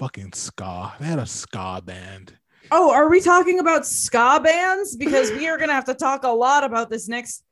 fucking 0.00 0.32
ska. 0.32 0.94
They 0.98 1.04
had 1.04 1.18
a 1.18 1.26
ska 1.26 1.82
band. 1.84 2.32
Oh, 2.70 2.90
are 2.90 3.10
we 3.10 3.20
talking 3.20 3.58
about 3.58 3.86
ska 3.86 4.40
bands? 4.42 4.96
Because 4.96 5.30
we 5.30 5.46
are 5.46 5.58
gonna 5.58 5.74
have 5.74 5.84
to 5.84 5.94
talk 5.94 6.24
a 6.24 6.28
lot 6.28 6.64
about 6.64 6.88
this 6.88 7.06
next. 7.06 7.44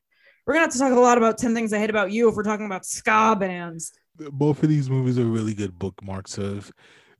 We're 0.46 0.54
gonna 0.54 0.64
have 0.64 0.72
to 0.72 0.78
talk 0.78 0.92
a 0.92 1.00
lot 1.00 1.18
about 1.18 1.36
10 1.36 1.54
things 1.54 1.74
I 1.74 1.78
hate 1.78 1.90
about 1.90 2.10
you 2.10 2.26
if 2.30 2.34
we're 2.34 2.42
talking 2.42 2.64
about 2.64 2.86
ska 2.86 3.36
bands. 3.38 3.92
Both 4.16 4.62
of 4.62 4.70
these 4.70 4.88
movies 4.88 5.18
are 5.18 5.26
really 5.26 5.52
good 5.52 5.78
bookmarks 5.78 6.38
of 6.38 6.72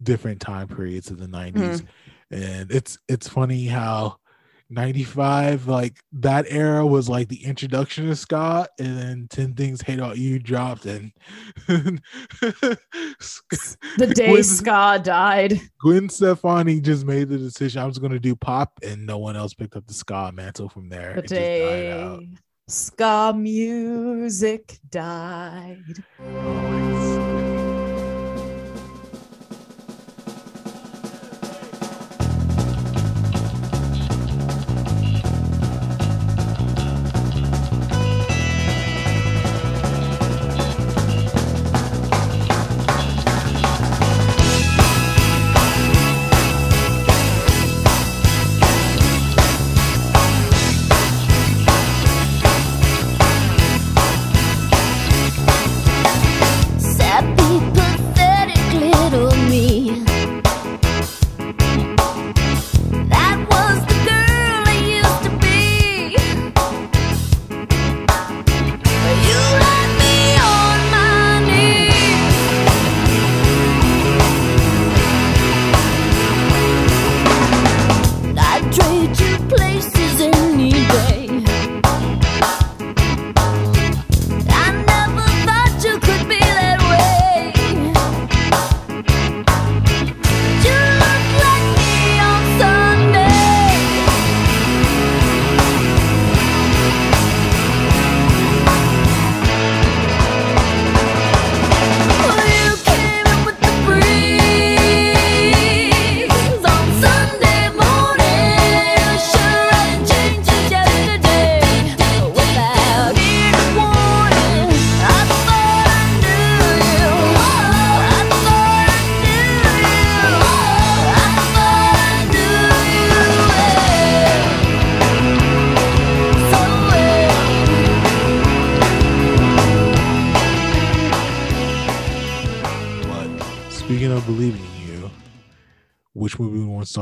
different 0.03 0.41
time 0.41 0.67
periods 0.67 1.11
of 1.11 1.19
the 1.19 1.27
90s. 1.27 1.53
Mm-hmm. 1.53 2.35
And 2.35 2.73
it's 2.73 2.99
it's 3.07 3.29
funny 3.29 3.67
how 3.67 4.17
95 4.71 5.67
like 5.67 5.99
that 6.13 6.45
era 6.49 6.87
was 6.87 7.09
like 7.09 7.29
the 7.29 7.43
introduction 7.45 8.07
to 8.07 8.15
ska 8.15 8.69
and 8.79 8.99
then 8.99 9.27
10 9.31 9.55
things 9.55 9.81
hate 9.81 9.99
all 9.99 10.15
you 10.15 10.39
dropped 10.39 10.85
and 10.85 11.11
The 11.67 11.99
day 14.15 14.31
Gwen- 14.31 14.45
ska 14.45 15.01
died. 15.03 15.61
Gwen 15.81 16.09
Stefani 16.09 16.81
just 16.81 17.05
made 17.07 17.29
the 17.29 17.39
decision 17.39 17.81
I 17.83 17.87
was 17.87 17.99
going 17.99 18.13
to 18.13 18.19
do 18.21 18.37
pop, 18.37 18.79
and 18.83 19.07
no 19.07 19.19
one 19.19 19.37
else 19.37 19.55
picked 19.55 19.77
up 19.77 19.87
the 19.87 19.95
ska 19.95 20.31
mantle 20.35 20.69
from 20.69 20.89
there. 20.89 21.15
The 21.15 21.19
It 21.21 21.29
just 21.29 21.35
died 21.35 21.87
out. 21.93 22.21
day 22.21 22.29
ska 22.69 23.33
music 23.37 24.79
died. 24.91 26.05
Oh 26.21 26.25
Sappy, 26.25 26.98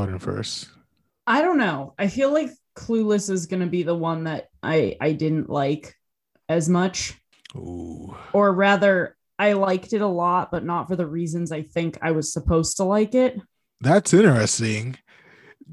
movie 0.05 0.11
we 0.11 0.15
want 0.15 0.19
to 0.19 0.23
start 0.23 0.37
in 0.37 0.37
first? 0.37 0.69
I 1.25 1.41
don't 1.41 1.57
know. 1.57 1.93
I 1.97 2.07
feel 2.07 2.33
like 2.33 2.51
Clueless 2.75 3.29
is 3.29 3.45
gonna 3.47 3.67
be 3.67 3.83
the 3.83 3.95
one 3.95 4.23
that 4.25 4.47
I 4.63 4.95
I 5.01 5.11
didn't 5.13 5.49
like 5.49 5.95
as 6.49 6.69
much, 6.69 7.13
Ooh, 7.55 8.15
or 8.33 8.53
rather, 8.53 9.17
I 9.39 9.53
liked 9.53 9.93
it 9.93 10.01
a 10.01 10.07
lot, 10.07 10.51
but 10.51 10.63
not 10.63 10.87
for 10.87 10.95
the 10.95 11.07
reasons 11.07 11.51
I 11.51 11.63
think 11.63 11.97
I 12.01 12.11
was 12.11 12.31
supposed 12.33 12.77
to 12.77 12.83
like 12.83 13.15
it. 13.15 13.39
that's 13.81 14.13
interesting. 14.13 14.97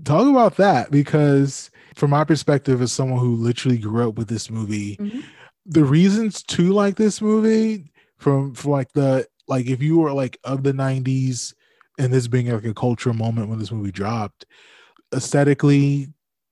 Talk 0.04 0.26
about 0.28 0.56
that 0.56 0.90
because, 0.90 1.70
from 1.94 2.10
my 2.10 2.24
perspective, 2.24 2.82
as 2.82 2.92
someone 2.92 3.20
who 3.20 3.36
literally 3.36 3.78
grew 3.78 4.08
up 4.08 4.16
with 4.16 4.28
this 4.28 4.50
movie, 4.50 4.96
Mhm. 4.96 5.24
the 5.66 5.84
reasons 5.84 6.42
to 6.42 6.72
like 6.72 6.96
this 6.96 7.22
movie 7.22 7.92
from 8.18 8.54
from 8.54 8.70
like 8.72 8.92
the 8.92 9.26
like 9.46 9.66
if 9.66 9.82
you 9.82 9.98
were 9.98 10.12
like 10.12 10.38
of 10.44 10.62
the 10.62 10.72
90s 10.72 11.54
and 11.98 12.12
this 12.12 12.28
being 12.28 12.50
like 12.50 12.64
a 12.64 12.74
cultural 12.74 13.14
moment 13.14 13.48
when 13.48 13.58
this 13.58 13.72
movie 13.72 13.92
dropped 13.92 14.46
aesthetically 15.14 16.08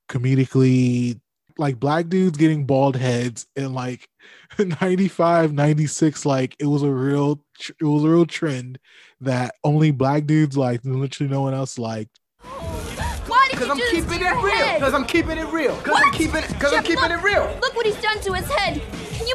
comedically 0.08 1.20
like 1.58 1.78
black 1.78 2.08
dudes 2.08 2.38
getting 2.38 2.64
bald 2.64 2.96
heads 2.96 3.46
and 3.56 3.74
like 3.74 4.08
95 4.58 5.52
96 5.52 6.26
like 6.26 6.56
it 6.58 6.66
was 6.66 6.82
a 6.82 6.90
real 6.90 7.44
it 7.68 7.84
was 7.84 8.04
a 8.04 8.08
real 8.08 8.26
trend 8.26 8.78
that 9.20 9.54
only 9.64 9.90
black 9.90 10.26
dudes 10.26 10.56
liked 10.56 10.84
and 10.84 11.00
literally 11.00 11.30
no 11.30 11.42
one 11.42 11.54
else 11.54 11.78
liked 11.78 12.20
Why 13.26 13.48
did 13.50 13.58
Cause 13.58 13.66
you 13.66 13.72
I'm 13.72 13.76
do 13.78 13.82
this 13.82 14.04
keeping 14.04 14.26
it 14.26 14.42
real. 14.42 14.80
Cause 14.80 14.94
I'm 14.94 15.04
keeping 15.04 15.38
it 15.38 15.46
real. 15.52 15.76
Cause 15.78 15.94
I'm 15.96 16.12
keeping 16.12 16.42
it. 16.42 16.60
Cause 16.60 16.72
I'm 16.72 16.82
keeping 16.82 17.10
it 17.10 17.22
real. 17.22 17.44
Look 17.60 17.76
what 17.76 17.86
he's 17.86 18.00
done 18.00 18.20
to 18.20 18.32
his 18.32 18.50
head. 18.50 18.82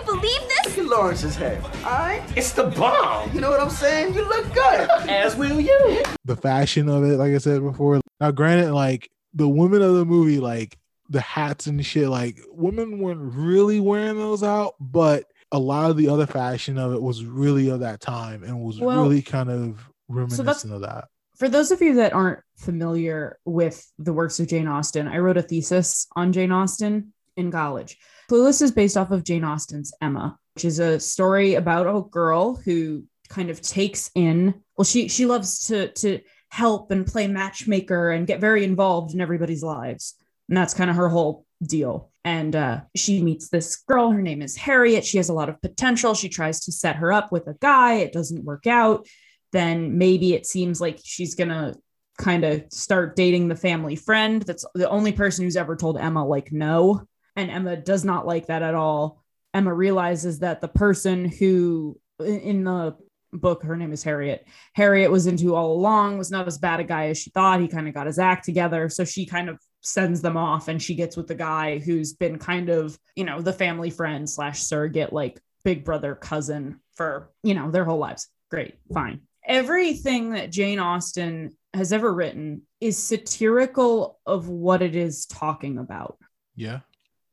Can 0.08 0.16
you 0.16 0.22
believe 0.22 0.50
this? 0.64 0.78
Look 0.78 0.86
at 0.86 0.92
Lawrence's 0.92 1.36
head. 1.36 1.64
Alright? 1.84 2.38
It's 2.38 2.52
the 2.54 2.66
bomb. 2.66 3.32
You 3.34 3.42
know 3.42 3.50
what 3.52 3.60
I'm 3.60 3.70
saying? 3.70 4.14
You 4.14 4.28
look 4.28 4.46
good. 4.54 4.90
As 5.10 5.36
will 5.36 5.60
you. 5.60 6.04
the 6.26 6.36
fashion 6.36 6.88
of 6.90 7.04
it, 7.04 7.18
like 7.18 7.34
I 7.34 7.38
said 7.40 7.62
before. 7.62 8.00
Now, 8.22 8.32
granted, 8.32 8.74
like 8.74 9.10
the 9.34 9.48
women 9.50 9.82
of 9.82 9.96
the 9.96 10.06
movie, 10.06 10.40
like 10.40 10.78
the 11.10 11.22
hats 11.22 11.68
and 11.68 11.86
shit, 11.86 12.08
like 12.10 12.38
women 12.52 13.00
weren't 13.00 13.20
really 13.36 13.80
wearing 13.80 14.18
those 14.18 14.44
out, 14.44 14.76
but 14.80 15.26
a 15.52 15.60
lot 15.60 15.90
of 15.90 15.98
the 15.98 16.10
other 16.10 16.26
fashion 16.26 16.78
of 16.78 16.94
it 16.94 17.02
was 17.02 17.24
really 17.26 17.70
of 17.70 17.82
that 17.82 18.00
time 18.02 18.44
and 18.44 18.60
was 18.62 18.80
Well, 18.80 19.04
really 19.04 19.22
kind 19.22 19.50
of 19.50 19.90
reminiscent 20.08 20.46
that's- 20.46 20.64
of 20.64 20.82
that. 20.82 21.06
For 21.38 21.48
those 21.50 21.70
of 21.72 21.82
you 21.84 21.96
that 21.96 22.14
aren't 22.14 22.40
familiar 22.56 23.38
with 23.46 23.86
the 24.00 24.12
works 24.12 24.40
of 24.40 24.48
Jane 24.48 24.68
Austen, 24.68 25.08
I 25.08 25.20
wrote 25.20 25.38
a 25.38 25.44
thesis 25.44 26.08
on 26.16 26.34
Jane 26.34 26.52
Austen 26.52 27.14
in 27.36 27.52
college. 27.52 27.96
Clueless 28.30 28.62
is 28.62 28.72
based 28.72 28.98
off 28.98 29.12
of 29.12 29.24
Jane 29.24 29.44
Austen's 29.44 29.94
Emma, 30.02 30.38
which 30.56 30.66
is 30.66 30.80
a 30.80 31.00
story 31.00 31.56
about 31.56 31.88
a 31.88 32.02
girl 32.02 32.56
who 32.56 33.06
kind 33.30 33.50
of 33.50 33.62
takes 33.62 34.10
in 34.16 34.54
well 34.78 34.86
she 34.86 35.10
she 35.10 35.26
loves 35.26 35.68
to 35.68 35.90
to 35.90 36.20
help 36.50 36.92
and 36.92 37.06
play 37.06 37.28
matchmaker 37.28 38.12
and 38.12 38.28
get 38.28 38.40
very 38.40 38.64
involved 38.64 39.14
in 39.14 39.22
everybody's 39.22 39.64
lives. 39.64 40.16
And 40.48 40.58
that's 40.58 40.74
kind 40.74 40.90
of 40.90 40.96
her 40.96 41.10
whole 41.10 41.46
deal. 41.62 42.12
And 42.24 42.56
uh, 42.56 42.82
she 42.96 43.22
meets 43.22 43.50
this 43.50 43.76
girl. 43.76 44.12
Her 44.12 44.22
name 44.22 44.42
is 44.42 44.56
harriet. 44.56 45.06
She 45.06 45.18
has 45.18 45.30
a 45.30 45.34
lot 45.34 45.50
of 45.50 45.62
potential. 45.62 46.14
She 46.14 46.30
tries 46.30 46.62
to 46.62 46.72
set 46.72 46.98
her 46.98 47.12
up 47.12 47.32
with 47.32 47.48
a 47.48 47.56
guy. 47.60 47.96
It 47.96 48.14
doesn't 48.14 48.46
work 48.46 48.66
out. 48.66 49.08
Then 49.52 49.98
maybe 49.98 50.34
it 50.34 50.46
seems 50.46 50.80
like 50.80 51.00
she's 51.04 51.36
gonna 51.36 51.76
kind 52.18 52.44
of 52.44 52.64
start 52.72 53.16
dating 53.16 53.48
the 53.48 53.56
family 53.56 53.96
friend 53.96 54.42
that's 54.42 54.66
the 54.74 54.90
only 54.90 55.12
person 55.12 55.46
who's 55.46 55.56
ever 55.56 55.76
told 55.76 56.00
emma 56.00 56.26
like 56.26 56.52
no 56.52 57.08
and 57.38 57.50
emma 57.50 57.78
does 57.78 58.04
not 58.04 58.26
like 58.28 58.48
that 58.48 58.64
at 58.64 58.76
all. 58.76 59.24
Emma 59.54 59.74
realizes 59.74 60.40
that 60.40 60.60
the 60.60 60.68
person 60.68 61.26
who 61.26 61.98
in- 62.20 62.66
the 62.66 62.98
book 63.34 63.64
her 63.64 63.78
name 63.78 63.94
is 63.94 64.04
harriet. 64.04 64.46
Harriet 64.74 65.12
was 65.12 65.28
into 65.28 65.56
all 65.56 65.74
along 65.74 66.18
was 66.18 66.32
not 66.32 66.48
as 66.48 66.58
bad 66.58 66.80
a 66.80 66.84
guy 66.84 67.08
as 67.08 67.18
she 67.18 67.30
thought. 67.30 67.62
He 67.62 67.68
kind 67.68 67.88
of 67.88 67.94
got 67.94 68.08
his 68.08 68.20
act 68.20 68.46
together. 68.46 68.90
So 68.90 69.06
she 69.06 69.26
kind 69.26 69.50
of 69.50 69.60
sends 69.82 70.22
them 70.22 70.36
off 70.36 70.68
and 70.68 70.82
she 70.82 70.96
gets 70.96 71.16
with 71.16 71.28
the 71.28 71.36
guy 71.36 71.78
who's 71.78 72.14
been 72.14 72.40
kind 72.40 72.70
of 72.70 72.98
you 73.16 73.24
know 73.24 73.42
the 73.42 73.54
family 73.54 73.90
friend 73.90 74.30
slash 74.30 74.62
surrogate 74.62 75.14
like 75.14 75.40
big 75.64 75.86
brother 75.86 76.16
cousin 76.16 76.80
for 76.96 77.32
you 77.44 77.54
know 77.54 77.70
their 77.70 77.86
whole 77.86 78.00
lives. 78.00 78.28
Great. 78.50 78.76
Fine. 78.94 79.22
Everything 79.46 80.32
that 80.32 80.52
jane 80.52 80.80
austen 80.80 81.56
has 81.74 81.94
ever 81.94 82.12
written 82.12 82.64
is 82.82 82.98
satirical 82.98 84.20
of 84.26 84.50
what 84.50 84.82
it 84.82 84.96
is 84.96 85.26
talking 85.26 85.78
about. 85.78 86.18
Yeah. 86.56 86.80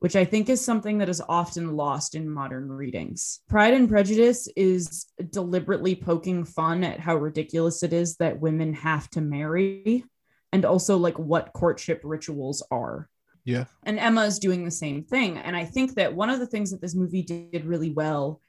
Which 0.04 0.16
I 0.16 0.26
think 0.26 0.50
is 0.50 0.62
something 0.62 0.98
that 0.98 1.08
is 1.08 1.22
often 1.30 1.76
lost 1.76 2.14
in 2.14 2.28
modern 2.28 2.70
readings. 2.70 3.40
Pride 3.48 3.72
and 3.72 3.88
Prejudice 3.88 4.46
is 4.54 5.06
deliberately 5.30 5.94
poking 5.94 6.44
fun 6.44 6.84
at 6.84 7.00
how 7.00 7.16
ridiculous 7.16 7.82
it 7.82 7.94
is 7.94 8.16
that 8.16 8.38
women 8.38 8.74
have 8.74 9.08
to 9.12 9.22
marry 9.22 10.04
and 10.52 10.66
also 10.66 10.98
like 10.98 11.18
what 11.18 11.54
courtship 11.54 12.02
rituals 12.04 12.62
are. 12.70 13.08
Yeah. 13.46 13.64
And 13.84 13.98
Emma 13.98 14.24
is 14.24 14.38
doing 14.38 14.66
the 14.66 14.70
same 14.70 15.04
thing. 15.04 15.38
And 15.38 15.56
I 15.56 15.64
think 15.64 15.94
that 15.94 16.14
one 16.14 16.28
of 16.28 16.38
the 16.38 16.46
things 16.46 16.72
that 16.72 16.82
this 16.82 16.94
movie 16.94 17.22
did 17.22 17.64
really 17.64 17.90
well 17.90 18.42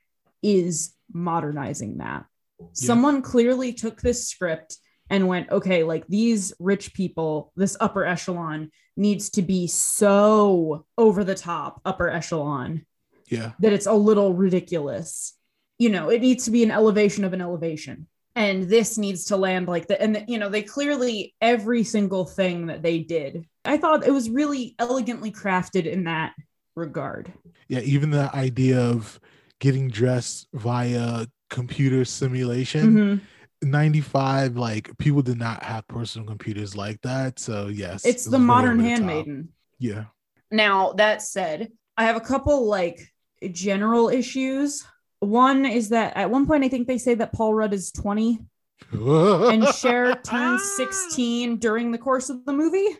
is 0.44 0.94
modernizing 1.14 2.00
that. 2.00 2.26
Someone 2.74 3.22
clearly 3.22 3.72
took 3.72 4.02
this 4.02 4.28
script 4.28 4.76
and 5.10 5.28
went, 5.28 5.50
okay, 5.52 5.84
like 5.84 6.08
these 6.08 6.54
rich 6.60 6.94
people, 6.94 7.52
this 7.56 7.78
upper 7.80 8.06
echelon 8.06 8.72
needs 8.98 9.30
to 9.32 9.42
be 9.42 9.68
so 9.68 10.86
over 10.98 11.24
the 11.24 11.36
top 11.36 11.82
upper 11.86 12.10
echelon 12.10 12.86
Yeah. 13.30 13.52
that 13.60 13.74
it's 13.74 13.86
a 13.88 13.94
little 13.94 14.34
ridiculous. 14.34 15.34
You 15.78 15.90
know, 15.90 16.10
it 16.10 16.22
needs 16.22 16.46
to 16.46 16.52
be 16.52 16.64
an 16.64 16.72
elevation 16.72 17.24
of 17.24 17.34
an 17.34 17.42
elevation. 17.42 18.08
And 18.38 18.64
this 18.64 18.98
needs 18.98 19.26
to 19.26 19.38
land 19.38 19.68
like 19.68 19.88
that. 19.88 20.02
And, 20.02 20.26
you 20.28 20.38
know, 20.38 20.50
they 20.50 20.62
clearly, 20.62 21.34
every 21.40 21.84
single 21.84 22.26
thing 22.26 22.68
that 22.68 22.82
they 22.84 23.00
did, 23.00 23.46
I 23.64 23.78
thought 23.78 24.06
it 24.06 24.12
was 24.12 24.30
really 24.30 24.76
elegantly 24.80 25.32
crafted 25.32 25.86
in 25.86 26.04
that 26.06 26.34
regard. 26.76 27.32
Yeah. 27.70 27.80
Even 27.80 28.10
the 28.12 28.30
idea 28.36 28.80
of 28.82 29.20
getting 29.60 29.88
dressed 29.90 30.48
via 30.54 31.28
computer 31.50 32.04
simulation. 32.04 32.94
Mhm. 32.94 33.22
95, 33.62 34.58
like 34.58 34.98
people 34.98 35.22
did 35.22 35.38
not 35.38 35.64
have 35.64 35.88
personal 35.88 36.28
computers 36.28 36.76
like 36.76 37.02
that. 37.02 37.40
So, 37.40 37.68
yes. 37.68 38.06
It's 38.06 38.28
it 38.28 38.32
the 38.32 38.40
modern 38.40 38.80
over 38.80 38.84
the 38.84 38.90
handmaiden. 38.90 39.50
Yeah. 39.80 40.06
Now, 40.52 40.94
that 40.94 41.22
said, 41.22 41.72
I 41.98 42.06
have 42.06 42.16
a 42.16 42.22
couple 42.22 42.66
like 42.68 43.14
general 43.52 44.10
issues. 44.10 44.86
One 45.20 45.66
is 45.66 45.90
that 45.90 46.16
at 46.16 46.30
one 46.30 46.46
point, 46.46 46.64
I 46.64 46.70
think 46.70 46.88
they 46.88 46.98
say 46.98 47.16
that 47.16 47.34
Paul 47.34 47.54
Rudd 47.54 47.74
is 47.74 47.92
20 47.92 48.40
and 48.92 49.68
Cher 49.70 50.16
turns 50.16 50.64
16 50.76 51.58
during 51.58 51.92
the 51.92 51.98
course 51.98 52.30
of 52.30 52.46
the 52.46 52.54
movie. 52.54 52.98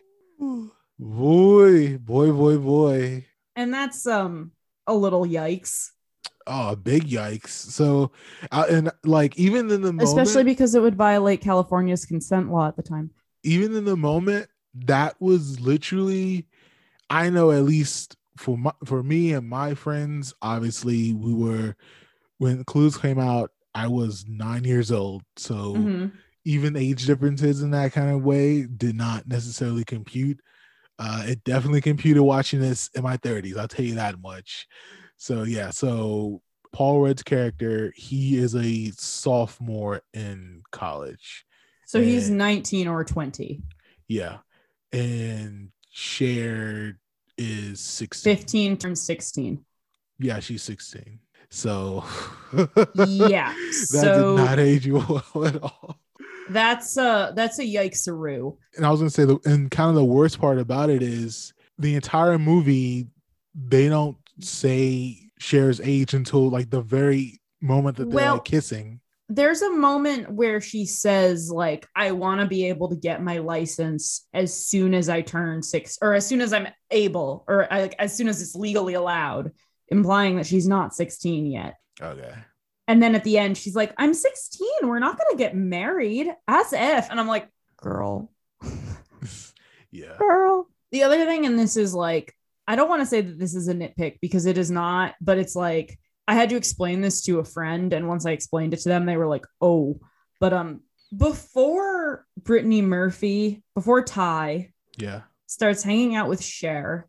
Boy, 0.98 1.98
boy, 1.98 2.32
boy, 2.32 2.58
boy. 2.58 3.26
And 3.54 3.72
that's 3.72 4.06
um 4.06 4.52
a 4.86 4.94
little 4.94 5.26
yikes, 5.26 5.90
Oh, 6.46 6.76
big 6.76 7.04
yikes. 7.08 7.48
So, 7.48 8.12
uh, 8.52 8.66
and 8.70 8.90
like, 9.04 9.36
even 9.38 9.70
in 9.70 9.82
the 9.82 9.92
moment, 9.92 10.02
especially 10.02 10.44
because 10.44 10.74
it 10.74 10.82
would 10.82 10.94
violate 10.94 11.40
California's 11.40 12.04
consent 12.06 12.50
law 12.52 12.68
at 12.68 12.76
the 12.76 12.82
time. 12.82 13.10
even 13.42 13.74
in 13.76 13.84
the 13.84 13.96
moment, 13.96 14.48
that 14.74 15.20
was 15.20 15.60
literally, 15.60 16.46
I 17.10 17.30
know 17.30 17.50
at 17.50 17.62
least 17.64 18.16
for 18.36 18.58
my, 18.58 18.72
for 18.84 19.02
me 19.02 19.32
and 19.32 19.48
my 19.48 19.74
friends, 19.74 20.34
obviously 20.42 21.12
we 21.14 21.32
were 21.34 21.74
when 22.38 22.64
Clueless 22.64 23.00
came 23.00 23.18
out, 23.18 23.50
I 23.74 23.88
was 23.88 24.26
nine 24.28 24.64
years 24.64 24.92
old. 24.92 25.22
So 25.36 25.74
Mhm. 25.76 26.12
even 26.44 26.76
age 26.76 27.06
differences 27.06 27.62
in 27.62 27.70
that 27.72 27.92
kind 27.92 28.10
of 28.10 28.22
way 28.24 28.64
did 28.66 28.94
not 28.96 29.26
necessarily 29.26 29.84
compute. 29.84 30.40
Uh, 30.98 31.24
it 31.26 31.44
definitely 31.44 31.80
computed 31.80 32.22
watching 32.22 32.60
this 32.60 32.88
in 32.94 33.02
my 33.02 33.16
30s. 33.16 33.56
I'll 33.56 33.68
tell 33.68 33.84
you 33.84 33.96
that 33.96 34.20
much. 34.20 34.66
So 35.16 35.42
yeah, 35.44 35.70
so 35.70 36.42
Paul 36.72 37.00
Rudd's 37.00 37.22
character, 37.22 37.92
he 37.96 38.36
is 38.36 38.54
a 38.54 38.90
sophomore 38.92 40.02
in 40.12 40.62
college. 40.72 41.44
So 41.86 42.02
he's 42.02 42.28
19 42.28 42.88
or 42.88 43.04
20, 43.04 43.62
Yeah. 44.08 44.38
And 44.92 45.70
Cher 45.90 46.98
is 47.38 47.80
16. 47.80 48.36
15 48.36 48.76
turns 48.76 49.00
16. 49.02 49.64
Yeah, 50.18 50.40
she's 50.40 50.62
16. 50.62 51.20
So 51.50 52.04
Yeah. 53.06 53.52
that 53.54 53.72
so 53.72 54.36
did 54.36 54.44
not 54.44 54.58
age 54.58 54.86
you 54.86 54.94
well 55.34 55.44
at 55.46 55.62
all. 55.62 55.98
that's 56.50 56.96
a 56.96 57.32
that's 57.36 57.58
a 57.58 57.64
yikes-a-roo. 57.64 58.58
And 58.76 58.84
I 58.84 58.90
was 58.90 59.00
gonna 59.00 59.10
say 59.10 59.24
the 59.24 59.38
and 59.44 59.70
kind 59.70 59.88
of 59.88 59.94
the 59.94 60.04
worst 60.04 60.40
part 60.40 60.58
about 60.58 60.90
it 60.90 61.02
is 61.02 61.54
the 61.78 61.94
entire 61.94 62.38
movie, 62.38 63.06
they 63.54 63.88
don't 63.88 64.16
say 64.40 65.30
Cher's 65.38 65.80
age 65.80 66.14
until 66.14 66.48
like 66.50 66.70
the 66.70 66.80
very 66.82 67.40
moment 67.60 67.96
that 67.96 68.08
they're 68.10 68.14
Well, 68.16 68.34
like 68.34 68.44
kissing. 68.44 69.00
there's 69.28 69.62
a 69.62 69.72
moment 69.72 70.30
where 70.30 70.60
she 70.60 70.84
says 70.86 71.50
like 71.50 71.86
i 71.96 72.12
want 72.12 72.40
to 72.40 72.46
be 72.46 72.66
able 72.68 72.88
to 72.90 72.96
get 72.96 73.22
my 73.22 73.38
license 73.38 74.26
as 74.34 74.54
soon 74.54 74.94
as 74.94 75.08
i 75.08 75.20
turn 75.22 75.62
six 75.62 75.98
or 76.00 76.14
as 76.14 76.24
soon 76.26 76.40
as 76.40 76.52
i'm 76.52 76.68
able 76.92 77.44
or 77.48 77.70
uh, 77.72 77.80
like 77.80 77.94
as 77.98 78.14
soon 78.16 78.28
as 78.28 78.40
it's 78.40 78.54
legally 78.54 78.94
allowed 78.94 79.50
implying 79.88 80.36
that 80.36 80.46
she's 80.46 80.68
not 80.68 80.94
16 80.94 81.46
yet 81.46 81.74
Okay. 82.00 82.34
and 82.86 83.02
then 83.02 83.14
at 83.16 83.24
the 83.24 83.36
end 83.38 83.56
she's 83.58 83.74
like 83.74 83.92
i'm 83.96 84.14
16 84.14 84.68
we're 84.82 84.98
not 85.00 85.18
going 85.18 85.30
to 85.36 85.42
get 85.42 85.56
married 85.56 86.28
as 86.46 86.72
if 86.72 87.10
and 87.10 87.18
i'm 87.18 87.26
like 87.28 87.48
girl 87.78 88.30
Yeah. 89.90 90.16
girl 90.18 90.68
the 90.92 91.02
other 91.04 91.24
thing 91.24 91.46
and 91.46 91.58
this 91.58 91.76
is 91.76 91.94
like 91.94 92.35
i 92.68 92.74
don't 92.76 92.88
want 92.88 93.00
to 93.00 93.06
say 93.06 93.20
that 93.20 93.38
this 93.38 93.54
is 93.54 93.68
a 93.68 93.74
nitpick 93.74 94.18
because 94.20 94.46
it 94.46 94.58
is 94.58 94.70
not 94.70 95.14
but 95.20 95.38
it's 95.38 95.54
like 95.56 95.98
i 96.28 96.34
had 96.34 96.48
to 96.50 96.56
explain 96.56 97.00
this 97.00 97.22
to 97.22 97.38
a 97.38 97.44
friend 97.44 97.92
and 97.92 98.08
once 98.08 98.26
i 98.26 98.30
explained 98.32 98.72
it 98.74 98.80
to 98.80 98.88
them 98.88 99.06
they 99.06 99.16
were 99.16 99.26
like 99.28 99.44
oh 99.60 99.98
but 100.40 100.52
um 100.52 100.80
before 101.16 102.26
brittany 102.42 102.82
murphy 102.82 103.62
before 103.74 104.02
Tai 104.02 104.72
Yeah. 104.96 105.22
starts 105.46 105.82
hanging 105.82 106.16
out 106.16 106.28
with 106.28 106.42
Cher 106.42 107.08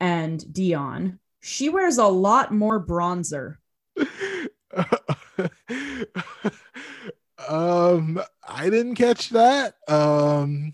and 0.00 0.40
Dionne 0.40 1.18
she 1.42 1.68
wears 1.68 1.98
a 1.98 2.06
lot 2.06 2.52
more 2.54 2.84
bronzer 2.84 3.56
um 7.48 8.20
I 8.46 8.70
didn't 8.70 8.94
catch 8.96 9.30
that. 9.30 9.74
Um 9.88 10.72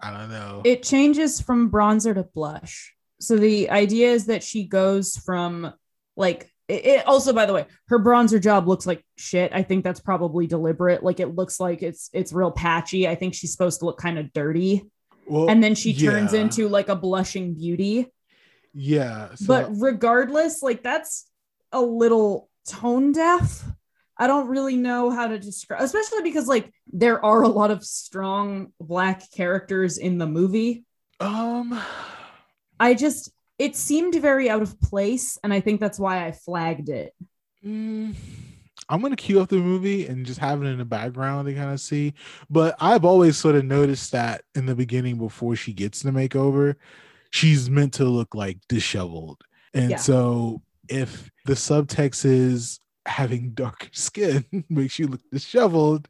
I 0.00 0.10
don't 0.10 0.30
know. 0.30 0.62
it 0.64 0.82
changes 0.82 1.40
from 1.40 1.70
bronzer 1.70 2.14
to 2.14 2.22
blush. 2.22 2.94
So 3.20 3.36
the 3.36 3.70
idea 3.70 4.10
is 4.12 4.26
that 4.26 4.42
she 4.42 4.64
goes 4.64 5.16
from 5.16 5.72
like 6.16 6.50
it, 6.68 6.84
it- 6.86 7.06
also 7.06 7.32
by 7.32 7.46
the 7.46 7.52
way, 7.52 7.66
her 7.88 7.98
bronzer 7.98 8.42
job 8.42 8.66
looks 8.68 8.86
like 8.86 9.04
shit. 9.16 9.52
I 9.54 9.62
think 9.62 9.84
that's 9.84 10.00
probably 10.00 10.46
deliberate. 10.46 11.02
Like 11.02 11.20
it 11.20 11.34
looks 11.34 11.58
like 11.60 11.82
it's 11.82 12.10
it's 12.12 12.32
real 12.32 12.50
patchy. 12.50 13.06
I 13.08 13.14
think 13.14 13.34
she's 13.34 13.52
supposed 13.52 13.80
to 13.80 13.86
look 13.86 13.98
kind 13.98 14.18
of 14.18 14.32
dirty. 14.32 14.84
well, 15.26 15.48
And 15.48 15.62
then 15.62 15.74
she 15.74 15.92
turns 15.94 16.32
yeah. 16.32 16.40
into 16.40 16.68
like 16.68 16.88
a 16.88 16.96
blushing 16.96 17.54
beauty. 17.54 18.12
yeah. 18.74 19.34
So, 19.36 19.46
but 19.46 19.70
regardless, 19.80 20.62
like 20.62 20.82
that's 20.82 21.26
a 21.72 21.80
little 21.80 22.48
tone 22.68 23.12
deaf. 23.12 23.64
I 24.18 24.26
don't 24.26 24.48
really 24.48 24.76
know 24.76 25.10
how 25.10 25.28
to 25.28 25.38
describe, 25.38 25.82
especially 25.82 26.22
because 26.22 26.46
like 26.48 26.72
there 26.92 27.22
are 27.24 27.42
a 27.42 27.48
lot 27.48 27.70
of 27.70 27.84
strong 27.84 28.72
black 28.80 29.30
characters 29.30 29.98
in 29.98 30.18
the 30.18 30.26
movie. 30.26 30.84
um 31.20 31.78
I 32.80 32.94
just 32.94 33.30
it 33.58 33.76
seemed 33.76 34.14
very 34.16 34.50
out 34.50 34.62
of 34.62 34.80
place, 34.80 35.38
and 35.42 35.52
I 35.52 35.60
think 35.60 35.80
that's 35.80 35.98
why 35.98 36.26
I 36.26 36.32
flagged 36.32 36.88
it. 36.88 37.14
Mm, 37.64 38.14
I'm 38.88 39.00
gonna 39.00 39.16
queue 39.16 39.40
up 39.40 39.48
the 39.48 39.56
movie 39.56 40.06
and 40.06 40.26
just 40.26 40.38
have 40.40 40.62
it 40.62 40.66
in 40.66 40.78
the 40.78 40.84
background 40.84 41.48
to 41.48 41.54
kind 41.54 41.70
of 41.72 41.80
see. 41.80 42.14
But 42.50 42.76
I've 42.80 43.04
always 43.04 43.36
sort 43.36 43.56
of 43.56 43.64
noticed 43.64 44.12
that 44.12 44.42
in 44.54 44.66
the 44.66 44.74
beginning 44.74 45.18
before 45.18 45.56
she 45.56 45.72
gets 45.72 46.02
the 46.02 46.10
makeover, 46.10 46.76
she's 47.32 47.70
meant 47.70 47.94
to 47.96 48.06
look 48.06 48.34
like 48.34 48.58
disheveled. 48.68 49.42
And 49.74 49.90
Yeah. 49.90 50.00
so 50.00 50.62
if 50.88 51.30
the 51.46 51.54
subtext 51.54 52.24
is 52.26 52.80
having 53.06 53.52
darker 53.54 53.90
skin 53.92 54.44
makes 54.70 54.98
you 54.98 55.08
look 55.08 55.22
disheveled, 55.32 56.08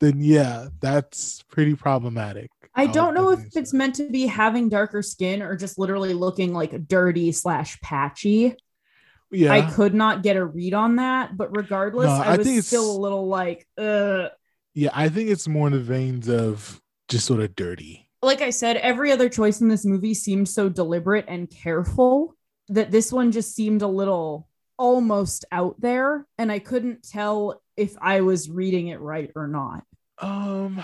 then 0.00 0.22
yeah, 0.22 0.68
that's 0.80 1.44
pretty 1.50 1.76
problematic. 1.76 2.51
I 2.74 2.86
don't 2.86 3.14
know 3.14 3.30
if 3.30 3.40
it's 3.54 3.72
meant 3.72 3.96
to 3.96 4.08
be 4.08 4.26
having 4.26 4.68
darker 4.68 5.02
skin 5.02 5.42
or 5.42 5.56
just 5.56 5.78
literally 5.78 6.14
looking 6.14 6.54
like 6.54 6.88
dirty 6.88 7.32
slash 7.32 7.80
patchy. 7.82 8.56
yeah. 9.30 9.52
I 9.52 9.62
could 9.62 9.94
not 9.94 10.22
get 10.22 10.36
a 10.36 10.44
read 10.44 10.74
on 10.74 10.96
that, 10.96 11.36
but 11.36 11.54
regardless, 11.56 12.06
No, 12.06 12.12
I 12.12 12.34
I 12.34 12.36
was 12.38 12.46
think 12.46 12.62
still 12.64 12.90
a 12.90 12.98
little 13.00 13.26
like, 13.28 13.66
uh, 13.78 14.28
yeah, 14.74 14.90
I 14.94 15.08
think 15.10 15.28
it's 15.30 15.46
more 15.48 15.66
in 15.66 15.74
the 15.74 15.80
veins 15.80 16.28
of 16.28 16.80
just 17.08 17.26
sort 17.26 17.40
of 17.40 17.54
dirty. 17.54 18.08
like 18.22 18.40
I 18.40 18.50
said, 18.50 18.76
every 18.78 19.12
other 19.12 19.28
choice 19.28 19.60
in 19.60 19.68
this 19.68 19.84
movie 19.84 20.14
seemed 20.14 20.48
so 20.48 20.68
deliberate 20.68 21.26
and 21.28 21.50
careful 21.50 22.36
that 22.68 22.90
this 22.90 23.12
one 23.12 23.32
just 23.32 23.54
seemed 23.54 23.82
a 23.82 23.86
little 23.88 24.48
almost 24.78 25.44
out 25.52 25.78
there. 25.80 26.26
And 26.38 26.50
I 26.50 26.58
couldn't 26.58 27.02
tell 27.02 27.60
if 27.76 27.96
I 28.00 28.20
was 28.22 28.48
reading 28.48 28.88
it 28.88 29.00
right 29.00 29.30
or 29.34 29.46
not. 29.48 29.84
Um, 30.18 30.82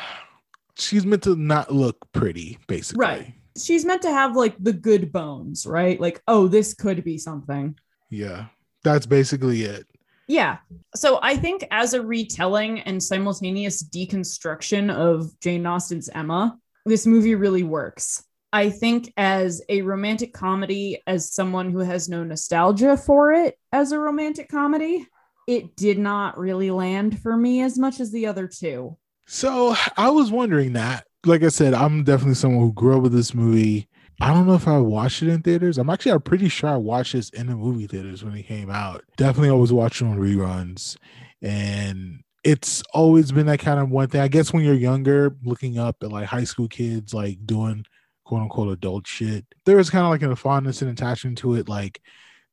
she's 0.79 1.05
meant 1.05 1.23
to 1.25 1.37
not 1.37 1.73
look 1.73 2.11
pretty, 2.13 2.59
basically. 2.67 3.01
Right. 3.01 3.35
She's 3.57 3.85
meant 3.85 4.03
to 4.03 4.11
have 4.11 4.37
like 4.37 4.57
the 4.59 4.73
good 4.73 5.13
bones, 5.13 5.67
right? 5.67 6.01
Like, 6.01 6.23
oh, 6.29 6.49
this 6.49 6.75
could 6.75 7.03
be 7.05 7.19
something. 7.19 7.77
Yeah, 8.11 8.47
that's 8.85 9.07
basically 9.07 9.63
it. 9.63 9.87
Yeah. 10.29 10.59
So 10.95 11.19
I 11.23 11.37
think 11.37 11.67
as 11.71 11.95
a 11.95 12.03
retelling 12.03 12.81
and 12.81 13.03
simultaneous 13.03 13.83
deconstruction 13.83 14.95
of 14.95 15.29
Jane 15.41 15.67
Austen's 15.67 16.11
Emma, 16.15 16.59
this 16.85 17.07
movie 17.07 17.35
really 17.35 17.63
works. 17.63 18.23
I 18.53 18.71
think 18.71 19.13
as 19.17 19.63
a 19.69 19.83
romantic 19.83 20.33
comedy, 20.33 21.03
as 21.07 21.33
someone 21.33 21.71
who 21.71 21.81
has 21.81 22.09
no 22.09 22.25
nostalgia 22.25 22.97
for 22.97 23.33
it 23.33 23.59
as 23.73 23.93
a 23.93 23.99
romantic 23.99 24.49
comedy, 24.49 25.07
it 25.47 25.77
did 25.77 25.99
not 25.99 26.39
really 26.39 26.71
land 26.71 27.21
for 27.21 27.37
me 27.37 27.63
as 27.63 27.79
much 27.79 28.01
as 28.01 28.13
the 28.13 28.27
other 28.27 28.47
two. 28.47 28.97
So 29.31 29.77
I 29.99 30.09
was 30.09 30.33
wondering 30.33 30.73
that. 30.73 31.07
Like 31.27 31.43
I 31.43 31.49
said, 31.49 31.75
I'm 31.75 32.03
definitely 32.03 32.35
someone 32.35 32.65
who 32.65 32.73
grew 32.73 32.97
up 32.97 33.03
with 33.03 33.13
this 33.13 33.35
movie. 33.35 33.87
I 34.23 34.33
don't 34.33 34.47
know 34.47 34.55
if 34.55 34.67
I 34.67 34.79
watched 34.79 35.23
it 35.23 35.29
in 35.29 35.43
theaters. 35.43 35.77
I'm 35.77 35.91
actually 35.91 36.13
I'm 36.13 36.23
pretty 36.23 36.49
sure 36.49 36.71
I 36.71 36.77
watched 36.77 37.13
this 37.13 37.29
in 37.31 37.49
the 37.49 37.55
movie 37.55 37.87
theaters 37.87 38.25
when 38.25 38.35
it 38.35 38.45
came 38.45 38.71
out. 38.71 39.05
Definitely 39.19 39.51
always 39.51 39.71
watching 39.71 40.09
on 40.09 40.17
reruns. 40.19 40.97
And 41.43 42.21
it's 42.43 42.83
always 42.95 43.31
been 43.31 43.45
that 43.47 43.61
kind 43.61 43.79
of 43.79 43.91
one 43.91 44.09
thing. 44.09 44.23
I 44.23 44.29
guess 44.29 44.51
when 44.51 44.65
you're 44.65 44.73
younger, 44.73 45.37
looking 45.45 45.79
up 45.79 45.97
at 46.03 46.11
like 46.11 46.27
high 46.27 46.45
school 46.45 46.67
kids 46.67 47.13
like 47.13 47.45
doing 47.45 47.85
quote 48.25 48.41
unquote 48.41 48.73
adult 48.73 49.07
shit, 49.07 49.45
there 49.67 49.77
was 49.77 49.91
kind 49.91 50.05
of 50.07 50.11
like 50.11 50.23
a 50.23 50.37
fondness 50.37 50.81
and 50.81 50.91
attachment 50.91 51.37
to 51.39 51.55
it, 51.55 51.69
like 51.69 52.01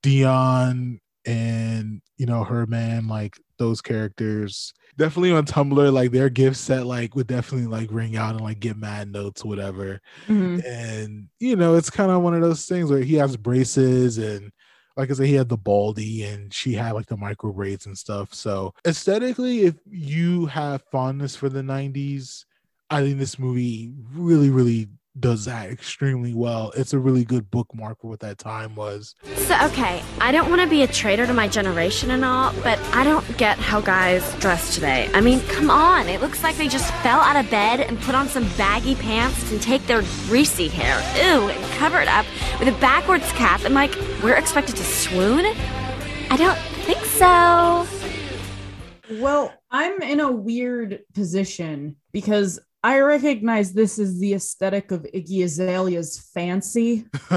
Dionne 0.04 1.00
and 1.26 2.02
you 2.18 2.26
know 2.26 2.44
Herman, 2.44 3.08
like 3.08 3.38
those 3.60 3.80
characters. 3.80 4.74
Definitely 4.98 5.32
on 5.32 5.46
Tumblr, 5.46 5.94
like 5.94 6.12
their 6.12 6.30
gif 6.30 6.56
set 6.56 6.86
like 6.86 7.16
would 7.16 7.28
definitely 7.28 7.68
like 7.68 7.90
ring 7.92 8.16
out 8.16 8.36
and 8.36 8.42
like 8.42 8.60
get 8.60 8.78
mad 8.78 9.12
notes, 9.12 9.44
whatever. 9.44 10.02
Mhm. 10.28 10.66
And 10.66 11.28
you 11.40 11.56
know, 11.56 11.76
it's 11.76 11.90
kind 11.90 12.12
of 12.12 12.22
one 12.22 12.34
of 12.34 12.42
those 12.42 12.66
things 12.66 12.90
where 12.90 13.02
he 13.02 13.16
has 13.16 13.36
braces 13.38 14.18
and 14.18 14.52
like 14.98 15.12
I 15.12 15.14
said, 15.14 15.28
he 15.28 15.34
had 15.34 15.50
the 15.50 15.58
baldy 15.58 16.24
and 16.24 16.54
she 16.54 16.74
had 16.74 16.94
like 16.94 17.08
the 17.08 17.18
micro 17.18 17.52
braids 17.52 17.86
and 17.86 17.98
stuff. 17.98 18.34
So 18.34 18.74
aesthetically, 18.88 19.64
if 19.64 19.76
you 19.90 20.46
have 20.46 20.84
fondness 20.92 21.36
for 21.36 21.50
the 21.50 21.62
90s, 21.62 22.46
I 22.90 23.02
think 23.02 23.20
this 23.20 23.38
movie 23.38 23.92
really, 24.14 24.50
really 24.50 24.88
does 25.20 25.46
that 25.46 25.70
extremely 25.70 26.34
well. 26.34 26.72
It's 26.76 26.94
a 26.94 27.00
really 27.00 27.24
good 27.24 27.50
bookmark 27.50 28.02
for 28.02 28.08
what 28.08 28.20
that 28.20 28.38
time 28.38 28.76
was. 28.76 29.16
So, 29.36 29.58
okay, 29.66 30.04
I 30.20 30.32
don't 30.32 30.50
want 30.50 30.62
to 30.62 30.68
be 30.68 30.84
a 30.84 30.88
traitor 30.88 31.26
to 31.26 31.34
my 31.34 31.48
generation 31.48 32.12
and 32.12 32.26
all, 32.26 32.54
but 32.64 32.78
I 32.96 33.04
don't 33.04 33.38
get 33.38 33.60
how 33.60 33.82
guys 33.82 34.24
dress 34.36 34.74
today. 34.74 35.10
I 35.14 35.20
mean, 35.20 35.42
come 35.50 35.70
on, 35.70 36.08
it 36.08 36.22
looks 36.22 36.44
like 36.44 36.56
they 36.56 36.70
just 36.70 36.94
fell 37.04 37.20
out 37.20 37.36
of 37.36 37.52
bed 37.52 37.82
and 37.82 38.00
put 38.00 38.16
on 38.16 38.30
some 38.30 38.48
baggy 38.58 38.96
pants 38.96 39.52
and 39.52 39.62
take 39.62 39.86
their 39.86 40.02
greasy 40.28 40.70
hair, 40.70 40.98
ew, 41.18 41.50
and 41.50 41.74
cover 41.74 42.00
it 42.00 42.08
up 42.08 42.26
with 42.58 42.70
a 42.70 42.80
backwards 42.80 43.30
cap, 43.34 43.66
and 43.66 43.76
like, 43.76 43.94
we're 44.24 44.38
expected 44.38 44.78
to 44.78 44.84
swoon? 44.86 45.46
I 46.30 46.38
don't 46.38 46.58
think 46.86 47.04
so. 47.04 47.86
Well, 49.20 49.54
I'm 49.70 50.02
in 50.02 50.22
a 50.22 50.32
weird 50.32 51.02
position 51.14 51.98
because 52.14 52.62
I 52.82 53.00
recognize 53.00 53.74
this 53.74 54.00
is 54.00 54.20
the 54.20 54.36
aesthetic 54.36 54.92
of 54.92 55.06
Iggy 55.14 55.44
Azalea's 55.44 56.30
fancy. 56.34 57.08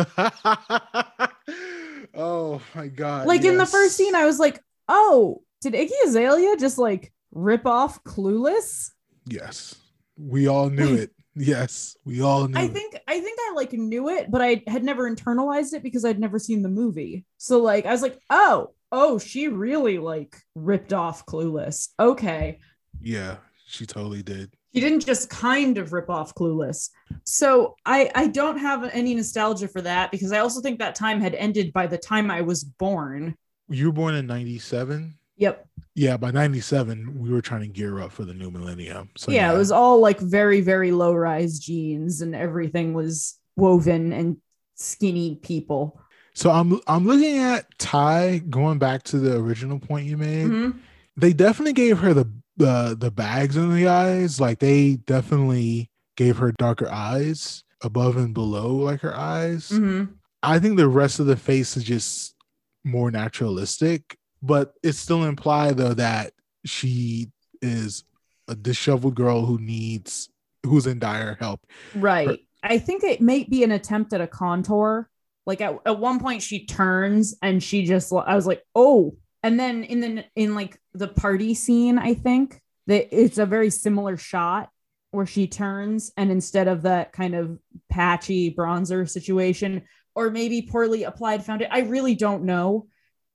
oh 2.15 2.61
my 2.77 2.87
god. 2.87 3.27
like 3.27 3.45
in 3.45 3.59
the 3.59 3.67
first 3.67 3.97
scene, 3.97 4.15
I 4.15 4.25
was 4.25 4.39
like, 4.39 4.63
oh, 4.87 5.43
did 5.61 5.75
Iggy 5.75 6.07
Azalea 6.07 6.57
just 6.57 6.79
like 6.79 7.13
rip 7.33 7.67
off 7.67 8.03
Clueless? 8.05 8.91
Yes. 9.27 9.75
We 10.17 10.49
all 10.49 10.71
knew 10.71 10.95
it. 10.95 11.11
Yes, 11.41 11.97
we 12.05 12.21
all 12.21 12.49
knew 12.49 12.59
I 12.59 12.65
it. 12.65 12.73
think 12.73 12.99
I 13.07 13.21
think 13.21 13.39
I 13.41 13.53
like 13.55 13.73
knew 13.73 14.09
it, 14.09 14.31
but 14.31 14.43
I 14.43 14.63
had 14.67 14.83
never 14.83 15.09
internalized 15.09 15.73
it 15.73 15.85
because 15.85 16.05
I'd 16.05 16.19
never 16.19 16.39
seen 16.39 16.63
the 16.63 16.69
movie. 16.69 17.25
So 17.37 17.61
like 17.61 17.87
I 17.87 17.93
was 17.93 18.03
like, 18.03 18.19
oh, 18.29 18.73
oh, 18.91 19.19
she 19.19 19.47
really 19.47 19.99
like 19.99 20.37
ripped 20.57 20.93
off 20.93 21.27
Clueless. 21.27 21.91
Okay. 22.01 22.59
Yeah, 23.01 23.37
she 23.69 23.87
totally 23.87 24.23
did. 24.23 24.53
She 24.75 24.81
didn't 24.81 25.07
just 25.07 25.31
kind 25.31 25.79
of 25.79 25.93
rip 25.93 26.11
off 26.11 26.35
Clueless. 26.35 26.91
So 27.25 27.77
I 27.87 28.11
I 28.15 28.27
don't 28.27 28.59
have 28.59 28.91
any 28.93 29.15
nostalgia 29.15 29.69
for 29.69 29.83
that 29.83 30.11
because 30.11 30.33
I 30.33 30.39
also 30.39 30.61
think 30.61 30.81
that 30.81 30.97
time 30.97 31.21
had 31.21 31.37
ended 31.37 31.73
by 31.73 31.87
the 31.87 31.99
time 31.99 32.33
I 32.33 32.41
was 32.41 32.65
born. 32.65 33.37
You 33.69 33.87
were 33.87 33.93
born 33.93 34.15
in 34.15 34.27
97? 34.27 35.18
Yep. 35.39 35.67
Yeah, 35.95 36.17
by 36.17 36.31
97, 36.31 37.19
we 37.19 37.31
were 37.31 37.41
trying 37.41 37.63
to 37.63 37.69
gear 37.69 38.01
up 38.01 38.13
for 38.13 38.25
the 38.25 38.35
new 38.35 38.51
millennium. 38.51 39.09
So 39.17 39.33
yeah, 39.33 39.53
it 39.53 39.57
was 39.57 39.73
all 39.73 40.01
like 40.01 40.21
very, 40.21 40.61
very 40.61 40.93
low 40.93 41.13
rise 41.15 41.59
jeans 41.59 42.21
and 42.21 42.35
everything 42.37 42.95
was 42.95 43.39
woven 43.57 44.13
and 44.13 44.37
skinny 44.75 45.37
people. 45.37 46.01
So 46.35 46.51
I'm 46.51 46.81
I'm 46.87 47.05
looking 47.05 47.39
at 47.39 47.67
Tai 47.79 48.39
going 48.51 48.79
back 48.79 49.03
to 49.05 49.19
the 49.19 49.37
original 49.39 49.81
point 49.81 50.07
you 50.07 50.17
made. 50.17 50.47
Mhm. 50.47 50.79
They 51.17 51.33
definitely 51.33 51.73
gave 51.73 51.99
her 51.99 52.15
the 52.15 52.31
the 52.57 52.97
the 52.99 53.11
bags 53.11 53.57
in 53.57 53.75
the 53.75 53.89
eyes. 53.89 54.41
Like 54.41 54.61
they 54.61 54.97
definitely 54.97 55.91
gave 56.17 56.37
her 56.37 56.53
darker 56.53 56.89
eyes 56.89 57.65
above 57.83 58.17
and 58.17 58.35
below 58.35 58.75
like 58.77 59.01
her 59.01 59.17
eyes. 59.17 59.71
Mhm. 59.71 60.11
I 60.45 60.61
think 60.61 60.77
the 60.77 60.89
rest 60.89 61.19
of 61.19 61.27
the 61.27 61.37
face 61.37 61.77
is 61.77 61.83
just 61.83 62.37
more 62.85 63.11
naturalistic, 63.11 64.17
but 64.43 64.75
it 64.83 64.93
still 64.93 65.25
imply 65.25 65.73
though 65.73 65.95
that 65.95 66.33
she 66.65 67.29
is 67.63 68.05
a 68.49 68.55
disheveled 68.55 69.15
girl 69.15 69.45
who 69.45 69.59
needs 69.59 70.29
who's 70.65 70.87
in 70.87 70.99
dire 70.99 71.37
help. 71.39 71.67
Right. 71.95 72.41
I 72.63 72.79
think 72.79 73.05
it 73.05 73.21
may 73.21 73.45
be 73.45 73.63
an 73.63 73.73
attempt 73.73 74.13
at 74.13 74.21
a 74.21 74.27
contour. 74.27 75.09
Like 75.47 75.61
at, 75.61 75.79
at 75.87 75.99
one 75.99 76.21
point 76.21 76.43
she 76.43 76.67
turns 76.67 77.35
and 77.43 77.63
she 77.63 77.85
just 77.85 78.13
I 78.13 78.35
was 78.35 78.47
like, 78.47 78.63
oh. 78.75 79.17
And 79.43 79.59
then 79.59 79.85
in 79.85 80.01
the 80.01 80.25
in 80.35 80.55
like 80.55 80.79
the 80.95 81.09
party 81.09 81.55
scene, 81.55 81.99
I 81.99 82.15
think 82.15 82.61
that 82.87 83.15
it's 83.17 83.39
a 83.39 83.47
very 83.47 83.71
similar 83.71 84.17
shot 84.17 84.71
where 85.11 85.27
she 85.27 85.47
turns 85.47 86.13
and 86.17 86.31
instead 86.31 86.69
of 86.69 86.83
that 86.83 87.13
kind 87.13 87.35
of 87.35 87.59
patchy 87.89 88.53
bronzer 88.53 89.09
situation, 89.09 89.85
or 90.15 90.31
maybe 90.31 90.63
poorly 90.63 91.05
applied 91.05 91.45
foundation, 91.45 91.73
I 91.73 91.81
really 91.81 92.15
don't 92.15 92.45
know. 92.45 92.89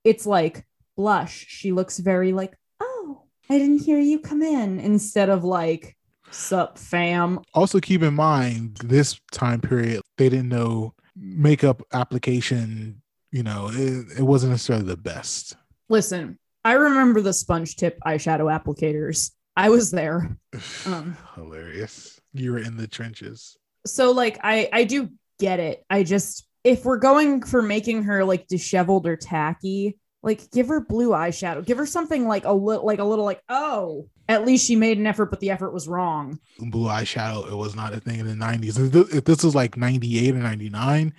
It's 0.04 0.26
like 0.26 0.66
blush. 0.96 1.46
She 1.48 1.72
looks 1.72 1.98
very 1.98 2.32
like, 2.32 2.54
oh, 2.80 3.22
I 3.50 3.58
didn't 3.58 3.82
hear 3.82 3.98
you 3.98 4.18
come 4.18 4.42
in 4.42 4.78
instead 4.80 5.28
of 5.28 5.44
like, 5.44 5.96
sup 6.30 6.78
fam. 6.78 7.40
Also 7.54 7.78
keep 7.80 8.02
in 8.02 8.14
mind 8.14 8.78
this 8.82 9.20
time 9.30 9.60
period 9.60 10.00
they 10.18 10.28
didn't 10.28 10.48
know 10.48 10.94
makeup 11.16 11.82
application, 11.92 13.00
you 13.30 13.42
know, 13.42 13.70
it, 13.72 14.18
it 14.18 14.22
wasn't 14.22 14.50
necessarily 14.50 14.84
the 14.84 14.96
best. 14.96 15.56
Listen, 15.88 16.38
I 16.64 16.72
remember 16.72 17.20
the 17.20 17.32
sponge 17.32 17.76
tip 17.76 17.98
eyeshadow 18.04 18.50
applicators. 18.52 19.30
I 19.56 19.68
was 19.70 19.90
there. 19.90 20.36
Um, 20.86 21.16
Hilarious. 21.34 22.20
You 22.32 22.52
were 22.52 22.58
in 22.58 22.76
the 22.76 22.88
trenches. 22.88 23.56
so 23.86 24.10
like 24.10 24.38
I 24.42 24.68
I 24.72 24.84
do 24.84 25.10
get 25.38 25.60
it. 25.60 25.84
I 25.88 26.02
just 26.02 26.46
if 26.64 26.84
we're 26.84 26.98
going 26.98 27.42
for 27.42 27.62
making 27.62 28.04
her 28.04 28.24
like 28.24 28.48
disheveled 28.48 29.06
or 29.06 29.16
tacky, 29.16 29.98
like 30.24 30.50
give 30.50 30.68
her 30.68 30.80
blue 30.80 31.10
eyeshadow. 31.10 31.64
Give 31.64 31.78
her 31.78 31.86
something 31.86 32.26
like 32.26 32.44
a 32.44 32.52
little 32.52 32.84
like 32.84 32.98
a 32.98 33.04
little 33.04 33.24
like 33.24 33.42
oh, 33.48 34.08
at 34.28 34.44
least 34.44 34.66
she 34.66 34.74
made 34.76 34.98
an 34.98 35.06
effort, 35.06 35.26
but 35.30 35.40
the 35.40 35.50
effort 35.50 35.72
was 35.72 35.86
wrong. 35.86 36.38
blue 36.58 36.88
eyeshadow 36.88 37.46
it 37.50 37.54
was 37.56 37.76
not 37.76 37.92
a 37.94 38.00
thing 38.00 38.20
in 38.20 38.26
the 38.26 38.34
90s 38.34 39.14
if 39.14 39.24
this 39.24 39.44
was 39.44 39.54
like 39.54 39.76
98 39.76 40.34
or 40.34 40.38
99 40.38 41.12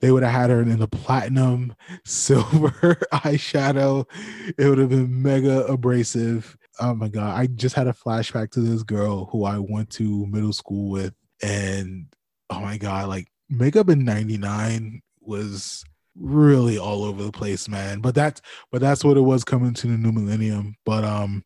they 0.00 0.10
would 0.12 0.22
have 0.22 0.32
had 0.32 0.50
her 0.50 0.60
in 0.60 0.78
the 0.78 0.88
platinum 0.88 1.74
silver 2.04 2.94
eyeshadow 3.12 4.06
it 4.58 4.68
would 4.68 4.78
have 4.78 4.90
been 4.90 5.22
mega 5.22 5.64
abrasive 5.66 6.56
oh 6.80 6.94
my 6.94 7.08
god 7.08 7.36
i 7.38 7.46
just 7.46 7.74
had 7.74 7.86
a 7.86 7.92
flashback 7.92 8.50
to 8.50 8.60
this 8.60 8.82
girl 8.82 9.26
who 9.26 9.44
i 9.44 9.58
went 9.58 9.90
to 9.90 10.26
middle 10.26 10.52
school 10.52 10.90
with 10.90 11.14
and 11.42 12.06
oh 12.50 12.60
my 12.60 12.76
god 12.76 13.08
like 13.08 13.28
makeup 13.48 13.88
in 13.88 14.04
99 14.04 15.00
was 15.20 15.84
really 16.18 16.78
all 16.78 17.04
over 17.04 17.22
the 17.22 17.32
place 17.32 17.68
man 17.68 18.00
but 18.00 18.14
that's 18.14 18.40
but 18.70 18.80
that's 18.80 19.02
what 19.04 19.16
it 19.16 19.22
was 19.22 19.42
coming 19.42 19.74
to 19.74 19.88
the 19.88 19.96
new 19.96 20.12
millennium 20.12 20.76
but 20.84 21.04
um 21.04 21.44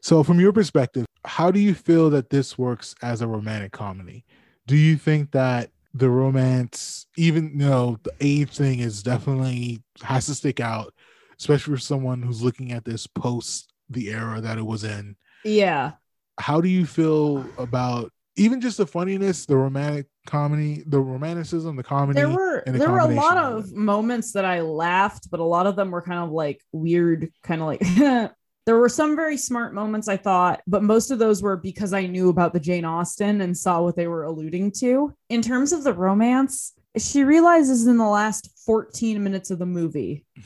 so, 0.00 0.22
from 0.22 0.40
your 0.40 0.52
perspective, 0.52 1.06
how 1.24 1.50
do 1.50 1.58
you 1.58 1.74
feel 1.74 2.10
that 2.10 2.30
this 2.30 2.58
works 2.58 2.94
as 3.02 3.20
a 3.20 3.26
romantic 3.26 3.72
comedy? 3.72 4.24
Do 4.66 4.76
you 4.76 4.96
think 4.96 5.32
that 5.32 5.70
the 5.92 6.10
romance, 6.10 7.06
even 7.16 7.50
you 7.50 7.68
know, 7.68 7.98
the 8.02 8.12
age 8.20 8.50
thing 8.50 8.80
is 8.80 9.02
definitely 9.02 9.82
has 10.02 10.26
to 10.26 10.34
stick 10.34 10.60
out, 10.60 10.92
especially 11.38 11.74
for 11.74 11.80
someone 11.80 12.22
who's 12.22 12.42
looking 12.42 12.72
at 12.72 12.84
this 12.84 13.06
post 13.06 13.72
the 13.88 14.10
era 14.10 14.40
that 14.40 14.58
it 14.58 14.66
was 14.66 14.84
in? 14.84 15.16
Yeah. 15.44 15.92
How 16.38 16.60
do 16.60 16.68
you 16.68 16.84
feel 16.84 17.44
about 17.58 18.12
even 18.36 18.60
just 18.60 18.78
the 18.78 18.86
funniness, 18.86 19.46
the 19.46 19.56
romantic 19.56 20.06
comedy, 20.26 20.82
the 20.86 21.00
romanticism, 21.00 21.76
the 21.76 21.82
comedy? 21.82 22.20
There 22.20 22.28
were 22.28 22.58
and 22.58 22.74
the 22.74 22.80
there 22.80 22.90
were 22.90 22.98
a 22.98 23.06
lot 23.06 23.36
of 23.36 23.72
moments 23.72 24.32
that 24.32 24.44
I 24.44 24.60
laughed, 24.60 25.30
but 25.30 25.40
a 25.40 25.44
lot 25.44 25.66
of 25.66 25.76
them 25.76 25.90
were 25.90 26.02
kind 26.02 26.20
of 26.20 26.30
like 26.30 26.60
weird, 26.72 27.30
kind 27.42 27.60
of 27.60 27.66
like 27.66 27.80
there 28.66 28.78
were 28.78 28.88
some 28.88 29.14
very 29.14 29.36
smart 29.36 29.74
moments 29.74 30.08
I 30.08 30.16
thought, 30.16 30.62
but 30.66 30.82
most 30.82 31.10
of 31.10 31.18
those 31.18 31.42
were 31.42 31.56
because 31.56 31.92
I 31.92 32.06
knew 32.06 32.28
about 32.28 32.52
the 32.52 32.60
Jane 32.60 32.84
Austen 32.84 33.40
and 33.40 33.56
saw 33.56 33.82
what 33.82 33.96
they 33.96 34.08
were 34.08 34.24
alluding 34.24 34.72
to. 34.78 35.14
In 35.28 35.42
terms 35.42 35.72
of 35.72 35.84
the 35.84 35.92
romance, 35.92 36.72
she 36.96 37.24
realizes 37.24 37.86
in 37.86 37.98
the 37.98 38.06
last 38.06 38.50
14 38.64 39.22
minutes 39.22 39.50
of 39.50 39.58
the 39.58 39.66
movie. 39.66 40.24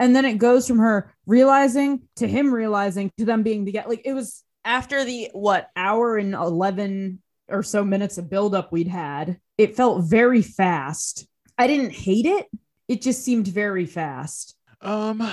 And 0.00 0.14
then 0.14 0.24
it 0.24 0.38
goes 0.38 0.68
from 0.68 0.78
her 0.78 1.12
realizing 1.26 2.02
to 2.16 2.28
him 2.28 2.54
realizing 2.54 3.10
to 3.18 3.24
them 3.24 3.42
being 3.42 3.64
together. 3.66 3.88
Like 3.88 4.02
it 4.04 4.12
was 4.12 4.44
after 4.68 5.02
the 5.02 5.30
what 5.32 5.70
hour 5.74 6.18
and 6.18 6.34
11 6.34 7.22
or 7.48 7.62
so 7.62 7.82
minutes 7.82 8.18
of 8.18 8.28
buildup 8.28 8.70
we'd 8.70 8.86
had, 8.86 9.40
it 9.56 9.74
felt 9.74 10.04
very 10.04 10.42
fast. 10.42 11.26
I 11.56 11.66
didn't 11.66 11.92
hate 11.92 12.26
it. 12.26 12.46
It 12.86 13.00
just 13.00 13.24
seemed 13.24 13.48
very 13.48 13.86
fast. 13.86 14.54
Um, 14.82 15.26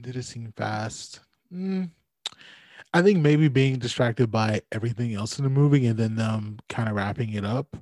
did 0.00 0.16
it 0.16 0.24
seem 0.24 0.52
fast? 0.56 1.20
Mm, 1.54 1.90
I 2.92 3.00
think 3.00 3.20
maybe 3.20 3.46
being 3.46 3.78
distracted 3.78 4.32
by 4.32 4.62
everything 4.72 5.14
else 5.14 5.38
in 5.38 5.44
the 5.44 5.50
movie 5.50 5.86
and 5.86 5.96
then 5.96 6.16
them 6.16 6.58
kind 6.68 6.88
of 6.88 6.96
wrapping 6.96 7.32
it 7.32 7.44
up. 7.44 7.76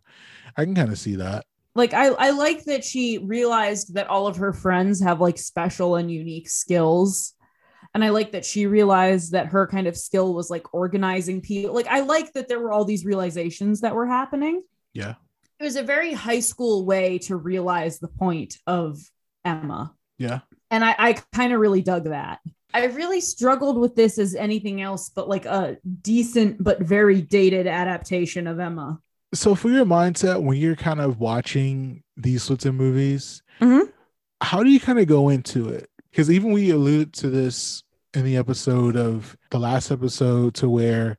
I 0.59 0.65
can 0.65 0.75
kind 0.75 0.93
of 0.93 0.99
see 0.99 1.17
that. 1.17 1.47
Like 1.75 1.95
I, 1.95 2.09
I 2.09 2.31
like 2.31 2.65
that 2.65 2.85
she 2.85 3.17
realized 3.17 3.95
that 3.95 4.09
all 4.09 4.27
of 4.27 4.37
her 4.37 4.53
friends 4.53 5.03
have 5.03 5.23
like 5.23 5.39
special 5.39 5.97
and 5.97 6.11
unique 6.11 6.51
skills. 6.51 7.33
And 7.95 8.03
I 8.03 8.09
like 8.09 8.33
that 8.33 8.45
she 8.45 8.67
realized 8.67 9.33
that 9.33 9.47
her 9.49 9.67
kind 9.67 9.87
of 9.87 9.97
skill 9.97 10.33
was 10.35 10.49
like 10.51 10.73
organizing 10.73 11.41
people. 11.43 11.75
Like 11.75 11.89
I 11.89 12.01
like 12.01 12.33
that 12.33 12.49
there 12.49 12.59
were 12.61 12.73
all 12.73 12.85
these 12.85 13.05
realizations 13.05 13.83
that 13.83 13.95
were 13.95 14.07
happening. 14.07 14.63
Yeah. 14.95 15.15
It 15.61 15.65
was 15.65 15.77
a 15.77 15.83
very 15.83 16.13
high 16.13 16.41
school 16.41 16.87
way 16.87 17.19
to 17.19 17.37
realize 17.37 17.99
the 17.99 18.09
point 18.09 18.57
of 18.67 18.99
Emma. 19.45 19.95
Yeah. 20.19 20.41
And 20.71 20.85
I, 20.85 20.95
I 20.99 21.13
kind 21.33 21.53
of 21.53 21.61
really 21.61 21.83
dug 21.83 22.05
that. 22.05 22.41
I 22.75 22.87
really 22.87 23.21
struggled 23.21 23.77
with 23.77 23.95
this 23.95 24.19
as 24.19 24.35
anything 24.35 24.81
else 24.81 25.11
but 25.11 25.29
like 25.29 25.45
a 25.45 25.77
decent 26.01 26.65
but 26.65 26.81
very 26.81 27.21
dated 27.21 27.67
adaptation 27.67 28.47
of 28.47 28.59
Emma. 28.59 28.99
So 29.35 29.55
for 29.55 29.69
your 29.69 29.85
mindset, 29.85 30.43
when 30.43 30.57
you're 30.57 30.77
kind 30.77 31.01
of 31.01 31.21
watching 31.21 32.03
these 32.17 32.43
sorts 32.43 32.65
of 32.65 32.75
movies, 32.75 33.43
Mhm. 33.61 33.93
how 34.41 34.63
do 34.63 34.71
you 34.71 34.81
kind 34.81 34.99
of 34.99 35.07
go 35.07 35.29
into 35.29 35.69
it? 35.69 35.89
Because 36.13 36.31
even 36.31 36.53
we 36.53 36.71
alluded 36.71 37.15
to 37.15 37.31
this 37.31 37.83
in 38.15 38.25
the 38.25 38.37
episode 38.37 38.97
of 38.97 39.37
the 39.51 39.59
last 39.59 39.91
episode 39.91 40.55
to 40.55 40.69
where 40.69 41.17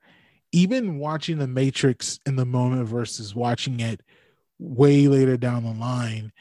even 0.51 0.99
watching 0.99 1.39
the 1.39 1.47
Matrix 1.47 2.19
in 2.27 2.35
the 2.35 2.45
moment 2.45 2.87
versus 2.87 3.33
watching 3.33 3.79
it 3.79 4.01
way 4.59 5.07
later 5.07 5.35
down 5.35 5.63
the 5.63 5.73
line, 5.73 6.31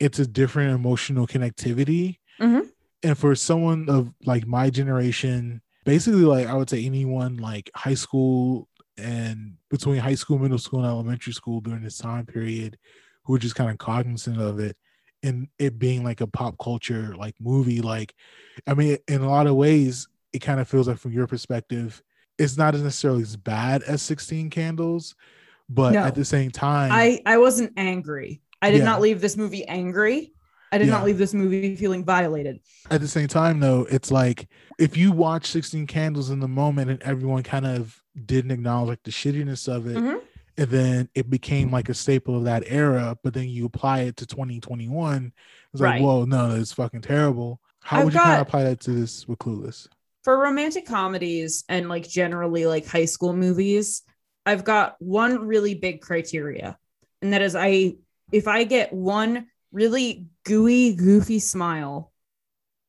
it's 0.00 0.18
a 0.18 0.26
different 0.26 0.74
emotional 0.74 1.26
connectivity. 1.26 2.16
Mhm. 2.40 2.70
And 3.02 3.18
for 3.18 3.34
someone 3.34 3.90
of 3.90 4.14
like 4.24 4.46
my 4.46 4.70
generation, 4.70 5.60
basically 5.84 6.22
like 6.22 6.46
I 6.46 6.54
would 6.54 6.70
say 6.70 6.84
anyone 6.84 7.36
like 7.36 7.70
high 7.76 7.94
school 7.94 8.68
and 8.96 9.58
between 9.70 9.98
high 9.98 10.14
school, 10.14 10.38
middle 10.38 10.58
school, 10.58 10.80
and 10.80 10.88
elementary 10.88 11.34
school 11.34 11.60
during 11.60 11.82
this 11.82 11.98
time 11.98 12.24
period, 12.24 12.78
who 13.24 13.34
were 13.34 13.38
just 13.38 13.54
kind 13.54 13.70
of 13.70 13.76
cognizant 13.76 14.40
of 14.40 14.58
it 14.58 14.76
and 15.22 15.48
it 15.58 15.78
being 15.78 16.04
like 16.04 16.20
a 16.20 16.26
pop 16.26 16.56
culture 16.58 17.14
like 17.16 17.34
movie. 17.40 17.80
Like, 17.80 18.14
I 18.66 18.74
mean, 18.74 18.98
in 19.08 19.20
a 19.22 19.28
lot 19.28 19.46
of 19.46 19.56
ways, 19.56 20.08
it 20.32 20.40
kind 20.40 20.60
of 20.60 20.68
feels 20.68 20.88
like 20.88 20.98
from 20.98 21.12
your 21.12 21.26
perspective, 21.26 22.02
it's 22.38 22.56
not 22.56 22.74
as 22.74 22.82
necessarily 22.82 23.22
as 23.22 23.36
bad 23.36 23.82
as 23.82 24.02
16 24.02 24.50
Candles, 24.50 25.14
but 25.68 25.94
No. 25.94 26.00
at 26.00 26.14
the 26.14 26.24
same 26.24 26.50
time, 26.50 26.92
I, 26.92 27.20
I 27.26 27.38
wasn't 27.38 27.72
angry. 27.76 28.40
I 28.62 28.70
did 28.70 28.78
Yeah. 28.78 28.84
not 28.84 29.00
leave 29.00 29.20
this 29.20 29.36
movie 29.36 29.64
angry. 29.66 30.32
I 30.70 30.78
did 30.78 30.88
Yeah. 30.88 30.94
not 30.94 31.04
leave 31.04 31.18
this 31.18 31.32
movie 31.34 31.74
feeling 31.76 32.04
violated. 32.04 32.60
at 32.90 33.00
the 33.00 33.08
same 33.08 33.26
time 33.28 33.58
though 33.60 33.86
it's 33.90 34.10
like 34.10 34.48
if 34.78 34.96
you 34.96 35.12
watch 35.12 35.46
16 35.46 35.86
candles 35.86 36.30
in 36.30 36.40
the 36.40 36.48
moment 36.48 36.90
and 36.90 37.02
everyone 37.02 37.42
kind 37.42 37.66
of 37.66 38.02
didn't 38.26 38.50
acknowledge 38.50 38.88
like 38.88 39.02
the 39.04 39.10
shittiness 39.10 39.66
of 39.68 39.86
it 39.86 39.96
Mhm. 39.96 40.20
And 40.58 40.68
then 40.68 41.08
it 41.14 41.30
became 41.30 41.70
like 41.70 41.88
a 41.88 41.94
staple 41.94 42.36
of 42.36 42.44
that 42.44 42.64
era 42.66 43.16
but 43.22 43.32
then 43.32 43.48
you 43.48 43.64
apply 43.64 44.00
it 44.00 44.16
to 44.16 44.26
2021 44.26 45.32
it's 45.72 45.80
like 45.80 45.92
Right. 45.92 46.02
whoa 46.02 46.24
no 46.24 46.56
it's 46.56 46.72
fucking 46.72 47.00
terrible 47.00 47.60
how 47.80 48.00
I've 48.00 48.04
would 48.04 48.14
you 48.14 48.20
kind 48.20 48.40
of 48.40 48.46
apply 48.46 48.64
that 48.64 48.80
to 48.80 48.90
this 48.90 49.26
with 49.26 49.38
clueless 49.38 49.88
For 50.24 50.38
romantic 50.38 50.84
comedies 50.84 51.64
and 51.68 51.88
like 51.88 52.06
generally 52.06 52.66
like 52.66 52.86
high 52.86 53.06
school 53.06 53.32
movies, 53.32 54.02
I've 54.44 54.64
got 54.64 54.96
one 54.98 55.46
really 55.46 55.74
big 55.74 56.00
criteria. 56.02 56.76
And 57.22 57.32
that 57.32 57.40
is 57.40 57.54
I 57.56 57.94
if 58.32 58.46
I 58.46 58.64
get 58.64 58.92
one 58.92 59.46
really 59.72 60.26
gooey, 60.44 60.94
goofy 60.94 61.38
smile 61.38 62.12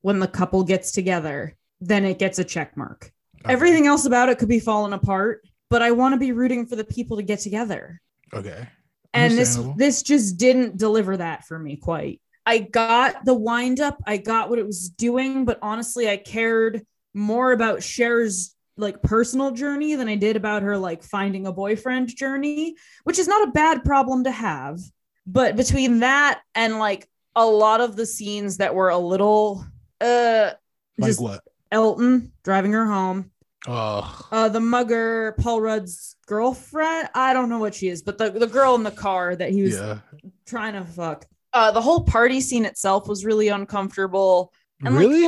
when 0.01 0.19
the 0.19 0.27
couple 0.27 0.63
gets 0.63 0.91
together, 0.91 1.55
then 1.79 2.03
it 2.03 2.19
gets 2.19 2.39
a 2.39 2.43
check 2.43 2.75
mark. 2.75 3.11
Okay. 3.45 3.53
Everything 3.53 3.87
else 3.87 4.05
about 4.05 4.27
it 4.29 4.37
could 4.37 4.49
be 4.49 4.59
falling 4.59 4.91
apart, 4.93 5.47
but 5.69 5.81
I 5.81 5.91
want 5.91 6.13
to 6.13 6.19
be 6.19 6.31
rooting 6.31 6.65
for 6.65 6.75
the 6.75 6.83
people 6.83 7.17
to 7.17 7.23
get 7.23 7.39
together. 7.39 8.01
okay. 8.33 8.67
And 9.11 9.35
this 9.35 9.59
this 9.75 10.03
just 10.03 10.37
didn't 10.37 10.77
deliver 10.77 11.17
that 11.17 11.45
for 11.45 11.57
me 11.57 11.77
quite. 11.77 12.21
I 12.45 12.59
got 12.59 13.25
the 13.25 13.33
wind 13.33 13.79
up 13.79 14.01
i 14.07 14.17
got 14.17 14.49
what 14.49 14.57
it 14.57 14.65
was 14.65 14.89
doing 14.89 15.45
but 15.45 15.59
honestly 15.61 16.09
i 16.09 16.17
cared 16.17 16.81
more 17.13 17.51
about 17.51 17.83
Cher's 17.83 18.55
like 18.75 19.03
personal 19.03 19.51
journey 19.51 19.93
than 19.95 20.07
i 20.07 20.15
did 20.15 20.35
about 20.35 20.63
her 20.63 20.75
like 20.77 21.03
finding 21.03 21.45
a 21.45 21.51
boyfriend 21.51 22.07
journey 22.15 22.75
which 23.03 23.19
is 23.19 23.27
not 23.27 23.47
a 23.47 23.51
bad 23.51 23.83
problem 23.83 24.23
to 24.23 24.31
have. 24.31 24.79
But 25.27 25.55
between 25.55 25.99
that 25.99 26.41
and 26.55 26.79
like 26.79 27.07
a 27.35 27.45
lot 27.45 27.81
of 27.81 27.95
the 27.95 28.05
scenes 28.07 28.57
that 28.57 28.73
were 28.73 28.89
a 28.89 28.97
little 28.97 29.63
uh 30.01 30.51
like 30.97 31.19
what? 31.19 31.41
Elton 31.71 32.31
driving 32.43 32.71
her 32.71 32.87
home 32.87 33.31
oh 33.67 34.27
uh, 34.31 34.49
the 34.49 34.59
mugger, 34.59 35.35
Paul 35.39 35.61
Rudd's 35.61 36.15
girlfriend. 36.27 37.09
I 37.13 37.33
don't 37.33 37.49
know 37.49 37.59
what 37.59 37.75
she 37.75 37.89
is, 37.89 38.01
but 38.01 38.17
the, 38.17 38.29
the 38.31 38.47
girl 38.47 38.75
in 38.75 38.83
the 38.83 38.91
car 38.91 39.35
that 39.35 39.51
he 39.51 39.63
was 39.63 39.75
yeah 39.75 39.99
trying 40.45 40.73
to 40.73 40.83
fuck. 40.85 41.25
Uh, 41.53 41.71
the 41.71 41.81
whole 41.81 42.03
party 42.03 42.41
scene 42.41 42.65
itself 42.65 43.07
was 43.07 43.25
really 43.25 43.47
uncomfortable. 43.49 44.51
Like- 44.81 44.93
really 44.93 45.25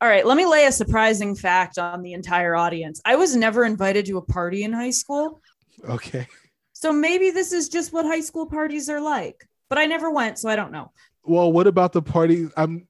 All 0.00 0.08
right, 0.08 0.26
let 0.26 0.36
me 0.36 0.44
lay 0.46 0.66
a 0.66 0.72
surprising 0.72 1.36
fact 1.36 1.78
on 1.78 2.02
the 2.02 2.12
entire 2.12 2.56
audience. 2.56 3.00
I 3.04 3.14
was 3.16 3.36
never 3.36 3.64
invited 3.64 4.04
to 4.06 4.18
a 4.18 4.22
party 4.22 4.64
in 4.64 4.72
high 4.72 4.90
school. 4.90 5.40
okay 5.88 6.26
So 6.72 6.92
maybe 6.92 7.30
this 7.30 7.52
is 7.52 7.68
just 7.68 7.92
what 7.92 8.04
high 8.04 8.20
school 8.20 8.46
parties 8.46 8.88
are 8.88 9.00
like. 9.00 9.46
But 9.68 9.78
I 9.78 9.86
never 9.86 10.10
went, 10.10 10.38
so 10.38 10.48
I 10.48 10.56
don't 10.56 10.72
know. 10.72 10.90
well 11.24 11.52
what 11.52 11.66
about 11.68 11.92
the 11.92 12.02
party 12.02 12.48
i'm 12.56 12.86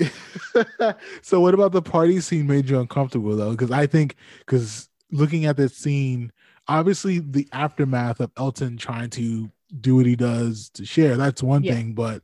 so 1.22 1.40
what 1.40 1.54
about 1.54 1.72
the 1.72 1.82
party 1.82 2.20
scene 2.20 2.46
made 2.46 2.68
you 2.68 2.78
uncomfortable 2.78 3.36
though 3.36 3.50
because 3.52 3.70
i 3.70 3.86
think 3.86 4.16
because 4.40 4.88
looking 5.10 5.44
at 5.46 5.56
this 5.56 5.76
scene 5.76 6.32
obviously 6.68 7.18
the 7.18 7.48
aftermath 7.52 8.20
of 8.20 8.30
elton 8.36 8.76
trying 8.76 9.10
to 9.10 9.50
do 9.80 9.96
what 9.96 10.06
he 10.06 10.16
does 10.16 10.68
to 10.70 10.84
Cher 10.84 11.16
that's 11.16 11.42
one 11.42 11.62
Yeah. 11.62 11.74
thing 11.74 11.92
but 11.94 12.22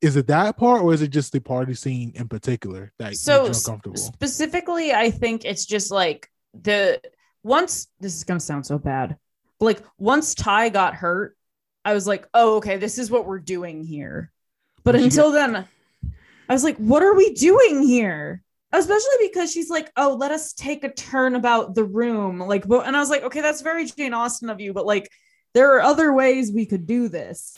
is 0.00 0.16
it 0.16 0.26
that 0.26 0.56
part 0.56 0.82
or 0.82 0.92
is 0.92 1.00
it 1.02 1.08
just 1.08 1.32
the 1.32 1.40
party 1.40 1.74
scene 1.74 2.12
in 2.14 2.28
particular 2.28 2.92
that 2.98 3.16
So 3.16 3.42
you 3.42 3.48
uncomfortable 3.48 3.96
specifically, 3.96 4.92
I 4.92 5.10
think 5.10 5.44
it's 5.44 5.64
just 5.64 5.90
like 5.90 6.30
the 6.52 7.00
once 7.42 7.88
this 8.00 8.14
is 8.14 8.24
gonna 8.24 8.40
sound 8.40 8.66
so 8.66 8.78
bad, 8.78 9.16
but 9.58 9.64
like 9.64 9.82
once 9.98 10.34
Tai 10.34 10.68
got 10.70 10.94
hurt, 10.94 11.36
I 11.86 11.94
was 11.94 12.06
like, 12.06 12.28
oh, 12.34 12.56
okay, 12.56 12.76
this 12.76 12.98
is 12.98 13.10
what 13.10 13.26
we're 13.26 13.38
doing 13.38 13.82
here. 13.82 14.30
But 14.82 14.94
until 14.94 15.32
then, 15.32 15.66
I 16.48 16.52
was 16.52 16.64
like, 16.64 16.76
what 16.76 17.02
are 17.02 17.14
we 17.14 17.32
doing 17.34 17.82
here? 17.82 18.42
Especially 18.72 19.16
because 19.28 19.52
she's 19.52 19.70
like, 19.70 19.90
oh, 19.96 20.16
let 20.18 20.32
us 20.32 20.52
take 20.52 20.82
a 20.84 20.92
turn 20.92 21.36
about 21.36 21.74
the 21.74 21.84
room. 21.84 22.40
Like, 22.40 22.66
but 22.66 22.86
and 22.86 22.96
I 22.96 23.00
was 23.00 23.10
like, 23.10 23.22
okay, 23.22 23.40
that's 23.40 23.60
very 23.60 23.86
Jane 23.86 24.14
Austen 24.14 24.50
of 24.50 24.60
you, 24.60 24.72
but 24.72 24.84
like 24.86 25.08
there 25.54 25.76
are 25.76 25.82
other 25.82 26.12
ways 26.12 26.50
we 26.52 26.66
could 26.66 26.86
do 26.86 27.08
this. 27.08 27.56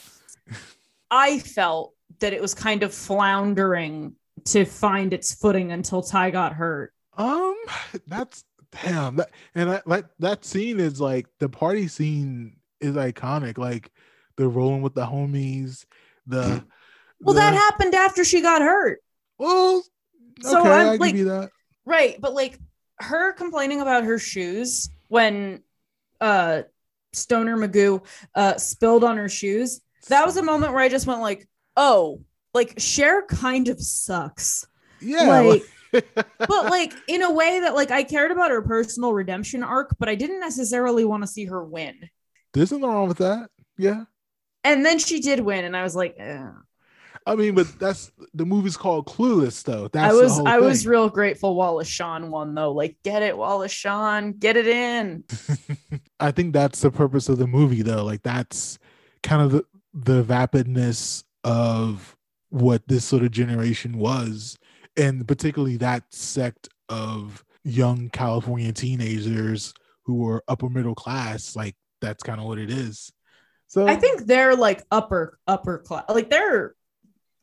I 1.10 1.38
felt 1.38 1.94
that 2.20 2.32
it 2.32 2.42
was 2.42 2.54
kind 2.54 2.82
of 2.82 2.92
floundering 2.92 4.14
to 4.46 4.64
find 4.64 5.12
its 5.14 5.34
footing 5.34 5.72
until 5.72 6.02
Tai 6.02 6.30
got 6.30 6.52
hurt. 6.52 6.92
um 7.16 7.56
that's 8.06 8.44
damn 8.82 9.16
that 9.16 9.30
and 9.54 9.70
that 9.70 9.86
like 9.86 10.04
that 10.18 10.44
scene 10.44 10.78
is 10.78 11.00
like 11.00 11.26
the 11.38 11.48
party 11.48 11.88
scene 11.88 12.56
is 12.80 12.94
iconic 12.96 13.56
like 13.56 13.90
the 14.36 14.46
rolling 14.46 14.82
with 14.82 14.94
the 14.94 15.06
homies 15.06 15.86
the 16.26 16.62
Well, 17.20 17.34
the- 17.34 17.40
that 17.40 17.54
happened 17.54 17.94
after 17.94 18.24
she 18.24 18.40
got 18.40 18.62
hurt. 18.62 19.00
well 19.38 19.82
So 20.42 20.60
I'm, 20.60 20.66
i 20.66 20.96
like- 20.96 21.12
give 21.12 21.18
you 21.18 21.24
that 21.26 21.50
Right. 21.84 22.20
But 22.20 22.34
like 22.34 22.58
her 22.98 23.32
complaining 23.34 23.80
about 23.80 24.04
her 24.04 24.18
shoes 24.18 24.88
when 25.08 25.62
uh 26.20 26.62
Stoner 27.12 27.56
Magoo 27.56 28.04
uh 28.34 28.56
spilled 28.56 29.04
on 29.04 29.16
her 29.18 29.28
shoes, 29.28 29.80
that 30.08 30.26
was 30.26 30.36
a 30.36 30.42
moment 30.42 30.72
where 30.72 30.82
I 30.82 30.88
just 30.88 31.06
went 31.06 31.20
like, 31.20 31.48
oh, 31.76 32.22
like 32.54 32.74
Cher 32.78 33.22
kind 33.26 33.68
of 33.68 33.80
sucks. 33.80 34.66
yeah 35.00 35.22
like- 35.40 35.46
like- 35.46 35.62
But 36.38 36.64
like 36.70 36.92
in 37.08 37.22
a 37.22 37.32
way 37.32 37.60
that 37.60 37.74
like 37.74 37.90
I 37.92 38.02
cared 38.02 38.30
about 38.32 38.50
her 38.50 38.60
personal 38.62 39.12
redemption 39.14 39.62
arc, 39.62 39.94
but 39.98 40.08
I 40.08 40.14
didn't 40.16 40.40
necessarily 40.40 41.04
want 41.04 41.22
to 41.22 41.26
see 41.28 41.44
her 41.46 41.62
win. 41.64 41.94
There's 42.52 42.72
nothing 42.72 42.88
wrong 42.88 43.08
with 43.08 43.18
that. 43.18 43.48
Yeah. 43.78 44.04
And 44.64 44.84
then 44.84 44.98
she 44.98 45.20
did 45.20 45.40
win, 45.40 45.64
and 45.64 45.76
I 45.76 45.82
was 45.84 45.94
like, 45.94 46.16
eh. 46.18 46.48
I 47.26 47.34
mean, 47.34 47.56
but 47.56 47.66
that's 47.80 48.12
the 48.34 48.46
movie's 48.46 48.76
called 48.76 49.06
Clueless, 49.06 49.64
though. 49.64 49.88
That's 49.88 50.14
I 50.14 50.16
was 50.16 50.38
I 50.38 50.58
was 50.58 50.86
real 50.86 51.08
grateful 51.08 51.56
Wallace 51.56 51.88
Shawn 51.88 52.30
won 52.30 52.54
though. 52.54 52.70
Like, 52.70 52.96
get 53.02 53.22
it, 53.22 53.36
Wallace 53.36 53.72
Shawn, 53.72 54.32
get 54.32 54.56
it 54.56 54.68
in. 54.68 55.24
I 56.20 56.30
think 56.30 56.52
that's 56.52 56.80
the 56.80 56.90
purpose 56.92 57.28
of 57.28 57.38
the 57.38 57.48
movie, 57.48 57.82
though. 57.82 58.04
Like 58.04 58.22
that's 58.22 58.78
kind 59.24 59.42
of 59.42 59.50
the 59.50 59.64
the 59.92 60.22
vapidness 60.22 61.24
of 61.42 62.16
what 62.50 62.86
this 62.86 63.04
sort 63.04 63.24
of 63.24 63.32
generation 63.32 63.98
was, 63.98 64.56
and 64.96 65.26
particularly 65.26 65.78
that 65.78 66.04
sect 66.10 66.68
of 66.88 67.44
young 67.64 68.08
California 68.10 68.72
teenagers 68.72 69.74
who 70.04 70.14
were 70.14 70.44
upper 70.46 70.68
middle 70.68 70.94
class. 70.94 71.56
Like 71.56 71.74
that's 72.00 72.22
kind 72.22 72.40
of 72.40 72.46
what 72.46 72.58
it 72.58 72.70
is. 72.70 73.10
So 73.66 73.88
I 73.88 73.96
think 73.96 74.26
they're 74.26 74.54
like 74.54 74.84
upper 74.92 75.40
upper 75.48 75.78
class. 75.78 76.04
Like 76.08 76.30
they're 76.30 76.75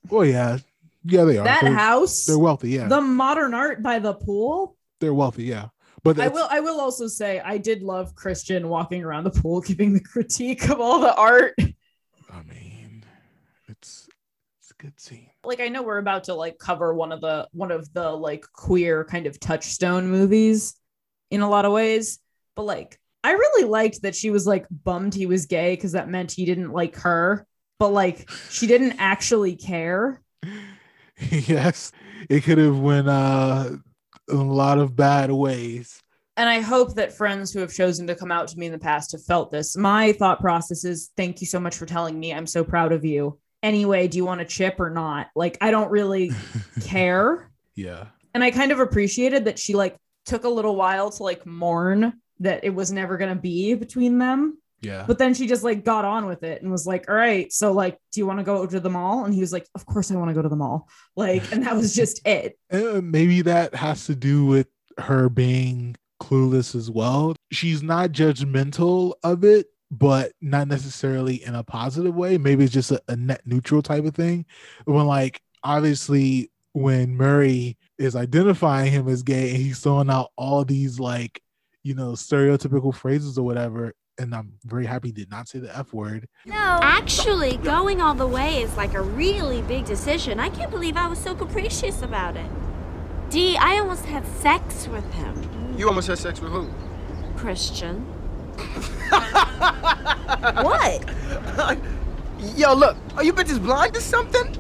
well, 0.10 0.26
yeah, 0.26 0.58
yeah, 1.04 1.24
they 1.24 1.38
are. 1.38 1.44
that 1.44 1.62
they're, 1.62 1.74
house, 1.74 2.26
they're 2.26 2.40
wealthy. 2.40 2.72
Yeah, 2.72 2.88
the 2.88 3.02
modern 3.02 3.54
art 3.54 3.82
by 3.82 4.00
the 4.00 4.14
pool. 4.14 4.78
they're 5.00 5.14
wealthy. 5.14 5.46
Yeah, 5.46 5.68
but 6.04 6.20
I 6.20 6.28
will. 6.28 6.48
I 6.50 6.60
will 6.60 6.80
also 6.80 7.08
say 7.08 7.40
I 7.40 7.58
did 7.58 7.82
love 7.82 8.16
Christian 8.16 8.70
walking 8.70 9.04
around 9.04 9.24
the 9.24 9.32
pool, 9.32 9.62
giving 9.68 9.94
the 9.94 10.02
critique 10.02 10.70
of 10.70 10.80
all 10.80 11.00
the 11.00 11.16
art. 11.16 11.56
I 11.60 12.44
mean, 12.44 13.04
it's 13.68 14.08
it's 14.60 14.72
a 14.72 14.82
good 14.82 15.00
scene. 15.00 15.30
Like 15.46 15.60
I 15.60 15.70
know 15.70 15.84
we're 15.84 15.98
about 15.98 16.26
to 16.26 16.34
like 16.34 16.58
cover 16.58 16.94
one 16.94 17.12
of 17.12 17.22
the 17.22 17.48
one 17.52 17.72
of 17.72 17.92
the 17.94 18.10
like 18.10 18.46
queer 18.54 19.06
kind 19.06 19.28
of 19.28 19.40
touchstone 19.40 20.08
movies 20.08 20.76
in 21.32 21.42
a 21.42 21.50
lot 21.50 21.66
of 21.66 21.72
ways, 21.72 22.20
but 22.56 22.64
like 22.64 23.00
I 23.24 23.32
really 23.32 23.68
liked 23.68 24.02
that 24.02 24.16
she 24.16 24.30
was 24.30 24.46
like 24.46 24.66
bummed 24.70 25.14
he 25.14 25.26
was 25.26 25.46
gay 25.46 25.74
because 25.76 25.94
that 25.94 26.10
meant 26.10 26.32
he 26.32 26.46
didn't 26.46 26.72
like 26.74 26.96
her, 26.98 27.48
but 27.84 27.90
like 27.90 28.30
she 28.50 28.66
didn't 28.66 28.94
actually 28.98 29.58
care. 29.58 30.22
yes, 31.30 31.92
it 32.30 32.46
could 32.46 32.58
have 32.58 32.80
went 32.80 33.10
uh, 33.10 33.72
a 34.30 34.34
lot 34.34 34.78
of 34.78 34.96
bad 34.96 35.30
ways. 35.30 36.02
and 36.38 36.48
I 36.48 36.62
hope 36.62 36.96
that 36.96 37.12
friends 37.12 37.52
who 37.52 37.60
have 37.60 37.74
chosen 37.74 38.08
to 38.08 38.16
come 38.16 38.32
out 38.32 38.48
to 38.48 38.58
me 38.58 38.68
in 38.68 38.72
the 38.72 38.80
past 38.80 39.12
have 39.12 39.26
felt 39.26 39.52
this. 39.52 39.76
My 39.76 40.14
thought 40.14 40.40
process 40.40 40.86
is 40.86 41.12
thank 41.18 41.42
you 41.42 41.48
so 41.48 41.60
much 41.60 41.76
for 41.76 41.86
telling 41.86 42.18
me. 42.18 42.34
I'm 42.34 42.48
so 42.48 42.64
proud 42.64 42.94
of 42.94 43.04
you. 43.04 43.38
Anyway, 43.62 44.08
do 44.08 44.16
you 44.18 44.24
want 44.24 44.40
a 44.40 44.46
chip 44.46 44.80
or 44.80 44.90
not? 44.90 45.28
Like, 45.36 45.58
I 45.60 45.70
don't 45.70 45.92
really 45.92 46.32
care. 46.86 47.52
Yeah, 47.76 48.06
And 48.34 48.46
I 48.46 48.52
kind 48.52 48.72
of 48.72 48.80
appreciated 48.80 49.44
that 49.44 49.60
she 49.60 49.74
like 49.74 49.98
took 50.26 50.46
a 50.46 50.50
little 50.50 50.78
while 50.78 51.12
to 51.12 51.22
like 51.24 51.46
mourn 51.46 52.14
that 52.40 52.64
it 52.64 52.70
was 52.70 52.94
never 52.94 53.18
going 53.18 53.36
to 53.36 53.42
be 53.42 53.74
between 53.74 54.20
them. 54.20 54.58
Yeah. 54.84 55.06
But 55.08 55.18
then 55.18 55.34
she 55.34 55.48
just 55.48 55.64
like 55.64 55.86
got 55.86 56.06
on 56.06 56.26
with 56.26 56.44
it 56.44 56.62
and 56.62 56.72
was 56.72 56.86
like, 56.86 57.10
all 57.10 57.16
right, 57.16 57.52
so 57.52 57.72
like, 57.72 57.98
do 58.12 58.20
you 58.20 58.28
want 58.28 58.40
to 58.40 58.44
go 58.44 58.66
to 58.66 58.80
the 58.80 58.90
mall? 58.90 59.26
And 59.26 59.34
he 59.34 59.40
was 59.40 59.54
like, 59.54 59.68
of 59.76 59.86
course 59.86 60.12
I 60.12 60.16
want 60.16 60.30
to 60.30 60.34
go 60.34 60.42
to 60.42 60.50
the 60.50 60.56
mall. 60.56 60.90
Like, 61.16 61.52
and 61.52 61.66
that 61.66 61.76
was 61.76 61.96
just 62.04 62.26
it. 62.28 62.58
Uh, 62.72 63.02
maybe 63.02 63.42
that 63.44 63.74
has 63.76 64.06
to 64.08 64.16
do 64.16 64.46
with 64.46 64.68
her 64.98 65.30
being 65.30 65.96
clueless 66.22 66.76
as 66.76 66.92
well. 66.92 67.36
She's 67.52 67.82
not 67.82 68.12
judgmental 68.12 69.14
of 69.24 69.44
it, 69.44 69.68
but 69.90 70.34
not 70.42 70.68
necessarily 70.68 71.44
in 71.44 71.56
a 71.56 71.64
positive 71.64 72.16
way. 72.16 72.38
Maybe 72.38 72.66
it's 72.66 72.74
just 72.74 72.92
a, 72.92 73.02
a 73.08 73.16
net 73.16 73.42
neutral 73.46 73.82
type 73.82 74.06
of 74.06 74.16
thing. 74.16 74.46
When 74.86 75.08
like 75.08 75.42
obviously 75.64 76.52
when 76.74 77.16
Murray 77.16 77.78
is 77.98 78.16
identifying 78.16 78.92
him 78.92 79.08
as 79.08 79.24
gay 79.24 79.52
and 79.52 79.58
he's 79.58 79.80
throwing 79.80 80.10
out 80.10 80.32
all 80.36 80.66
these 80.66 81.00
like 81.00 81.42
you 81.84 81.94
know 81.94 82.14
stereotypical 82.14 82.94
phrases 82.94 83.38
or 83.38 83.46
whatever. 83.46 83.94
And 84.18 84.36
I'm 84.36 84.54
very 84.64 84.86
happy 84.86 85.08
he 85.08 85.12
did 85.12 85.32
not 85.32 85.48
say 85.48 85.60
the 85.60 85.76
F 85.76 85.92
word. 85.92 86.28
No. 86.46 86.54
Actually, 86.56 87.58
going 87.58 88.00
all 88.00 88.14
the 88.14 88.28
way 88.28 88.62
is 88.62 88.78
like 88.78 88.94
a 88.94 89.02
really 89.02 89.62
big 89.64 89.86
decision. 89.86 90.40
I 90.40 90.50
can't 90.50 90.70
believe 90.70 90.96
I 90.98 91.08
was 91.08 91.18
so 91.18 91.34
capricious 91.34 92.02
about 92.04 92.38
it. 92.38 92.50
D, 93.30 93.58
I 93.58 93.80
almost 93.80 94.06
had 94.06 94.28
sex 94.28 94.88
with 94.88 95.12
him. 95.14 95.76
You 95.78 95.88
almost 95.88 96.08
had 96.08 96.20
sex 96.20 96.40
with 96.40 96.52
who? 96.52 96.70
Christian. 97.36 98.06
What? 100.64 101.06
Yo, 102.56 102.74
look, 102.74 102.98
are 103.16 103.24
you 103.24 103.32
bitches 103.34 103.62
blind 103.64 103.96
or 103.96 104.02
something? 104.02 104.58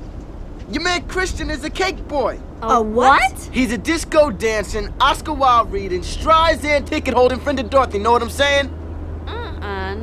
Your 0.71 0.81
man 0.81 1.07
Christian 1.07 1.49
is 1.49 1.63
a 1.63 1.69
cake 1.69 2.07
boy. 2.07 2.39
A 2.61 2.81
what? 2.81 3.49
He's 3.51 3.73
a 3.73 3.77
disco 3.77 4.31
dancing, 4.31 4.93
Oscar 5.01 5.33
Wilde 5.33 5.71
reading, 5.71 6.01
Streisand 6.01 6.85
ticket 6.85 7.13
holding 7.13 7.39
friend 7.39 7.59
of 7.59 7.69
Dorothy. 7.69 7.99
Know 7.99 8.11
what 8.11 8.21
I'm 8.21 8.29
saying? 8.29 8.71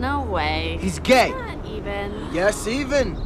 No 0.00 0.22
way. 0.22 0.78
He's 0.80 0.98
gay. 0.98 1.28
Not 1.28 1.66
even. 1.66 2.28
Yes, 2.32 2.66
even. 2.66 3.20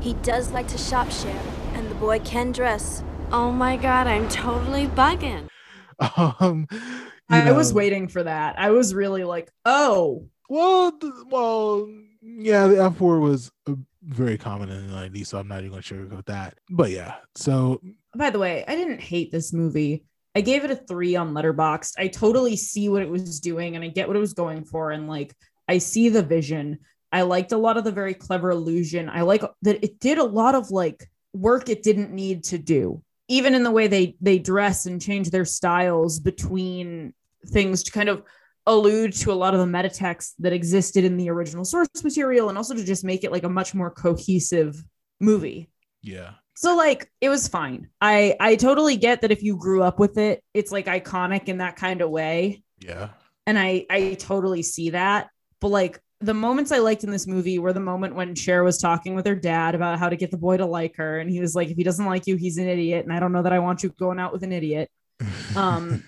He 0.00 0.14
does 0.14 0.50
like 0.50 0.66
to 0.68 0.78
shop 0.78 1.10
Cher, 1.10 1.38
and 1.74 1.90
the 1.90 1.94
boy 1.96 2.20
can 2.20 2.52
dress. 2.52 3.04
Oh 3.30 3.52
my 3.52 3.76
god, 3.76 4.06
I'm 4.06 4.28
totally 4.28 4.86
bugging. 4.86 5.48
Um, 6.00 6.68
you 6.70 6.86
I 7.28 7.52
was 7.52 7.74
waiting 7.74 8.06
for 8.08 8.22
that. 8.22 8.58
I 8.58 8.70
was 8.70 8.94
really 8.94 9.24
like, 9.24 9.50
oh, 9.64 10.28
Well, 10.48 10.92
th- 10.92 11.12
well, 11.26 11.92
yeah, 12.22 12.68
the 12.68 12.84
F 12.84 13.00
word 13.00 13.18
was 13.18 13.50
uh, 13.68 13.74
very 14.04 14.38
common 14.38 14.70
in 14.70 14.86
the 14.86 14.94
90s, 14.94 15.26
so 15.26 15.38
I'm 15.38 15.48
not 15.48 15.58
even 15.58 15.72
going 15.72 15.82
to 15.82 15.94
sugarcoat 15.94 16.26
that. 16.26 16.56
But 16.70 16.92
yeah, 16.92 17.16
so 17.34 17.80
by 18.16 18.30
the 18.30 18.38
way, 18.38 18.64
I 18.66 18.74
didn't 18.76 19.00
hate 19.00 19.32
this 19.32 19.52
movie. 19.52 20.04
I 20.34 20.40
gave 20.40 20.64
it 20.64 20.70
a 20.70 20.76
three 20.76 21.16
on 21.16 21.34
Letterboxd. 21.34 21.94
I 21.98 22.06
totally 22.06 22.56
see 22.56 22.88
what 22.88 23.02
it 23.02 23.08
was 23.10 23.40
doing 23.40 23.74
and 23.74 23.84
I 23.84 23.88
get 23.88 24.06
what 24.06 24.16
it 24.16 24.20
was 24.20 24.34
going 24.34 24.64
for. 24.64 24.92
And 24.92 25.08
like, 25.08 25.34
I 25.68 25.78
see 25.78 26.08
the 26.08 26.22
vision. 26.22 26.78
I 27.12 27.22
liked 27.22 27.52
a 27.52 27.58
lot 27.58 27.76
of 27.76 27.84
the 27.84 27.92
very 27.92 28.14
clever 28.14 28.50
illusion. 28.50 29.08
I 29.08 29.22
like 29.22 29.42
that 29.62 29.82
it 29.84 30.00
did 30.00 30.18
a 30.18 30.24
lot 30.24 30.54
of 30.54 30.70
like 30.70 31.08
work 31.32 31.68
it 31.68 31.82
didn't 31.82 32.12
need 32.12 32.44
to 32.44 32.58
do, 32.58 33.02
even 33.28 33.54
in 33.54 33.62
the 33.62 33.70
way 33.70 33.86
they 33.86 34.16
they 34.20 34.38
dress 34.38 34.86
and 34.86 35.00
change 35.00 35.30
their 35.30 35.44
styles 35.44 36.20
between 36.20 37.14
things 37.46 37.82
to 37.84 37.92
kind 37.92 38.08
of 38.08 38.22
allude 38.66 39.14
to 39.14 39.32
a 39.32 39.34
lot 39.34 39.54
of 39.54 39.60
the 39.60 39.66
meta 39.66 39.88
text 39.88 40.34
that 40.40 40.52
existed 40.52 41.02
in 41.04 41.16
the 41.16 41.30
original 41.30 41.64
source 41.64 41.88
material 42.04 42.50
and 42.50 42.58
also 42.58 42.74
to 42.74 42.84
just 42.84 43.04
make 43.04 43.24
it 43.24 43.32
like 43.32 43.44
a 43.44 43.48
much 43.48 43.74
more 43.74 43.90
cohesive 43.90 44.84
movie. 45.20 45.70
yeah, 46.02 46.32
So 46.54 46.76
like 46.76 47.10
it 47.22 47.30
was 47.30 47.48
fine. 47.48 47.88
I 48.00 48.36
I 48.38 48.56
totally 48.56 48.96
get 48.96 49.22
that 49.22 49.32
if 49.32 49.42
you 49.42 49.56
grew 49.56 49.82
up 49.82 49.98
with 49.98 50.18
it, 50.18 50.44
it's 50.52 50.70
like 50.70 50.84
iconic 50.86 51.44
in 51.48 51.58
that 51.58 51.76
kind 51.76 52.02
of 52.02 52.10
way. 52.10 52.62
yeah, 52.80 53.08
And 53.46 53.58
I 53.58 53.86
I 53.88 54.14
totally 54.18 54.62
see 54.62 54.90
that. 54.90 55.30
But 55.60 55.68
like 55.68 56.00
the 56.20 56.34
moments 56.34 56.72
I 56.72 56.78
liked 56.78 57.04
in 57.04 57.10
this 57.10 57.26
movie 57.26 57.58
were 57.58 57.72
the 57.72 57.80
moment 57.80 58.14
when 58.14 58.34
Cher 58.34 58.64
was 58.64 58.78
talking 58.78 59.14
with 59.14 59.26
her 59.26 59.34
dad 59.36 59.74
about 59.74 59.98
how 59.98 60.08
to 60.08 60.16
get 60.16 60.30
the 60.30 60.36
boy 60.36 60.56
to 60.56 60.66
like 60.66 60.96
her. 60.96 61.18
And 61.20 61.30
he 61.30 61.40
was 61.40 61.54
like, 61.54 61.68
if 61.68 61.76
he 61.76 61.84
doesn't 61.84 62.04
like 62.06 62.26
you, 62.26 62.36
he's 62.36 62.58
an 62.58 62.68
idiot. 62.68 63.04
And 63.04 63.12
I 63.12 63.20
don't 63.20 63.32
know 63.32 63.42
that 63.42 63.52
I 63.52 63.58
want 63.60 63.82
you 63.82 63.90
going 63.90 64.18
out 64.18 64.32
with 64.32 64.42
an 64.42 64.52
idiot. 64.52 64.90
Um, 65.56 66.02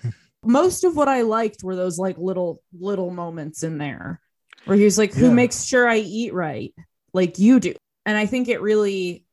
Most 0.44 0.84
of 0.84 0.96
what 0.96 1.08
I 1.08 1.22
liked 1.22 1.62
were 1.62 1.76
those 1.76 1.98
like 1.98 2.16
little 2.18 2.62
little 2.78 3.10
moments 3.10 3.62
in 3.62 3.78
there 3.78 4.20
where 4.64 4.76
he 4.76 4.84
was 4.84 4.98
like, 4.98 5.12
Who 5.12 5.26
Yeah. 5.28 5.32
makes 5.34 5.64
sure 5.64 5.88
I 5.88 5.98
eat 5.98 6.32
right? 6.34 6.72
Like 7.12 7.38
you 7.38 7.58
do. 7.60 7.74
And 8.06 8.16
I 8.16 8.26
think 8.26 8.48
it 8.48 8.60
really 8.60 9.24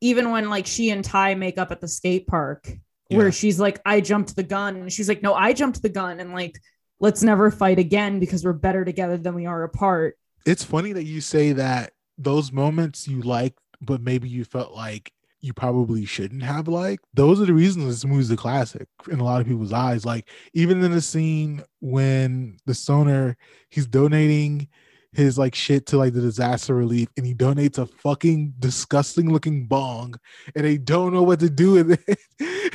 even 0.00 0.30
when 0.30 0.48
like 0.50 0.66
she 0.66 0.90
and 0.90 1.04
Tai 1.04 1.34
make 1.36 1.58
up 1.58 1.70
at 1.70 1.80
the 1.80 1.88
skate 1.88 2.26
park, 2.26 2.68
Yeah. 3.08 3.18
where 3.18 3.32
she's 3.32 3.58
like, 3.60 3.80
I 3.86 4.00
jumped 4.00 4.36
the 4.36 4.42
gun, 4.42 4.76
and 4.76 4.92
she's 4.92 5.08
like, 5.08 5.22
No, 5.22 5.34
I 5.34 5.52
jumped 5.52 5.80
the 5.82 5.88
gun, 5.88 6.20
and 6.20 6.32
like, 6.32 6.58
let's 7.00 7.22
never 7.22 7.50
fight 7.50 7.78
again 7.78 8.18
because 8.18 8.44
we're 8.44 8.52
better 8.52 8.84
together 8.84 9.16
than 9.16 9.34
we 9.34 9.46
are 9.46 9.62
apart. 9.62 10.16
it's 10.46 10.64
funny 10.64 10.92
that 10.92 11.04
you 11.04 11.20
say 11.20 11.52
that 11.52 11.92
those 12.18 12.52
moments 12.52 13.06
you 13.06 13.20
like, 13.22 13.54
but 13.80 14.00
maybe 14.00 14.28
you 14.28 14.44
felt 14.44 14.72
like 14.72 15.12
you 15.40 15.52
probably 15.52 16.04
shouldn't 16.04 16.42
have 16.42 16.66
liked. 16.66 17.04
Those 17.14 17.40
are 17.40 17.46
the 17.46 17.54
reasons 17.54 17.86
this 17.86 18.04
movie's 18.04 18.30
a 18.30 18.36
classic 18.36 18.88
in 19.10 19.20
a 19.20 19.24
lot 19.24 19.40
of 19.40 19.46
people's 19.46 19.72
eyes. 19.72 20.04
Like 20.04 20.28
even 20.54 20.82
in 20.82 20.92
the 20.92 21.00
scene 21.00 21.62
when 21.80 22.56
the 22.66 22.74
stoner 22.74 23.36
he's 23.68 23.86
donating 23.86 24.68
his 25.12 25.38
like 25.38 25.54
shit 25.54 25.86
to 25.86 25.96
like 25.96 26.12
the 26.12 26.20
disaster 26.20 26.74
relief 26.74 27.08
and 27.16 27.24
he 27.24 27.34
donates 27.34 27.78
a 27.78 27.86
fucking 27.86 28.54
disgusting 28.58 29.32
looking 29.32 29.66
bong 29.66 30.14
and 30.54 30.64
they 30.64 30.78
don't 30.78 31.14
know 31.14 31.22
what 31.22 31.40
to 31.40 31.50
do 31.50 31.72
with 31.72 31.98
it. 32.08 32.18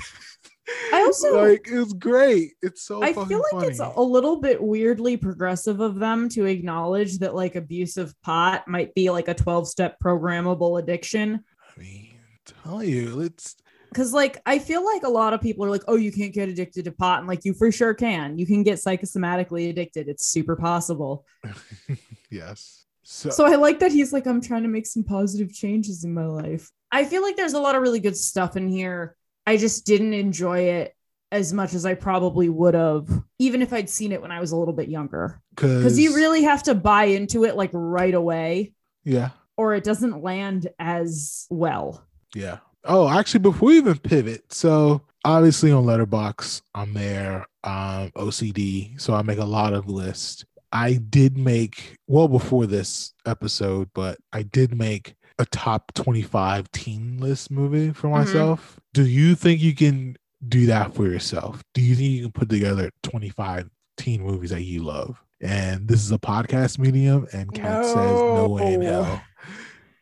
I 0.93 1.01
also- 1.01 1.47
like 1.47 1.67
it's 1.69 1.93
great. 1.93 2.53
It's 2.61 2.83
so 2.83 3.03
I 3.03 3.13
feel 3.13 3.43
like 3.51 3.69
it's 3.69 3.79
a 3.79 4.01
little 4.01 4.39
bit 4.41 4.61
weirdly 4.61 5.17
progressive 5.17 5.79
of 5.79 5.99
them 5.99 6.29
to 6.29 6.45
acknowledge 6.45 7.19
that 7.19 7.35
like 7.35 7.55
abusive 7.55 8.13
pot 8.21 8.67
might 8.67 8.93
be 8.93 9.09
like 9.09 9.27
a 9.27 9.33
12 9.33 9.67
step 9.67 9.97
programmable 10.03 10.79
addiction. 10.79 11.43
I 11.75 11.79
mean, 11.79 12.15
tell 12.45 12.83
you, 12.83 13.21
it's 13.21 13.55
Cause 13.93 14.13
like 14.13 14.41
I 14.45 14.57
feel 14.57 14.85
like 14.85 15.03
a 15.03 15.09
lot 15.09 15.33
of 15.33 15.41
people 15.41 15.65
are 15.65 15.69
like, 15.69 15.83
oh, 15.87 15.97
you 15.97 16.13
can't 16.13 16.33
get 16.33 16.47
addicted 16.47 16.85
to 16.85 16.93
pot. 16.93 17.19
And 17.19 17.27
like 17.27 17.43
you 17.43 17.53
for 17.53 17.73
sure 17.73 17.93
can. 17.93 18.37
You 18.37 18.45
can 18.45 18.63
get 18.63 18.79
psychosomatically 18.79 19.69
addicted. 19.69 20.07
It's 20.07 20.25
super 20.25 20.55
possible. 20.55 21.25
yes. 22.29 22.85
So, 23.03 23.29
So 23.29 23.45
I 23.45 23.55
like 23.55 23.79
that 23.79 23.91
he's 23.91 24.13
like, 24.13 24.27
I'm 24.27 24.39
trying 24.39 24.63
to 24.63 24.69
make 24.69 24.85
some 24.85 25.03
positive 25.03 25.53
changes 25.53 26.05
in 26.05 26.13
my 26.13 26.25
life. 26.25 26.71
I 26.89 27.03
feel 27.03 27.21
like 27.21 27.35
there's 27.35 27.53
a 27.53 27.59
lot 27.59 27.75
of 27.75 27.81
really 27.81 27.99
good 27.99 28.15
stuff 28.15 28.55
in 28.55 28.69
here. 28.69 29.17
I 29.45 29.57
just 29.57 29.85
didn't 29.85 30.13
enjoy 30.13 30.59
it 30.59 30.95
as 31.31 31.53
much 31.53 31.73
as 31.73 31.85
I 31.85 31.93
probably 31.93 32.49
would 32.49 32.73
have, 32.73 33.07
even 33.39 33.61
if 33.61 33.71
I'd 33.71 33.89
seen 33.89 34.11
it 34.11 34.21
when 34.21 34.31
I 34.31 34.39
was 34.39 34.51
a 34.51 34.57
little 34.57 34.73
bit 34.73 34.89
younger. 34.89 35.41
Because 35.55 35.97
you 35.97 36.15
really 36.15 36.43
have 36.43 36.63
to 36.63 36.75
buy 36.75 37.05
into 37.05 37.45
it 37.45 37.55
like 37.55 37.71
right 37.73 38.13
away, 38.13 38.73
yeah, 39.03 39.29
or 39.57 39.73
it 39.75 39.83
doesn't 39.83 40.21
land 40.21 40.67
as 40.79 41.47
well. 41.49 42.05
yeah. 42.35 42.57
Oh, 42.83 43.07
actually, 43.07 43.41
before 43.41 43.67
we 43.69 43.77
even 43.77 43.99
pivot, 43.99 44.51
so 44.51 45.03
obviously 45.23 45.71
on 45.71 45.85
Letterboxd, 45.85 46.63
I'm 46.73 46.93
there. 46.93 47.45
Um, 47.63 48.09
OCD, 48.15 48.99
so 48.99 49.13
I 49.13 49.21
make 49.21 49.37
a 49.37 49.45
lot 49.45 49.73
of 49.73 49.87
lists. 49.87 50.43
I 50.71 50.93
did 50.93 51.37
make 51.37 51.95
well 52.07 52.27
before 52.27 52.65
this 52.65 53.13
episode, 53.27 53.89
but 53.93 54.17
I 54.33 54.41
did 54.41 54.75
make 54.75 55.13
a 55.37 55.45
top 55.45 55.93
25 55.93 56.71
teen 56.71 57.19
list 57.19 57.51
movie 57.51 57.91
for 57.91 58.07
myself. 58.09 58.79
Do 58.93 59.05
you 59.05 59.35
think 59.35 59.61
you 59.61 59.73
can 59.75 60.17
do 60.47 60.65
that 60.67 60.93
for 60.93 61.05
yourself? 61.07 61.63
Do 61.73 61.81
you 61.81 61.95
think 61.95 62.09
you 62.11 62.21
can 62.23 62.31
put 62.31 62.49
together 62.49 62.89
25 63.03 63.69
teen 63.97 64.21
movies 64.21 64.49
that 64.51 64.63
you 64.63 64.83
love? 64.83 65.21
and 65.43 65.87
this 65.87 66.01
is 66.03 66.11
a 66.11 66.19
podcast 66.19 66.77
medium, 66.77 67.25
and 67.33 67.51
Kat 67.51 67.83
says 67.83 68.21
no 68.35 68.47
way 68.49 68.75
in 68.75 68.81
No. 68.81 69.03
hell. 69.03 69.21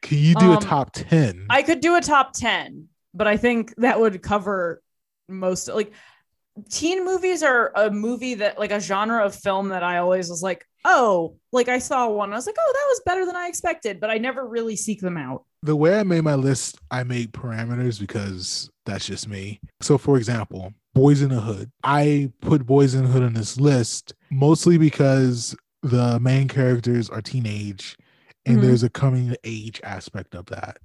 Can 0.02 0.18
you 0.18 0.36
do 0.36 0.52
a 0.52 0.56
Um, 0.56 0.62
top 0.62 0.92
ten? 0.92 1.46
I 1.50 1.62
could 1.62 1.80
do 1.80 1.96
a 1.96 2.02
top 2.02 2.34
10, 2.34 2.90
but 3.14 3.26
I 3.26 3.38
think 3.38 3.74
that 3.78 3.98
would 4.02 4.22
cover 4.22 4.82
most 5.30 5.70
like 5.70 5.94
teen 6.70 7.06
movies 7.06 7.44
are 7.44 7.72
a 7.76 7.90
movie 7.92 8.36
that 8.36 8.60
like 8.60 8.72
a 8.72 8.80
genre 8.80 9.24
of 9.26 9.36
film 9.36 9.70
that 9.70 9.84
I 9.84 9.98
always 9.98 10.30
was 10.30 10.42
like, 10.42 10.66
oh, 10.86 11.36
like 11.52 11.68
I 11.68 11.80
saw 11.80 12.10
one. 12.10 12.32
I 12.32 12.36
was 12.36 12.46
like, 12.48 12.56
oh, 12.60 12.72
that 12.74 12.86
was 12.90 13.02
better 13.06 13.26
than 13.26 13.36
I 13.36 13.48
expected, 13.48 14.00
but 14.00 14.10
I 14.10 14.18
never 14.18 14.48
really 14.48 14.76
seek 14.76 15.02
them 15.02 15.18
out. 15.18 15.44
the 15.62 15.76
way 15.76 16.00
I 16.00 16.04
made 16.04 16.24
my 16.24 16.36
list, 16.36 16.78
I 16.90 17.04
made 17.04 17.34
parameters 17.34 18.00
because 18.00 18.70
that's 18.86 19.06
just 19.06 19.28
me. 19.28 19.60
So, 19.82 19.98
for 19.98 20.16
example, 20.18 20.74
Boyz 20.96 21.22
n 21.22 21.30
the 21.30 21.42
Hood. 21.42 21.70
I 21.84 22.32
put 22.42 22.66
Boyz 22.66 22.96
n 22.96 23.04
the 23.04 23.10
Hood 23.10 23.24
on 23.24 23.34
this 23.34 23.60
list 23.60 24.14
mostly 24.32 24.78
because 24.78 25.56
the 25.84 26.20
main 26.22 26.48
characters 26.48 27.10
are 27.10 27.22
teenage 27.22 27.98
and 28.46 28.58
Mhm. 28.58 28.62
there's 28.62 28.84
a 28.84 28.90
coming 28.90 29.30
of 29.32 29.38
age 29.44 29.82
aspect 29.84 30.34
of 30.34 30.46
that. 30.48 30.78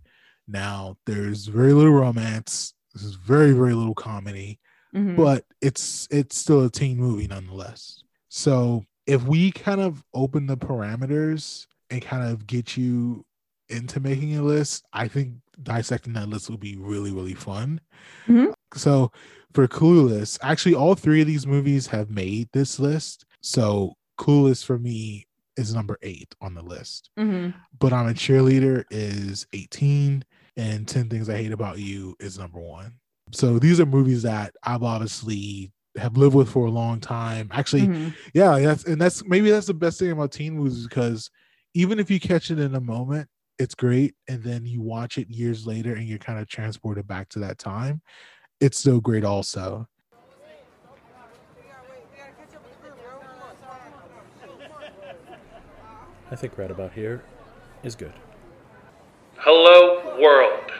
Now, 0.49 0.97
there's 1.07 1.47
very 1.47 1.73
little 1.73 1.93
romance. 1.93 2.75
This 2.93 3.03
is 3.05 3.15
very, 3.15 3.53
very 3.53 3.75
little 3.75 3.95
comedy, 3.95 4.59
Mhm. 4.95 5.17
but 5.17 5.45
it's 5.61 6.07
it's 6.11 6.37
still 6.37 6.65
a 6.65 6.71
teen 6.71 6.97
movie 6.99 7.27
nonetheless. 7.27 8.03
So 8.29 8.85
if 9.07 9.23
we 9.25 9.51
kind 9.51 9.81
of 9.81 10.03
open 10.15 10.47
the 10.47 10.57
parameters 10.57 11.67
and 11.91 12.01
kind 12.03 12.29
of 12.31 12.47
get 12.47 12.77
you 12.77 13.25
into 13.69 14.01
making 14.01 14.37
a 14.37 14.43
list, 14.43 14.85
I 14.93 15.09
think 15.09 15.35
dissecting 15.63 16.13
that 16.15 16.29
list 16.29 16.49
will 16.51 16.59
be 16.59 16.77
really, 16.77 17.13
really 17.13 17.35
fun. 17.35 17.81
Mhm. 18.27 18.53
So 18.75 19.11
for 19.53 19.67
Clueless, 19.69 20.39
actually 20.43 20.75
all 20.75 20.95
three 20.95 21.21
of 21.21 21.27
these 21.27 21.47
movies 21.47 21.87
have 21.89 22.11
made 22.11 22.49
this 22.53 22.79
list. 22.79 23.25
So 23.43 23.95
Clueless 24.19 24.65
for 24.65 24.79
me 24.79 25.27
is 25.57 25.75
number 25.75 25.99
eight 26.03 26.35
on 26.41 26.55
the 26.55 26.63
list. 26.63 27.11
Mhm. 27.19 27.55
But 27.79 27.93
I'm 27.93 28.09
a 28.09 28.15
cheerleader 28.15 28.85
is 28.91 29.47
18 29.53 30.25
and 30.57 30.87
10 30.89 31.09
Things 31.09 31.29
I 31.29 31.37
Hate 31.37 31.53
About 31.53 31.79
You 31.79 32.17
is 32.21 32.39
number 32.39 32.59
one. 32.61 32.95
So 33.35 33.59
these 33.59 33.81
are 33.81 33.87
movies 33.87 34.23
that 34.23 34.55
I've 34.62 34.83
obviously 34.83 35.73
have 35.97 36.16
lived 36.16 36.35
with 36.35 36.49
for 36.49 36.66
a 36.66 36.70
long 36.70 37.01
time. 37.01 37.49
Actually, 37.53 37.88
Mhm. 37.88 38.14
yeah, 38.33 38.59
that's 38.59 38.85
and 38.85 39.01
that's 39.01 39.25
maybe 39.27 39.51
that's 39.51 39.66
the 39.66 39.75
best 39.75 39.99
thing 39.99 40.11
about 40.12 40.33
teen 40.33 40.55
movies 40.57 40.87
because 40.87 41.31
even 41.75 41.99
if 41.99 42.11
you 42.11 42.20
catch 42.20 42.51
it 42.51 42.59
in 42.59 42.75
a 42.75 42.81
moment, 42.81 43.29
it's 43.59 43.75
great, 43.75 44.14
and 44.29 44.42
then 44.42 44.66
you 44.66 44.81
watch 44.81 45.18
it 45.18 45.29
years 45.31 45.66
later 45.66 45.94
and 45.94 46.07
you're 46.09 46.18
kind 46.18 46.38
of 46.38 46.49
transported 46.49 47.07
back 47.07 47.29
to 47.31 47.38
that 47.40 47.59
time. 47.59 48.01
It's 48.61 48.79
so 48.79 49.01
great, 49.01 49.25
also. 49.25 49.88
I 56.31 56.37
think 56.37 56.57
right 56.59 56.70
about 56.70 56.92
here 56.92 57.23
is 57.83 57.94
good. 57.94 58.12
Hello, 59.38 60.20
world. 60.20 60.73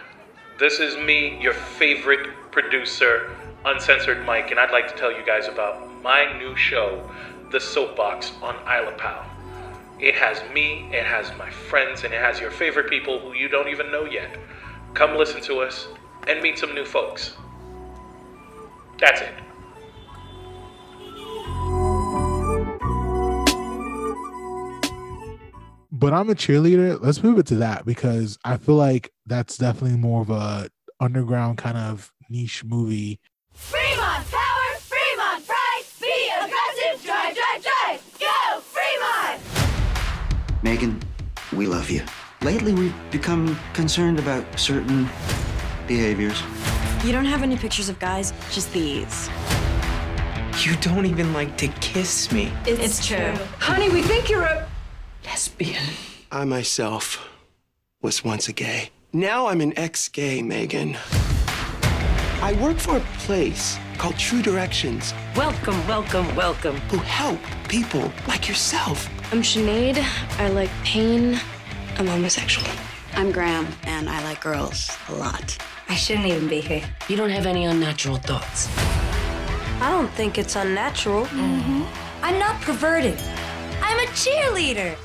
This 0.57 0.79
is 0.79 0.97
me, 0.97 1.37
your 1.43 1.53
favorite 1.53 2.29
producer, 2.53 3.35
Uncensored 3.65 4.25
Mike, 4.25 4.53
and 4.53 4.61
I'd 4.61 4.71
like 4.71 4.89
to 4.89 4.97
tell 4.97 5.11
you 5.11 5.27
guys 5.27 5.49
about 5.49 6.01
my 6.01 6.39
new 6.39 6.55
show, 6.55 7.11
The 7.51 7.59
Soapbox 7.59 8.31
on 8.41 8.55
Isla 8.63 8.93
Pal. 8.97 9.27
It 9.99 10.15
has 10.15 10.41
me, 10.53 10.89
it 10.93 11.05
has 11.05 11.37
my 11.37 11.51
friends, 11.51 12.05
and 12.05 12.15
it 12.15 12.21
has 12.21 12.39
your 12.39 12.53
favorite 12.53 12.89
people 12.89 13.19
who 13.19 13.33
you 13.33 13.49
don't 13.49 13.67
even 13.67 13.91
know 13.91 14.05
yet. 14.05 14.39
Come 14.95 15.17
listen 15.17 15.41
to 15.43 15.59
us 15.59 15.89
and 16.29 16.41
meet 16.41 16.57
some 16.57 16.73
new 16.73 16.85
folks. 16.85 17.35
That's 19.01 19.23
it. 19.23 19.35
But 26.05 26.13
I'm 26.13 26.29
a 26.29 26.35
cheerleader. 26.35 26.99
Let's 27.01 27.23
move 27.23 27.39
it 27.39 27.47
to 27.47 27.55
that 27.55 27.87
because 27.87 28.39
I 28.45 28.59
feel 28.59 28.75
like 28.75 29.11
that's 29.25 29.57
definitely 29.57 29.97
more 29.97 30.21
of 30.21 30.29
a 30.29 30.69
underground 31.01 31.57
kind 31.57 31.79
of 31.79 32.13
niche 32.29 32.63
movie. 32.63 33.21
Fremont 33.55 34.31
power, 34.31 34.79
Fremont 34.81 35.47
pride, 35.47 35.83
be 36.03 36.31
aggressive, 36.37 37.03
drive, 37.07 37.35
drive, 37.35 37.63
drive, 37.63 38.19
go 38.21 38.61
Fremont! 38.61 39.41
Megan, 40.63 41.03
we 41.55 41.67
love 41.67 41.89
you. 41.89 42.03
Lately, 42.43 42.75
we've 42.75 42.95
become 43.11 43.59
concerned 43.73 44.19
about 44.19 44.45
certain 44.61 45.09
behaviors. 45.87 46.43
You 47.03 47.13
don't 47.13 47.25
have 47.25 47.43
any 47.43 47.57
pictures 47.57 47.89
of 47.89 47.99
guys, 47.99 48.35
just 48.51 48.71
these. 48.75 49.31
You 50.67 50.77
don't 50.83 51.07
even 51.07 51.33
like 51.33 51.57
to 51.57 51.69
kiss 51.81 52.31
me. 52.31 52.53
It's, 52.67 53.07
true. 53.07 53.33
Honey, 53.59 53.89
we 53.89 54.03
think 54.03 54.29
you're 54.29 54.43
a 54.43 54.69
Lesbian. 55.25 55.83
I 56.31 56.45
myself 56.45 57.29
was 58.03 58.25
once 58.25 58.49
a 58.49 58.53
gay. 58.53 58.91
Now 59.13 59.47
I'm 59.47 59.61
an 59.61 59.73
ex 59.79 60.09
gay, 60.09 60.43
Megan. 60.43 60.97
I 62.43 62.57
work 62.61 62.79
for 62.79 62.97
a 62.97 63.01
place 63.27 63.79
called 63.97 64.19
True 64.19 64.43
Directions 64.43 65.15
Welcome, 65.37 65.87
welcome, 65.87 66.35
welcome. 66.37 66.77
who 66.91 66.99
help 66.99 67.39
people 67.69 68.13
like 68.29 68.49
yourself. 68.49 69.09
I'm 69.33 69.43
Sinead. 69.43 69.99
I 70.39 70.49
like 70.49 70.71
pain. 70.85 71.41
I'm 71.97 72.07
homosexual. 72.07 72.69
I'm 73.15 73.31
Graham, 73.33 73.67
and 73.85 74.11
I 74.11 74.23
like 74.25 74.41
girls 74.43 74.91
a 75.09 75.15
lot. 75.15 75.57
I 75.89 75.95
shouldn't 75.95 76.27
even 76.27 76.49
be 76.49 76.61
here. 76.61 76.83
You 77.09 77.17
don't 77.17 77.31
have 77.31 77.47
any 77.47 77.65
unnatural 77.65 78.17
thoughts. 78.17 78.69
I 79.81 79.91
don't 79.91 80.11
think 80.13 80.39
it's 80.39 80.57
unnatural. 80.57 81.25
Mm-hmm. 81.27 81.83
I'm 82.23 82.39
not 82.39 82.61
perverted. 82.63 83.19
I'm 83.83 83.99
a 83.99 84.11
cheerleader. 84.13 84.97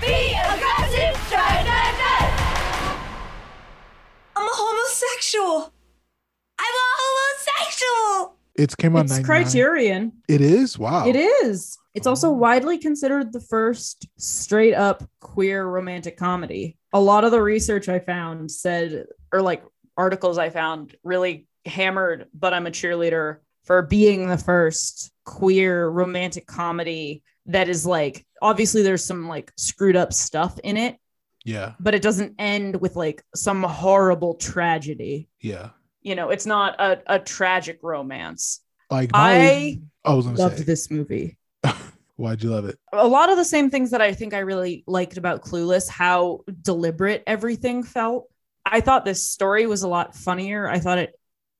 be 0.00 0.34
aggressive, 0.34 1.28
drive, 1.28 1.64
drive, 1.64 1.96
drive! 1.96 2.98
I'm 4.36 4.46
a 4.46 4.50
homosexual. 4.52 5.72
I'm 6.58 6.74
a 6.74 6.88
homosexual. 6.98 8.36
It's 8.54 8.74
came 8.74 8.96
out. 8.96 9.04
It's 9.04 9.18
99. 9.18 9.24
Criterion. 9.24 10.12
It 10.28 10.40
is 10.40 10.78
wow. 10.78 11.06
It 11.06 11.16
is. 11.16 11.78
It's 11.94 12.06
also 12.06 12.30
widely 12.30 12.78
considered 12.78 13.32
the 13.32 13.40
first 13.40 14.06
straight 14.18 14.74
up 14.74 15.02
queer 15.20 15.64
romantic 15.64 16.16
comedy. 16.16 16.76
A 16.92 17.00
lot 17.00 17.24
of 17.24 17.30
the 17.30 17.42
research 17.42 17.88
I 17.88 17.98
found 17.98 18.50
said, 18.50 19.06
or 19.32 19.42
like 19.42 19.64
articles 19.96 20.38
I 20.38 20.50
found, 20.50 20.94
really 21.02 21.46
hammered, 21.66 22.26
but 22.34 22.54
I'm 22.54 22.66
a 22.66 22.70
cheerleader 22.70 23.38
for 23.64 23.82
being 23.82 24.28
the 24.28 24.38
first 24.38 25.10
queer 25.24 25.88
romantic 25.88 26.46
comedy 26.46 27.22
that 27.48 27.68
is 27.68 27.84
like, 27.86 28.24
obviously, 28.40 28.82
there's 28.82 29.04
some 29.04 29.28
like 29.28 29.52
screwed 29.56 29.96
up 29.96 30.12
stuff 30.12 30.58
in 30.62 30.76
it, 30.76 30.96
Yeah, 31.44 31.72
but 31.80 31.94
it 31.94 32.02
doesn't 32.02 32.34
end 32.38 32.80
with 32.80 32.94
like 32.96 33.22
some 33.34 33.62
horrible 33.62 34.34
tragedy. 34.34 35.28
yeah. 35.40 35.70
You 36.00 36.14
know, 36.14 36.30
it's 36.30 36.46
not 36.46 36.80
a, 36.80 37.02
a 37.06 37.18
tragic 37.18 37.80
romance. 37.82 38.60
Like 38.90 39.12
my, 39.12 39.18
I 39.20 39.80
oh, 40.04 40.12
I 40.12 40.14
was 40.14 40.26
gonna 40.26 40.38
loved 40.38 40.58
say, 40.58 40.64
this 40.64 40.90
movie. 40.90 41.36
why'd 42.16 42.42
you 42.42 42.50
love 42.50 42.64
it? 42.66 42.78
a 42.92 43.06
lot 43.06 43.30
of 43.30 43.36
the 43.36 43.44
same 43.44 43.68
things 43.68 43.90
that 43.90 44.00
I 44.00 44.14
think 44.14 44.32
I 44.32 44.38
really 44.38 44.84
liked 44.86 45.18
about 45.18 45.42
Clueless, 45.42 45.88
how 45.88 46.40
deliberate 46.62 47.24
everything 47.26 47.82
felt. 47.82 48.28
I 48.64 48.80
thought 48.80 49.04
this 49.04 49.28
story 49.28 49.66
was 49.66 49.82
a 49.82 49.88
lot 49.88 50.14
funnier. 50.14 50.68
I 50.68 50.78
thought 50.78 50.98
it, 50.98 51.12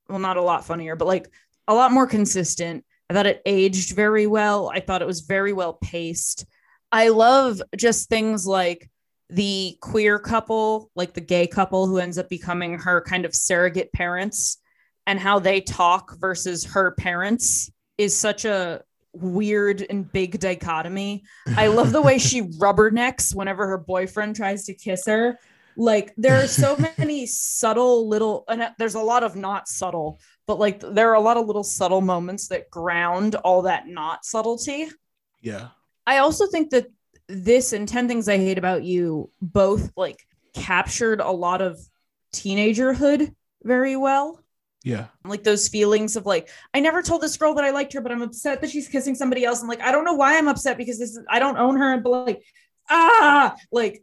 well, 0.09 0.19
not 0.21 0.37
a 0.37 0.43
lot 0.43 0.65
funnier, 0.65 0.95
but 0.97 1.09
like 1.09 1.29
a 1.67 1.75
lot 1.75 1.93
more 1.93 2.07
consistent. 2.07 2.85
I 3.11 3.15
thought 3.15 3.27
it 3.27 3.43
aged 3.47 3.95
very 3.95 4.27
well. 4.27 4.71
I 4.73 4.81
thought 4.81 5.03
it 5.03 5.07
was 5.07 5.21
very 5.21 5.53
well 5.53 5.75
paced. 5.75 6.45
I 6.93 7.09
love 7.09 7.61
just 7.77 8.09
things 8.09 8.47
like 8.47 8.91
the 9.31 9.77
queer 9.81 10.19
couple, 10.19 10.91
like 10.95 11.15
the 11.15 11.21
gay 11.21 11.47
couple 11.47 11.87
who 11.87 11.99
ends 11.99 12.19
up 12.19 12.29
becoming 12.29 12.79
her 12.79 13.01
kind 13.03 13.25
of 13.25 13.35
surrogate 13.35 13.93
parents 13.93 14.59
and 15.07 15.19
how 15.19 15.39
they 15.39 15.61
talk 15.61 16.17
versus 16.19 16.65
her 16.65 16.93
parents 16.93 17.71
is 17.97 18.17
such 18.17 18.45
a 18.45 18.83
weird 19.13 19.85
and 19.89 20.11
big 20.13 20.39
dichotomy. 20.39 21.25
I 21.57 21.69
love 21.69 21.93
the 21.93 22.03
way 22.03 22.19
she 22.19 22.43
rubbernecks 22.43 23.35
whenever 23.35 23.67
her 23.67 23.79
boyfriend 23.79 24.37
tries 24.37 24.65
to 24.65 24.75
kiss 24.75 25.07
her. 25.07 25.39
Like 25.77 26.13
there 26.17 26.43
are 26.43 26.47
so 26.47 26.77
many 26.99 27.27
subtle 27.27 28.09
little, 28.09 28.45
and 28.49 28.71
there's 28.79 28.95
a 28.95 29.01
lot 29.01 29.23
of 29.23 29.37
not 29.37 29.69
subtle, 29.69 30.21
but 30.49 30.59
like 30.59 30.81
there 30.81 31.11
are 31.11 31.15
a 31.15 31.21
lot 31.21 31.37
of 31.37 31.47
little 31.47 31.63
subtle 31.63 32.01
moments 32.01 32.49
that 32.49 32.69
ground 32.71 33.37
all 33.37 33.63
that 33.63 33.87
not 33.87 34.25
subtlety. 34.25 34.89
Yeah, 35.41 35.69
I 36.07 36.19
also 36.19 36.49
think 36.49 36.71
that 36.71 36.89
this 37.29 37.73
and 37.73 37.87
10 37.87 38.09
Things 38.09 38.29
I 38.29 38.39
Hate 38.39 38.59
About 38.59 38.83
You 38.83 39.31
both 39.41 39.93
like 39.97 40.27
captured 40.55 41.21
a 41.21 41.31
lot 41.31 41.61
of 41.61 41.79
teenagerhood 42.35 43.33
very 43.63 43.97
well. 43.97 44.43
yeah, 44.83 45.07
Like 45.25 45.45
those 45.45 45.69
feelings 45.69 46.17
of 46.17 46.25
like, 46.25 46.49
I 46.73 46.81
never 46.81 47.03
told 47.03 47.21
this 47.21 47.37
girl 47.37 47.55
that 47.55 47.65
I 47.65 47.71
liked 47.71 47.93
her, 47.93 48.01
but 48.01 48.13
I'm 48.13 48.23
upset 48.23 48.63
that 48.63 48.71
she's 48.71 48.89
kissing 48.89 49.15
somebody 49.15 49.45
else. 49.45 49.61
I'm 49.61 49.69
like, 49.69 49.83
I 49.83 49.93
don't 49.93 50.05
know 50.05 50.15
why 50.15 50.39
I'm 50.39 50.49
upset 50.49 50.79
because 50.79 50.99
this 50.99 51.11
is, 51.11 51.21
I 51.29 51.39
don't 51.39 51.59
own 51.59 51.77
her. 51.77 52.01
But 52.01 52.11
like, 52.11 52.43
ah, 52.89 53.55
like, 53.71 54.03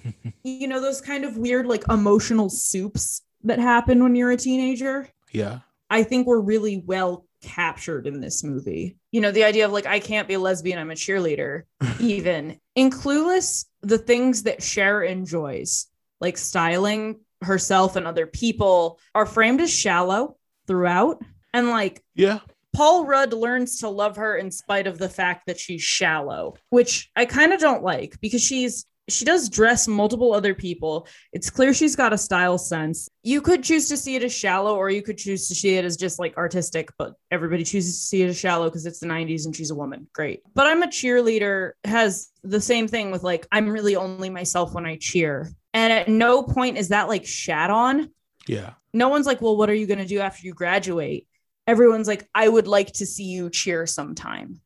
you 0.42 0.66
know, 0.66 0.80
those 0.80 1.00
kind 1.00 1.24
of 1.24 1.36
weird, 1.36 1.66
like 1.66 1.84
emotional 1.88 2.50
soups 2.50 3.22
that 3.44 3.60
happen 3.60 4.02
when 4.02 4.16
you're 4.16 4.32
a 4.32 4.36
teenager. 4.36 5.08
yeah. 5.30 5.60
I 5.94 6.02
think 6.02 6.26
were 6.26 6.40
really 6.40 6.82
well 6.84 7.24
captured 7.40 8.08
in 8.08 8.20
this 8.20 8.42
movie. 8.42 8.96
You 9.12 9.20
know, 9.20 9.30
the 9.30 9.44
idea 9.44 9.64
of 9.64 9.70
like, 9.70 9.86
I 9.86 10.00
can't 10.00 10.26
be 10.26 10.34
a 10.34 10.40
lesbian, 10.40 10.76
I'm 10.76 10.90
a 10.90 10.94
cheerleader, 10.94 11.62
even. 12.00 12.58
In 12.74 12.90
Clueless, 12.90 13.66
the 13.80 13.98
things 13.98 14.42
that 14.42 14.60
Cher 14.60 15.04
enjoys, 15.04 15.86
like 16.20 16.36
styling 16.36 17.20
herself 17.42 17.94
and 17.94 18.08
other 18.08 18.26
people, 18.26 18.98
are 19.14 19.24
framed 19.24 19.60
as 19.60 19.72
shallow 19.72 20.36
throughout. 20.66 21.22
And 21.52 21.68
like, 21.68 22.02
yeah. 22.16 22.40
Paul 22.74 23.06
Rudd 23.06 23.32
learns 23.32 23.78
to 23.78 23.88
love 23.88 24.16
her 24.16 24.36
in 24.36 24.50
spite 24.50 24.88
of 24.88 24.98
the 24.98 25.08
fact 25.08 25.46
that 25.46 25.60
she's 25.60 25.82
shallow, 25.82 26.56
which 26.70 27.08
I 27.14 27.24
kind 27.24 27.52
of 27.52 27.60
don't 27.60 27.84
like 27.84 28.20
because 28.20 28.42
she's 28.42 28.84
she 29.08 29.24
does 29.24 29.48
dress 29.48 29.86
multiple 29.86 30.32
other 30.32 30.54
people. 30.54 31.06
It's 31.32 31.50
clear 31.50 31.74
she's 31.74 31.96
got 31.96 32.12
a 32.12 32.18
style 32.18 32.58
sense. 32.58 33.08
You 33.22 33.40
could 33.40 33.62
choose 33.62 33.88
to 33.88 33.96
see 33.96 34.16
it 34.16 34.22
as 34.22 34.32
shallow, 34.32 34.76
or 34.76 34.90
you 34.90 35.02
could 35.02 35.18
choose 35.18 35.48
to 35.48 35.54
see 35.54 35.76
it 35.76 35.84
as 35.84 35.96
just 35.96 36.18
like 36.18 36.36
artistic, 36.36 36.90
but 36.96 37.14
everybody 37.30 37.64
chooses 37.64 37.98
to 37.98 38.06
see 38.06 38.22
it 38.22 38.28
as 38.28 38.38
shallow 38.38 38.66
because 38.66 38.86
it's 38.86 39.00
the 39.00 39.06
90s 39.06 39.44
and 39.44 39.54
she's 39.54 39.70
a 39.70 39.74
woman. 39.74 40.06
Great. 40.12 40.42
But 40.54 40.66
I'm 40.66 40.82
a 40.82 40.86
cheerleader 40.86 41.72
has 41.84 42.30
the 42.42 42.60
same 42.60 42.88
thing 42.88 43.10
with 43.10 43.22
like, 43.22 43.46
I'm 43.52 43.68
really 43.68 43.96
only 43.96 44.30
myself 44.30 44.72
when 44.72 44.86
I 44.86 44.96
cheer. 44.96 45.50
And 45.74 45.92
at 45.92 46.08
no 46.08 46.42
point 46.42 46.78
is 46.78 46.88
that 46.88 47.08
like 47.08 47.26
shat 47.26 47.70
on. 47.70 48.10
Yeah. 48.46 48.74
No 48.92 49.08
one's 49.08 49.26
like, 49.26 49.42
well, 49.42 49.56
what 49.56 49.70
are 49.70 49.74
you 49.74 49.86
going 49.86 49.98
to 49.98 50.06
do 50.06 50.20
after 50.20 50.46
you 50.46 50.54
graduate? 50.54 51.26
Everyone's 51.66 52.08
like, 52.08 52.28
I 52.34 52.48
would 52.48 52.66
like 52.66 52.92
to 52.94 53.06
see 53.06 53.24
you 53.24 53.50
cheer 53.50 53.86
sometime. 53.86 54.60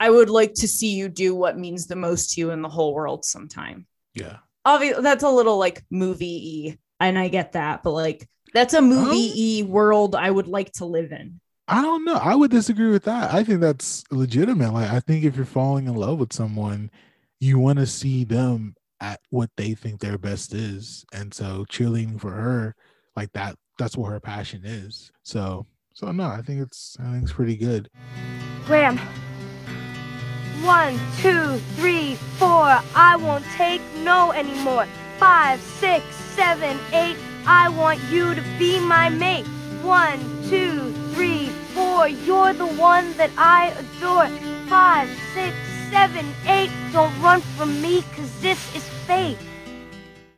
I 0.00 0.08
would 0.08 0.30
like 0.30 0.54
to 0.54 0.68
see 0.68 0.94
you 0.94 1.08
do 1.08 1.34
what 1.34 1.58
means 1.58 1.86
the 1.86 1.96
most 1.96 2.32
to 2.32 2.40
you 2.40 2.50
in 2.50 2.62
the 2.62 2.68
whole 2.68 2.94
world 2.94 3.24
sometime. 3.24 3.86
Yeah. 4.14 4.38
Obviously, 4.64 5.02
that's 5.02 5.24
a 5.24 5.30
little 5.30 5.58
like 5.58 5.84
movie 5.90 6.70
y, 6.70 6.78
and 7.06 7.18
I 7.18 7.28
get 7.28 7.52
that, 7.52 7.82
but 7.82 7.92
like 7.92 8.28
that's 8.54 8.74
a 8.74 8.80
movie 8.80 9.62
y 9.62 9.68
world 9.68 10.14
I 10.14 10.30
would 10.30 10.48
like 10.48 10.72
to 10.74 10.84
live 10.86 11.12
in. 11.12 11.40
I 11.68 11.82
don't 11.82 12.04
know. 12.04 12.16
I 12.16 12.34
would 12.34 12.50
disagree 12.50 12.90
with 12.90 13.04
that. 13.04 13.32
I 13.32 13.44
think 13.44 13.60
that's 13.60 14.02
legitimate. 14.10 14.72
Like, 14.72 14.90
I 14.90 14.98
think 14.98 15.24
if 15.24 15.36
you're 15.36 15.44
falling 15.44 15.86
in 15.86 15.94
love 15.94 16.18
with 16.18 16.32
someone, 16.32 16.90
you 17.38 17.60
want 17.60 17.78
to 17.78 17.86
see 17.86 18.24
them 18.24 18.74
at 19.00 19.20
what 19.30 19.50
they 19.56 19.74
think 19.74 20.00
their 20.00 20.18
best 20.18 20.52
is. 20.52 21.04
And 21.12 21.32
so 21.32 21.64
cheerleading 21.70 22.20
for 22.20 22.32
her, 22.32 22.74
like 23.14 23.32
that, 23.34 23.54
that's 23.78 23.96
what 23.96 24.10
her 24.10 24.18
passion 24.18 24.62
is. 24.64 25.12
So, 25.22 25.66
so 25.94 26.10
no, 26.10 26.26
I 26.26 26.42
think 26.42 26.60
it's, 26.60 26.96
I 26.98 27.12
think 27.12 27.22
it's 27.22 27.32
pretty 27.32 27.56
good. 27.56 27.88
Graham. 28.66 28.98
One, 30.62 31.00
two, 31.22 31.56
three, 31.76 32.16
four. 32.36 32.78
I 32.94 33.16
won't 33.16 33.46
take 33.56 33.80
no 34.04 34.30
anymore. 34.32 34.86
Five, 35.18 35.58
six, 35.58 36.04
seven, 36.36 36.78
eight. 36.92 37.16
I 37.46 37.70
want 37.70 37.98
you 38.10 38.34
to 38.34 38.42
be 38.58 38.78
my 38.78 39.08
mate. 39.08 39.46
One, 39.82 40.18
two, 40.50 40.92
three, 41.14 41.46
four. 41.74 42.08
You're 42.08 42.52
the 42.52 42.66
one 42.66 43.16
that 43.16 43.30
I 43.38 43.68
adore. 43.70 44.28
Five, 44.68 45.08
six, 45.32 45.56
seven, 45.90 46.26
eight. 46.46 46.70
Don't 46.92 47.18
run 47.22 47.40
from 47.40 47.80
me, 47.80 48.02
cause 48.14 48.40
this 48.42 48.76
is 48.76 48.86
fate. 49.06 49.38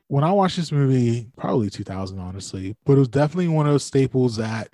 When 0.06 0.22
I 0.22 0.30
watched 0.30 0.56
this 0.56 0.70
movie, 0.70 1.26
probably 1.36 1.68
2000, 1.68 2.20
honestly, 2.20 2.76
but 2.84 2.92
it 2.92 2.98
was 3.00 3.08
definitely 3.08 3.48
one 3.48 3.66
of 3.66 3.72
those 3.72 3.84
staples 3.84 4.36
that 4.36 4.68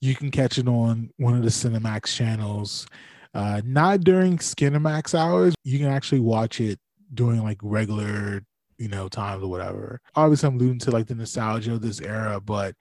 you 0.00 0.14
can 0.14 0.30
catch 0.30 0.58
it 0.58 0.68
on 0.68 1.10
one 1.16 1.34
of 1.34 1.42
the 1.42 1.48
Cinemax 1.48 2.14
channels. 2.14 2.86
Uh, 3.32 3.60
not 3.64 4.00
during 4.00 4.38
Skinemax 4.38 5.16
hours. 5.18 5.54
You 5.64 5.78
can 5.78 5.88
actually 5.88 6.20
watch 6.20 6.60
it 6.60 6.78
during 7.14 7.42
like 7.42 7.58
regular, 7.62 8.42
you 8.78 8.88
know, 8.88 9.08
times 9.08 9.42
or 9.42 9.48
whatever. 9.48 10.00
Obviously, 10.16 10.48
I'm 10.48 10.56
alluding 10.56 10.80
to 10.80 10.90
like 10.90 11.06
the 11.06 11.14
nostalgia 11.14 11.74
of 11.74 11.80
this 11.82 12.00
era, 12.00 12.40
but 12.40 12.74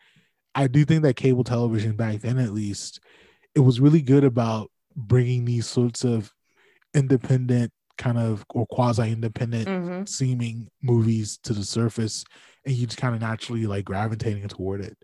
I 0.55 0.67
do 0.67 0.85
think 0.85 1.03
that 1.03 1.15
cable 1.15 1.43
television 1.43 1.95
back 1.95 2.21
then, 2.21 2.39
at 2.39 2.53
least, 2.53 2.99
it 3.53 3.59
was 3.59 3.79
really 3.79 4.01
good 4.01 4.23
about 4.23 4.71
bringing 4.95 5.45
these 5.45 5.67
sorts 5.67 6.03
of 6.03 6.31
independent 6.93 7.71
kind 7.97 8.17
of 8.17 8.45
or 8.55 8.65
quasi 8.67 9.12
independent 9.12 9.67
Mhm. 9.67 10.07
seeming 10.09 10.67
movies 10.81 11.38
to 11.43 11.53
the 11.53 11.63
surface 11.65 12.23
and 12.65 12.73
you 12.73 12.88
just 12.88 12.97
kind 12.97 13.13
of 13.13 13.21
naturally 13.21 13.67
like 13.67 13.83
gravitating 13.85 14.47
toward 14.47 14.79
it 14.81 14.97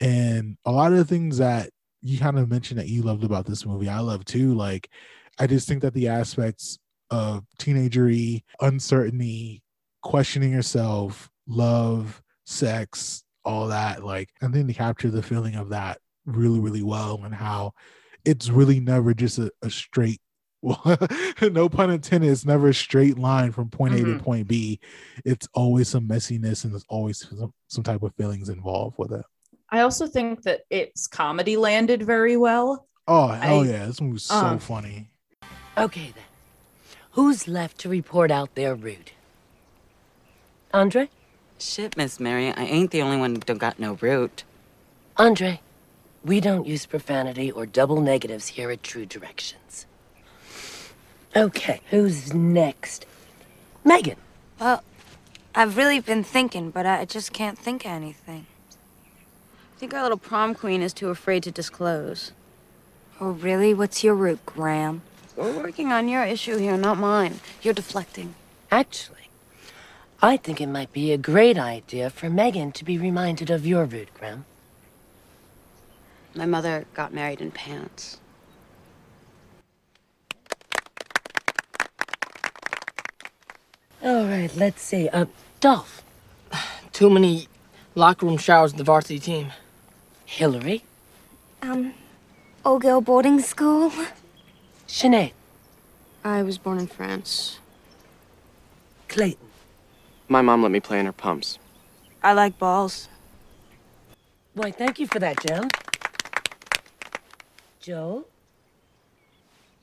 and 0.00 0.56
a 0.64 0.72
lot 0.72 0.90
of 0.92 0.98
the 0.98 1.04
things 1.04 1.38
that 1.38 1.70
you 2.02 2.18
kind 2.18 2.38
of 2.38 2.48
mentioned 2.50 2.78
that 2.78 2.88
you 2.88 3.02
loved 3.02 3.24
about 3.24 3.46
this 3.46 3.64
movie 3.66 3.88
i 3.88 3.98
love 3.98 4.24
too 4.24 4.54
like 4.54 4.88
i 5.38 5.46
just 5.46 5.66
think 5.68 5.82
that 5.82 5.94
the 5.94 6.08
aspects 6.08 6.78
of 7.10 7.44
teenagery 7.58 8.42
uncertainty 8.60 9.62
questioning 10.02 10.52
yourself 10.52 11.30
love 11.48 12.22
sex 12.44 13.24
all 13.44 13.68
that 13.68 14.04
like 14.04 14.30
i 14.42 14.48
think 14.48 14.66
they 14.66 14.72
capture 14.74 15.10
the 15.10 15.22
feeling 15.22 15.54
of 15.54 15.68
that 15.70 15.98
really 16.26 16.60
really 16.60 16.82
well 16.82 17.20
and 17.24 17.34
how 17.34 17.72
it's 18.24 18.48
really 18.48 18.80
never 18.80 19.14
just 19.14 19.38
a, 19.38 19.50
a 19.62 19.70
straight 19.70 20.20
well, 20.62 20.98
no 21.42 21.68
pun 21.68 21.90
intended. 21.90 22.28
It's 22.30 22.44
never 22.46 22.68
a 22.68 22.74
straight 22.74 23.18
line 23.18 23.52
from 23.52 23.68
point 23.68 23.94
A 23.94 23.98
to 23.98 24.14
Mhm. 24.14 24.18
point 24.18 24.48
B. 24.48 24.80
It's 25.24 25.46
always 25.54 25.88
some 25.88 26.08
messiness 26.08 26.64
and 26.64 26.72
there's 26.72 26.86
always 26.88 27.18
some, 27.28 27.52
some 27.68 27.84
type 27.84 28.02
of 28.02 28.14
feelings 28.16 28.48
involved 28.48 28.96
with 28.98 29.12
it. 29.12 29.24
I 29.70 29.80
also 29.80 30.06
think 30.06 30.42
that 30.42 30.60
its 30.70 31.06
comedy 31.06 31.56
landed 31.56 32.02
very 32.02 32.36
well. 32.36 32.86
Oh 33.08 33.28
hell 33.28 33.60
I- 33.60 33.66
yeah, 33.66 33.86
this 33.86 34.00
movie's 34.00 34.24
so 34.24 34.34
uh, 34.34 34.58
funny. 34.58 35.08
Okay 35.76 36.12
then. 36.14 36.24
Who's 37.12 37.48
left 37.48 37.78
to 37.78 37.88
report 37.88 38.30
out 38.30 38.54
their 38.54 38.74
route? 38.74 39.12
Andre? 40.72 41.08
Shit, 41.58 41.96
Miss 41.96 42.20
Mary, 42.20 42.52
I 42.52 42.64
ain't 42.64 42.90
the 42.90 43.00
only 43.02 43.16
one 43.16 43.34
who 43.34 43.40
don't 43.40 43.58
got 43.58 43.78
no 43.78 43.94
root. 44.00 44.44
Andre, 45.16 45.60
we 46.22 46.40
don't 46.40 46.66
use 46.66 46.84
profanity 46.84 47.50
or 47.50 47.64
double 47.64 48.00
negatives 48.02 48.48
here 48.48 48.70
at 48.70 48.82
True 48.82 49.06
Directions. 49.06 49.86
Okay, 51.34 51.80
who's 51.90 52.34
next? 52.34 53.06
Megan. 53.84 54.16
Well, 54.60 54.82
I've 55.54 55.76
really 55.78 56.00
been 56.00 56.24
thinking, 56.24 56.70
but 56.70 56.84
I 56.84 57.04
just 57.06 57.32
can't 57.32 57.58
think 57.58 57.84
of 57.86 57.92
anything. 57.92 58.46
I 59.76 59.78
think 59.78 59.92
our 59.92 60.02
little 60.02 60.16
prom 60.16 60.54
queen 60.54 60.80
is 60.80 60.94
too 60.94 61.10
afraid 61.10 61.42
to 61.42 61.50
disclose. 61.50 62.32
Oh, 63.20 63.32
really? 63.32 63.74
What's 63.74 64.02
your 64.02 64.14
route, 64.14 64.44
Graham? 64.46 65.02
We're 65.36 65.52
working 65.52 65.92
on 65.92 66.08
your 66.08 66.24
issue 66.24 66.56
here, 66.56 66.78
not 66.78 66.96
mine. 66.96 67.40
You're 67.60 67.74
deflecting. 67.74 68.34
Actually, 68.70 69.28
I 70.22 70.38
think 70.38 70.62
it 70.62 70.68
might 70.68 70.94
be 70.94 71.12
a 71.12 71.18
great 71.18 71.58
idea 71.58 72.08
for 72.08 72.30
Megan 72.30 72.72
to 72.72 72.84
be 72.86 72.96
reminded 72.96 73.50
of 73.50 73.66
your 73.66 73.84
route, 73.84 74.08
Graham. 74.18 74.46
My 76.34 76.46
mother 76.46 76.86
got 76.94 77.12
married 77.12 77.42
in 77.42 77.50
pants. 77.50 78.18
All 84.02 84.24
right, 84.24 84.50
let's 84.56 84.80
see. 84.80 85.10
Uh, 85.10 85.26
Dolph. 85.60 86.02
Too 86.92 87.10
many 87.10 87.48
locker 87.94 88.24
room 88.24 88.38
showers 88.38 88.72
with 88.72 88.78
the 88.78 88.84
varsity 88.84 89.18
team. 89.18 89.52
Hillary. 90.26 90.82
Um, 91.62 91.94
all 92.64 92.78
girl 92.78 93.00
boarding 93.00 93.40
school. 93.40 93.92
Sinead. 94.86 95.32
I 96.24 96.42
was 96.42 96.58
born 96.58 96.78
in 96.78 96.88
France. 96.88 97.60
Clayton. 99.08 99.46
My 100.28 100.42
mom 100.42 100.62
let 100.62 100.72
me 100.72 100.80
play 100.80 100.98
in 100.98 101.06
her 101.06 101.12
pumps. 101.12 101.58
I 102.22 102.32
like 102.32 102.58
balls. 102.58 103.08
Why, 104.54 104.72
thank 104.72 104.98
you 104.98 105.06
for 105.06 105.20
that, 105.20 105.40
Jen. 105.46 105.68
Joel? 107.80 108.26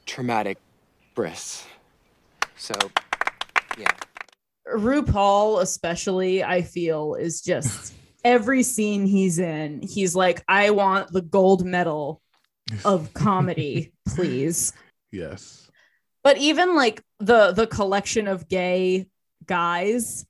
Traumatic 0.06 0.58
bris. 1.15 1.65
So, 2.58 2.73
yeah. 3.77 3.91
RuPaul, 4.67 5.62
especially, 5.62 6.43
I 6.43 6.63
feel, 6.63 7.15
is 7.15 7.41
just 7.41 7.93
every 8.23 8.63
scene 8.63 9.05
he's 9.05 9.39
in, 9.39 9.81
he's 9.81 10.15
like, 10.15 10.43
I 10.47 10.69
want 10.71 11.12
the 11.12 11.21
gold 11.21 11.65
medal 11.65 12.21
of 12.86 13.13
comedy, 13.13 13.93
please. 14.07 14.73
Yes. 15.12 15.69
But 16.23 16.38
even 16.38 16.75
like 16.75 17.03
the 17.19 17.51
the 17.51 17.67
collection 17.67 18.27
of 18.27 18.47
gay 18.47 19.07
guys, 19.45 20.25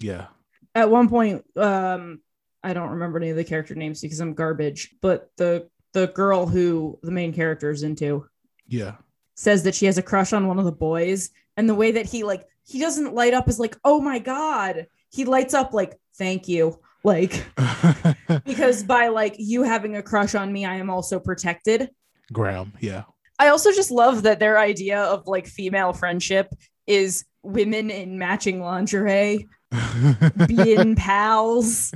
Yeah. 0.00 0.26
at 0.74 0.90
one 0.90 1.08
point, 1.08 1.44
um, 1.56 2.20
I 2.62 2.72
don't 2.72 2.90
remember 2.90 3.18
any 3.18 3.30
of 3.30 3.36
the 3.36 3.44
character 3.44 3.74
names 3.76 4.00
because 4.00 4.18
I'm 4.20 4.34
garbage, 4.34 4.94
but 5.00 5.30
the 5.36 5.68
the 5.92 6.08
girl 6.08 6.46
who 6.46 6.98
the 7.02 7.12
main 7.12 7.32
character 7.32 7.70
is 7.70 7.82
into 7.84 8.26
Yeah. 8.66 8.96
says 9.36 9.62
that 9.62 9.74
she 9.74 9.86
has 9.86 9.98
a 9.98 10.02
crush 10.02 10.32
on 10.32 10.46
one 10.48 10.58
of 10.58 10.64
the 10.64 10.72
boys 10.72 11.30
and 11.56 11.68
the 11.68 11.74
way 11.74 11.92
that 11.92 12.06
he 12.06 12.22
like 12.24 12.44
he 12.64 12.80
doesn't 12.80 13.14
light 13.14 13.32
up 13.32 13.48
is 13.48 13.58
like 13.60 13.76
oh 13.84 14.00
my 14.00 14.18
god 14.18 14.88
he 15.10 15.24
lights 15.24 15.54
up 15.54 15.72
like 15.72 15.98
thank 16.18 16.48
you 16.48 16.78
like 17.06 17.46
because 18.44 18.82
by 18.82 19.08
like 19.08 19.36
you 19.38 19.62
having 19.62 19.96
a 19.96 20.02
crush 20.02 20.34
on 20.34 20.52
me 20.52 20.66
i 20.66 20.74
am 20.74 20.90
also 20.90 21.18
protected 21.18 21.88
Graham. 22.32 22.72
Yeah. 22.80 23.04
i 23.38 23.48
also 23.48 23.70
just 23.72 23.90
love 23.90 24.24
that 24.24 24.40
their 24.40 24.58
idea 24.58 25.00
of 25.00 25.26
like 25.26 25.46
female 25.46 25.92
friendship 25.92 26.52
is 26.86 27.24
women 27.42 27.90
in 27.90 28.18
matching 28.18 28.60
lingerie 28.60 29.46
being 30.46 30.96
pals 30.96 31.94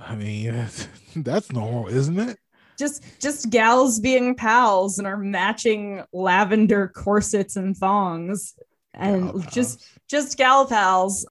I 0.00 0.14
mean, 0.14 0.68
that's, 1.16 1.50
normal, 1.50 1.88
isn't 1.88 2.20
it? 2.20 2.38
just 2.78 3.02
just 3.20 3.50
gals 3.50 3.98
being 3.98 4.36
pals 4.36 4.98
and 4.98 5.06
are 5.08 5.16
matching 5.16 6.04
lavender 6.12 6.86
corsets 6.86 7.56
and 7.56 7.76
thongs 7.76 8.54
and 8.94 9.50
just 9.50 9.84
just 10.08 10.38
gal 10.38 10.64
pals 10.64 11.26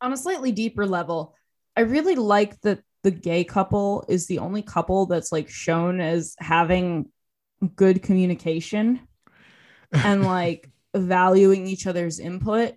on 0.00 0.12
a 0.12 0.16
slightly 0.16 0.50
deeper 0.50 0.84
level 0.86 1.36
i 1.78 1.82
really 1.82 2.16
like 2.16 2.60
that 2.60 2.80
the 3.04 3.10
gay 3.10 3.44
couple 3.44 4.04
is 4.08 4.26
the 4.26 4.38
only 4.38 4.62
couple 4.62 5.06
that's 5.06 5.32
like 5.32 5.48
shown 5.48 6.00
as 6.00 6.34
having 6.38 7.08
good 7.76 8.02
communication 8.02 9.00
and 9.92 10.24
like 10.24 10.68
valuing 10.94 11.66
each 11.66 11.86
other's 11.86 12.18
input 12.18 12.74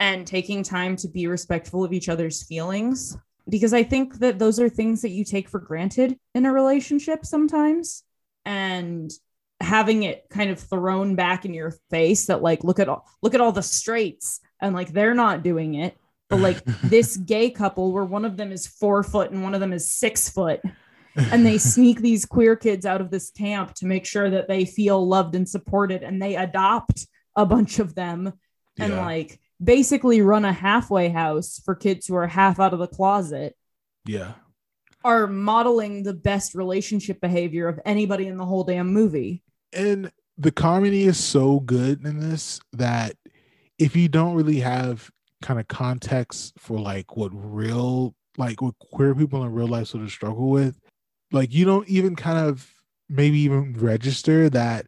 and 0.00 0.26
taking 0.26 0.62
time 0.62 0.96
to 0.96 1.08
be 1.08 1.26
respectful 1.26 1.84
of 1.84 1.92
each 1.92 2.08
other's 2.08 2.42
feelings. 2.42 3.16
Because 3.48 3.74
I 3.74 3.82
think 3.82 4.18
that 4.18 4.38
those 4.38 4.58
are 4.58 4.68
things 4.68 5.02
that 5.02 5.10
you 5.10 5.24
take 5.24 5.48
for 5.48 5.60
granted 5.60 6.18
in 6.34 6.46
a 6.46 6.52
relationship 6.52 7.24
sometimes. 7.24 8.02
And 8.44 9.12
having 9.60 10.02
it 10.02 10.24
kind 10.28 10.50
of 10.50 10.58
thrown 10.58 11.14
back 11.14 11.44
in 11.44 11.54
your 11.54 11.72
face 11.90 12.26
that 12.26 12.42
like 12.42 12.64
look 12.64 12.80
at 12.80 12.88
all 12.88 13.06
look 13.22 13.32
at 13.32 13.40
all 13.40 13.52
the 13.52 13.62
straights 13.62 14.40
and 14.60 14.74
like 14.74 14.92
they're 14.92 15.14
not 15.14 15.44
doing 15.44 15.74
it 15.74 15.96
but 16.32 16.40
like 16.40 16.64
this 16.82 17.16
gay 17.18 17.50
couple 17.50 17.92
where 17.92 18.04
one 18.04 18.24
of 18.24 18.36
them 18.36 18.50
is 18.52 18.66
4 18.66 19.02
foot 19.02 19.30
and 19.30 19.42
one 19.42 19.54
of 19.54 19.60
them 19.60 19.72
is 19.72 19.88
6 19.94 20.30
foot 20.30 20.60
and 21.14 21.44
they 21.44 21.58
sneak 21.58 22.00
these 22.00 22.24
queer 22.24 22.56
kids 22.56 22.86
out 22.86 23.02
of 23.02 23.10
this 23.10 23.30
camp 23.30 23.74
to 23.74 23.86
make 23.86 24.06
sure 24.06 24.30
that 24.30 24.48
they 24.48 24.64
feel 24.64 25.06
loved 25.06 25.34
and 25.34 25.46
supported 25.46 26.02
and 26.02 26.20
they 26.22 26.36
adopt 26.36 27.06
a 27.36 27.44
bunch 27.44 27.78
of 27.78 27.94
them 27.94 28.32
and 28.78 28.92
Yeah. 28.94 29.04
like 29.04 29.38
basically 29.62 30.22
run 30.22 30.44
a 30.46 30.52
halfway 30.52 31.10
house 31.10 31.60
for 31.64 31.74
kids 31.74 32.06
who 32.06 32.14
are 32.14 32.26
half 32.26 32.58
out 32.58 32.72
of 32.72 32.78
the 32.78 32.86
closet 32.88 33.54
Yeah. 34.06 34.32
are 35.04 35.26
modeling 35.26 36.02
the 36.02 36.14
best 36.14 36.54
relationship 36.54 37.20
behavior 37.20 37.68
of 37.68 37.78
anybody 37.84 38.26
in 38.26 38.38
the 38.38 38.46
whole 38.46 38.64
damn 38.64 38.92
movie. 38.92 39.42
and 39.74 40.10
the 40.38 40.50
comedy 40.50 41.02
is 41.02 41.22
so 41.22 41.60
good 41.60 42.06
in 42.06 42.18
this 42.18 42.58
that 42.72 43.12
if 43.78 43.94
you 43.94 44.08
don't 44.08 44.34
really 44.34 44.60
have 44.60 45.10
kind 45.42 45.60
of 45.60 45.68
context 45.68 46.54
for 46.58 46.78
like 46.80 47.16
what 47.16 47.30
real 47.34 48.14
like 48.38 48.62
what 48.62 48.78
queer 48.78 49.14
people 49.14 49.44
in 49.44 49.52
real 49.52 49.68
life 49.68 49.88
sort 49.88 50.02
of 50.04 50.10
struggle 50.10 50.50
with. 50.50 50.78
Like 51.30 51.52
you 51.52 51.64
don't 51.64 51.88
even 51.88 52.16
kind 52.16 52.38
of 52.38 52.72
maybe 53.08 53.38
even 53.40 53.74
register 53.74 54.48
that 54.50 54.86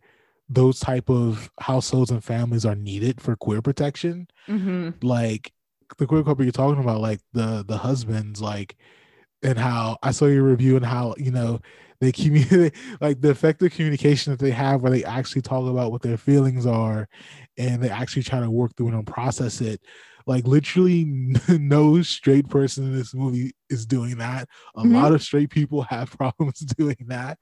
those 0.49 0.81
type 0.81 1.11
of 1.11 1.51
households 1.61 2.11
and 2.11 2.23
families 2.23 2.65
are 2.65 2.75
needed 2.75 3.21
for 3.21 3.37
queer 3.37 3.61
protection. 3.63 4.29
Mm-hmm. 4.49 4.91
like 5.07 5.53
the 5.99 6.07
queer 6.07 6.23
couple 6.23 6.45
you're 6.45 6.53
talking 6.53 6.83
about 6.83 7.01
like 7.01 7.21
the 7.33 7.65
the 7.67 7.79
husbands 7.79 8.41
like 8.41 8.77
and 9.43 9.59
how 9.59 9.97
i 10.03 10.11
saw 10.11 10.27
your 10.27 10.43
review 10.43 10.77
and 10.77 10.85
how 10.85 11.15
you 11.19 11.31
know 11.31 11.61
they 12.01 12.13
communicate 12.13 12.75
like 13.01 13.21
the 13.21 13.31
effective 13.31 13.73
communication 13.73 14.33
that 14.33 14.41
they 14.41 14.51
have 14.51 14.83
where 14.83 14.91
they 14.91 15.05
actually 15.05 15.43
talk 15.43 15.69
about 15.69 15.93
what 15.93 16.03
their 16.03 16.17
feelings 16.17 16.67
are 16.67 17.09
and 17.57 17.83
they 17.83 17.89
actually 17.89 18.23
try 18.23 18.41
to 18.41 18.51
work 18.51 18.75
through 18.77 18.89
it 18.89 18.95
and 18.95 19.07
process 19.07 19.61
it 19.61 19.81
like 20.27 20.47
literally 20.47 21.05
no 21.49 22.03
straight 22.03 22.49
person 22.49 22.85
in 22.85 22.97
this 22.97 23.15
movie 23.15 23.53
is 23.71 23.87
doing 23.87 24.19
that 24.19 24.49
a 24.77 24.83
Mhm. 24.83 24.95
lot 24.95 25.13
of 25.13 25.23
straight 25.23 25.51
people 25.51 25.83
have 25.91 26.11
problems 26.13 26.61
doing 26.79 26.97
that 27.07 27.39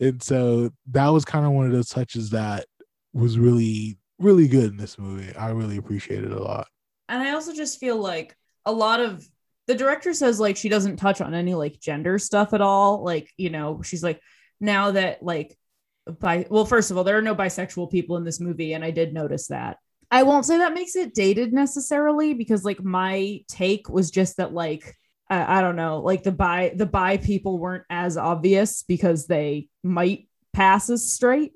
and 0.00 0.22
so 0.22 0.70
that 0.90 1.08
was 1.08 1.24
kind 1.24 1.44
of 1.46 1.52
one 1.52 1.66
of 1.66 1.72
those 1.72 1.88
touches 1.88 2.30
that 2.30 2.66
was 3.12 3.38
really 3.38 3.98
really 4.18 4.48
good 4.48 4.70
in 4.70 4.76
this 4.76 4.98
movie 4.98 5.34
i 5.36 5.50
really 5.50 5.76
appreciate 5.76 6.24
it 6.24 6.32
a 6.32 6.42
lot 6.42 6.68
And 7.08 7.22
I 7.22 7.32
also 7.32 7.52
just 7.54 7.80
feel 7.80 7.96
like 7.96 8.36
a 8.64 8.72
lot 8.72 9.00
of 9.00 9.26
the 9.66 9.74
director 9.74 10.14
says 10.14 10.38
like 10.38 10.56
she 10.56 10.68
doesn't 10.68 10.96
touch 10.96 11.20
on 11.20 11.34
any 11.34 11.54
like 11.54 11.80
gender 11.80 12.18
stuff 12.18 12.52
at 12.54 12.60
all. 12.60 13.02
Like, 13.04 13.30
you 13.36 13.50
know, 13.50 13.82
she's 13.82 14.02
like, 14.02 14.20
now 14.60 14.92
that 14.92 15.22
like 15.22 15.56
by 16.20 16.46
well, 16.50 16.64
first 16.64 16.90
of 16.90 16.96
all, 16.96 17.04
there 17.04 17.18
are 17.18 17.22
no 17.22 17.34
bisexual 17.34 17.90
people 17.90 18.16
in 18.16 18.24
this 18.24 18.40
movie, 18.40 18.72
and 18.74 18.84
I 18.84 18.90
did 18.90 19.12
notice 19.12 19.48
that. 19.48 19.78
I 20.10 20.24
won't 20.24 20.44
say 20.44 20.58
that 20.58 20.74
makes 20.74 20.96
it 20.96 21.14
dated 21.14 21.52
necessarily 21.52 22.34
because 22.34 22.64
like 22.64 22.82
my 22.82 23.40
take 23.48 23.88
was 23.88 24.10
just 24.10 24.38
that 24.38 24.52
like 24.52 24.96
I, 25.28 25.58
I 25.58 25.60
don't 25.60 25.76
know, 25.76 26.00
like 26.00 26.22
the 26.24 26.32
bi 26.32 26.72
the 26.74 26.86
bi 26.86 27.16
people 27.16 27.58
weren't 27.58 27.84
as 27.88 28.16
obvious 28.16 28.82
because 28.82 29.26
they 29.26 29.68
might 29.84 30.28
pass 30.52 30.90
as 30.90 31.10
straight. 31.10 31.52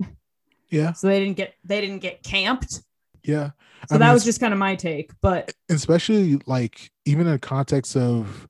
yeah 0.71 0.93
So 0.93 1.09
they 1.09 1.21
didn't 1.21 1.37
get 1.37 1.55
they 1.65 1.81
didn't 1.81 1.99
get 2.01 2.23
camped. 2.23 2.81
yeah 3.25 3.51
So 3.89 3.97
I 3.97 3.99
that 3.99 4.07
mean, 4.07 4.15
was 4.15 4.25
just 4.25 4.41
kind 4.41 4.53
of 4.53 4.59
my 4.59 4.77
take. 4.77 5.11
But 5.21 5.53
especially 5.69 6.41
like 6.47 6.91
even 7.05 7.27
in 7.27 7.33
the 7.33 7.39
context 7.39 7.97
of 7.97 8.47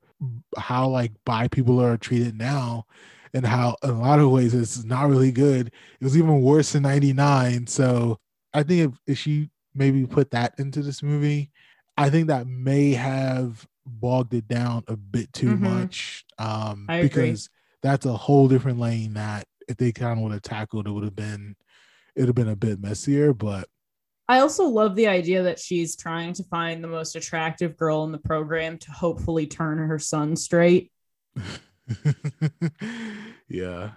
how 0.57 0.87
like 0.87 1.11
bi 1.25 1.47
people 1.47 1.81
are 1.81 1.97
treated 1.97 2.37
now 2.37 2.85
and 3.33 3.45
how 3.45 3.75
in 3.83 3.89
a 3.89 3.99
lot 3.99 4.19
of 4.19 4.29
ways 4.29 4.53
it's 4.53 4.83
not 4.83 5.09
really 5.09 5.31
good 5.31 5.67
it 5.67 6.03
was 6.03 6.17
even 6.17 6.41
worse 6.41 6.73
in 6.73 6.83
99 6.83 7.67
so 7.67 8.17
i 8.53 8.63
think 8.63 8.93
if, 8.93 8.99
if 9.07 9.17
she 9.19 9.49
maybe 9.75 10.05
put 10.05 10.31
that 10.31 10.53
into 10.57 10.81
this 10.81 11.03
movie 11.03 11.51
i 11.97 12.09
think 12.09 12.27
that 12.27 12.47
may 12.47 12.93
have 12.93 13.67
bogged 13.85 14.33
it 14.33 14.47
down 14.47 14.83
a 14.87 14.95
bit 14.97 15.31
too 15.33 15.55
Mhm. 15.55 15.59
much 15.59 16.25
um 16.39 16.85
I 16.89 16.97
agree. 16.97 17.09
because 17.09 17.49
that's 17.83 18.05
a 18.05 18.17
whole 18.17 18.47
different 18.47 18.79
lane 18.79 19.13
that 19.13 19.45
if 19.67 19.77
they 19.77 19.91
kind 19.91 20.17
of 20.17 20.23
would 20.23 20.31
have 20.33 20.41
tackled 20.41 20.87
it 20.87 20.91
would 20.91 21.03
have 21.03 21.15
been 21.15 21.55
it 22.15 22.21
would 22.21 22.29
have 22.29 22.35
been 22.35 22.49
a 22.49 22.55
bit 22.55 22.79
messier 22.79 23.33
but 23.33 23.67
I 24.27 24.39
also 24.39 24.65
love 24.65 24.95
the 24.95 25.07
idea 25.07 25.43
that 25.43 25.59
she's 25.59 25.95
trying 25.95 26.33
to 26.33 26.43
find 26.45 26.83
the 26.83 26.87
most 26.87 27.15
attractive 27.15 27.77
girl 27.77 28.03
in 28.05 28.11
the 28.11 28.17
program 28.17 28.79
to 28.79 28.91
hopefully 28.91 29.45
turn 29.45 29.77
her 29.77 29.99
son 29.99 30.35
straight. 30.35 30.91
yeah 33.47 33.91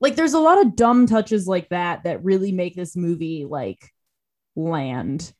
Like 0.00 0.16
there's 0.16 0.32
a 0.34 0.38
lot 0.40 0.64
of 0.64 0.76
dumb 0.76 1.06
touches 1.06 1.46
like 1.46 1.68
that 1.68 2.04
that 2.04 2.24
really 2.24 2.52
make 2.52 2.74
this 2.74 2.96
movie 2.96 3.44
like 3.44 3.92
land. 4.56 5.32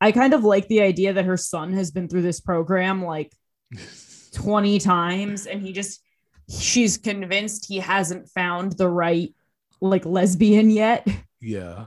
I 0.00 0.12
kind 0.12 0.32
of 0.34 0.44
like 0.44 0.68
the 0.68 0.80
idea 0.82 1.12
that 1.12 1.24
her 1.26 1.36
son 1.36 1.72
has 1.74 1.90
been 1.90 2.08
through 2.08 2.22
this 2.22 2.40
program 2.40 3.04
like 3.04 3.34
20 4.34 4.78
times 4.78 5.46
and 5.46 5.60
he 5.60 5.72
just 5.72 6.02
she's 6.48 6.96
convinced 6.98 7.66
he 7.66 7.78
hasn't 7.78 8.28
found 8.28 8.72
the 8.72 8.88
right 8.88 9.34
like 9.80 10.04
lesbian 10.04 10.70
yet. 10.70 11.06
yeah 11.40 11.86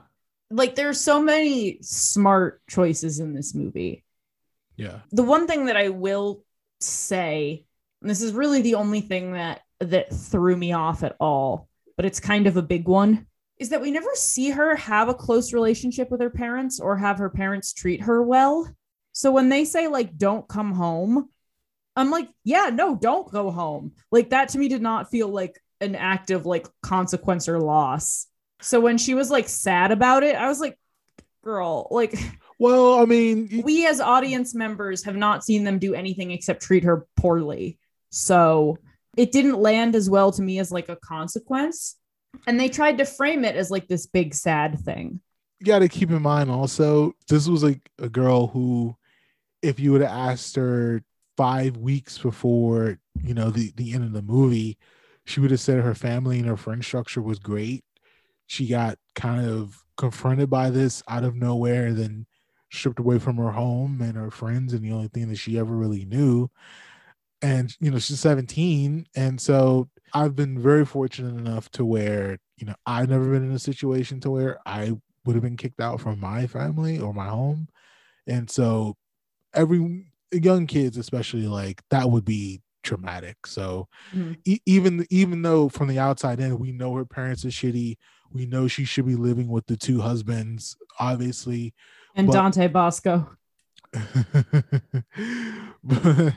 Like 0.51 0.75
there's 0.75 0.99
so 0.99 1.21
many 1.21 1.79
smart 1.81 2.61
choices 2.69 3.19
in 3.19 3.33
this 3.33 3.53
movie. 3.55 4.03
yeah 4.77 4.99
the 5.11 5.23
one 5.23 5.47
thing 5.47 5.65
that 5.65 5.77
I 5.77 5.89
will 5.89 6.43
say, 6.79 7.65
and 8.01 8.09
this 8.09 8.21
is 8.21 8.33
really 8.33 8.61
the 8.61 8.75
only 8.75 9.01
thing 9.01 9.33
that 9.33 9.61
that 9.79 10.13
threw 10.13 10.55
me 10.55 10.71
off 10.73 11.03
at 11.03 11.15
all, 11.19 11.67
but 11.97 12.05
it's 12.05 12.19
kind 12.19 12.47
of 12.47 12.57
a 12.57 12.61
big 12.61 12.87
one, 12.87 13.27
is 13.59 13.69
that 13.69 13.81
we 13.81 13.91
never 13.91 14.09
see 14.15 14.49
her 14.49 14.75
have 14.75 15.09
a 15.09 15.13
close 15.13 15.53
relationship 15.53 16.09
with 16.11 16.21
her 16.21 16.29
parents 16.29 16.79
or 16.79 16.97
have 16.97 17.19
her 17.19 17.29
parents 17.29 17.73
treat 17.73 18.01
her 18.01 18.21
well. 18.21 18.69
So 19.11 19.31
when 19.31 19.49
they 19.49 19.65
say 19.65 19.87
like 19.87 20.17
don't 20.17 20.47
come 20.47 20.73
home, 20.73 21.29
I'm 21.95 22.09
like, 22.09 22.29
yeah, 22.43 22.71
no, 22.73 22.95
don't 22.95 23.31
go 23.31 23.51
home. 23.51 23.93
Like 24.11 24.31
that 24.31 24.49
to 24.49 24.57
me 24.57 24.67
did 24.67 24.81
not 24.81 25.11
feel 25.11 25.27
like 25.27 25.61
an 25.81 25.95
act 25.95 26.31
of 26.31 26.45
like 26.45 26.67
consequence 26.81 27.47
or 27.47 27.59
loss. 27.59 28.27
So 28.61 28.79
when 28.79 28.97
she 28.97 29.13
was 29.13 29.29
like 29.29 29.47
sad 29.47 29.91
about 29.91 30.23
it, 30.23 30.35
I 30.35 30.47
was 30.47 30.59
like, 30.59 30.77
girl, 31.43 31.87
like 31.91 32.17
well 32.59 32.99
i 33.01 33.05
mean 33.05 33.61
we 33.65 33.85
as 33.87 33.99
audience 33.99 34.53
members 34.53 35.03
have 35.03 35.15
not 35.15 35.43
seen 35.43 35.63
them 35.63 35.79
do 35.79 35.93
anything 35.93 36.31
except 36.31 36.61
treat 36.61 36.83
her 36.83 37.05
poorly. 37.17 37.77
So 38.09 38.77
it 39.17 39.31
didn't 39.31 39.59
land 39.59 39.95
as 39.95 40.09
well 40.09 40.31
to 40.31 40.41
me 40.41 40.59
as 40.59 40.71
like 40.71 40.89
a 40.89 40.95
consequence. 40.95 41.97
And 42.47 42.59
they 42.59 42.69
tried 42.69 42.97
to 42.97 43.05
frame 43.05 43.45
it 43.45 43.55
as 43.55 43.71
like 43.71 43.87
this 43.87 44.05
big 44.07 44.33
sad 44.33 44.79
thing. 44.79 45.21
you 45.59 45.65
got 45.65 45.79
to 45.79 45.89
keep 45.89 46.09
in 46.11 46.21
mind 46.21 46.51
also 46.51 47.13
this 47.29 47.47
was 47.47 47.63
like 47.63 47.89
a 47.99 48.09
girl 48.09 48.47
who 48.47 48.95
if 49.61 49.79
you 49.79 49.91
would 49.91 50.01
have 50.01 50.11
asked 50.11 50.55
her 50.55 51.03
five 51.37 51.77
weeks 51.77 52.17
before 52.17 52.99
you 53.23 53.33
know 53.33 53.49
the 53.49 53.71
the 53.77 53.93
end 53.93 54.03
of 54.03 54.11
the 54.13 54.21
movie 54.21 54.77
she 55.25 55.39
would 55.39 55.51
have 55.51 55.59
said 55.59 55.79
her 55.81 55.95
family 55.95 56.37
and 56.39 56.47
her 56.47 56.57
friend 56.57 56.83
structure 56.83 57.21
was 57.21 57.39
great 57.39 57.83
she 58.47 58.67
got 58.67 58.97
kind 59.15 59.47
of 59.47 59.83
confronted 59.95 60.49
by 60.49 60.69
this 60.69 61.01
out 61.07 61.23
of 61.23 61.35
nowhere 61.35 61.87
and 61.87 61.97
then 61.97 62.25
stripped 62.71 62.99
away 62.99 63.17
from 63.19 63.37
her 63.37 63.51
home 63.51 64.01
and 64.01 64.15
her 64.17 64.31
friends 64.31 64.73
and 64.73 64.83
the 64.83 64.91
only 64.91 65.07
thing 65.07 65.29
that 65.29 65.37
she 65.37 65.57
ever 65.57 65.73
really 65.75 66.05
knew 66.05 66.49
and 67.41 67.75
you 67.79 67.89
know 67.91 67.99
she's 67.99 68.19
17 68.19 69.05
and 69.15 69.39
so 69.39 69.87
i've 70.13 70.35
been 70.35 70.59
very 70.59 70.85
fortunate 70.85 71.35
enough 71.37 71.69
to 71.71 71.83
where 71.85 72.37
you 72.57 72.65
know 72.67 72.75
i've 72.85 73.09
never 73.09 73.29
been 73.31 73.43
in 73.43 73.51
a 73.51 73.59
situation 73.59 74.19
to 74.19 74.29
where 74.31 74.59
i 74.65 74.91
would 75.25 75.35
have 75.35 75.43
been 75.43 75.57
kicked 75.57 75.79
out 75.81 75.99
from 76.01 76.19
my 76.19 76.45
family 76.47 76.99
or 76.99 77.13
my 77.13 77.27
home 77.27 77.67
and 78.27 78.49
so 78.49 78.95
every 79.53 80.05
young 80.31 80.65
kids 80.67 80.97
especially 80.97 81.47
like 81.47 81.81
that 81.89 82.09
would 82.09 82.25
be 82.25 82.61
traumatic 82.83 83.47
so 83.47 83.87
Mhm. 84.13 84.37
e- 84.45 84.59
even 84.65 85.05
even 85.09 85.41
though 85.41 85.69
from 85.69 85.87
the 85.87 85.99
outside 85.99 86.39
in 86.39 86.59
we 86.59 86.71
know 86.73 86.93
her 86.95 87.05
parents 87.05 87.45
are 87.45 87.49
shitty 87.49 87.95
we 88.31 88.45
know 88.45 88.67
she 88.67 88.83
should 88.83 89.05
be 89.05 89.15
living 89.15 89.47
with 89.47 89.65
the 89.67 89.77
two 89.77 90.01
husbands 90.01 90.75
obviously 90.99 91.73
And 92.15 92.27
but- 92.27 92.33
Dante 92.33 92.67
Basco. 92.67 93.29
but, 95.83 96.33